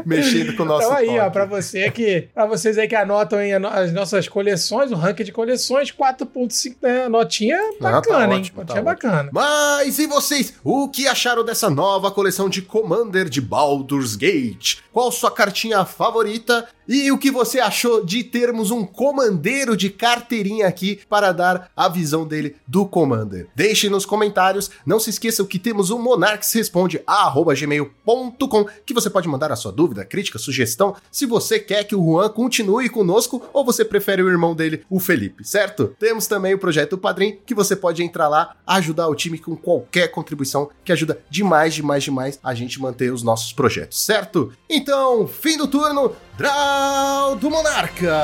[0.04, 1.32] Mexendo com o nosso Então aí, ó, toque.
[1.32, 5.32] pra você que, pra vocês aí que anotam aí as nossas coleções, o ranking de
[5.32, 7.08] coleções, 4.5, né?
[7.08, 8.40] Notinha tá bacana, hein?
[8.40, 9.30] ótimo, Notinha tá bacana.
[9.32, 10.54] Mas e vocês?
[10.62, 14.78] O que acharam dessa nova coleção de Commander de Baldur's Gate?
[14.92, 16.66] Qual sua cartinha favorita?
[16.86, 21.88] E o que você achou de termos um comandeiro de carteirinha aqui para dar a
[21.88, 23.48] visão dele do Commander?
[23.54, 24.70] Deixe nos comentários.
[24.84, 30.38] Não se esqueçam que temos o monarquesresponde@gmail.com que você pode mandar a sua dúvida, crítica,
[30.38, 34.84] sugestão, se você quer que o Juan continue conosco ou você prefere o irmão dele,
[34.90, 35.94] o Felipe, certo?
[35.98, 40.08] Temos também o projeto Padrim, que você pode entrar lá, ajudar o time com qualquer
[40.08, 44.52] contribuição, que ajuda demais, demais, demais a gente manter os nossos projetos, certo?
[44.68, 48.20] Então, fim do turno, Draw do Monarca!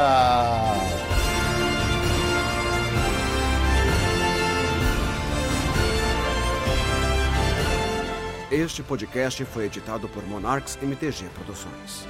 [8.51, 12.05] Este podcast foi editado por Monarchs MTG Produções.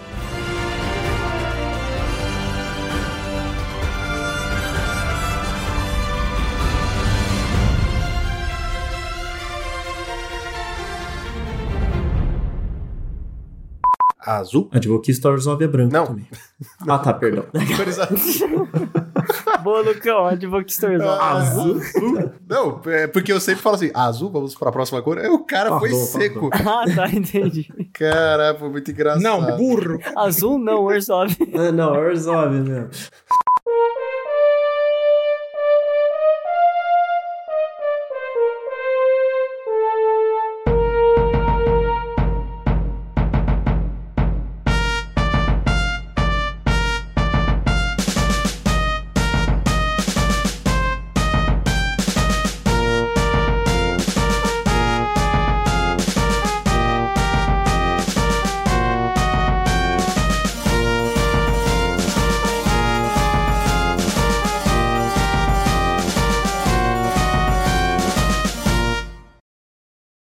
[14.39, 14.69] Azul?
[14.73, 16.07] Advocacy Stories of é branco Não.
[16.07, 16.27] também.
[16.87, 17.45] Ah, tá, perdão.
[17.77, 18.69] Cores azul.
[19.63, 20.27] Boa, Lucão.
[20.27, 21.03] Advocacy Stories.
[21.03, 21.21] ó.
[21.21, 21.81] azul?
[22.49, 25.19] Não, é porque eu sempre falo assim, azul, vamos para a próxima cor.
[25.19, 26.51] Aí o cara foi Pardon, seco.
[26.71, 27.69] Ah, tá, entendi.
[27.93, 29.23] Cara, foi muito engraçado.
[29.23, 29.99] Não, burro.
[30.17, 31.37] Azul não, Orzhov.
[31.55, 32.89] Ah, não, Orzhov mesmo.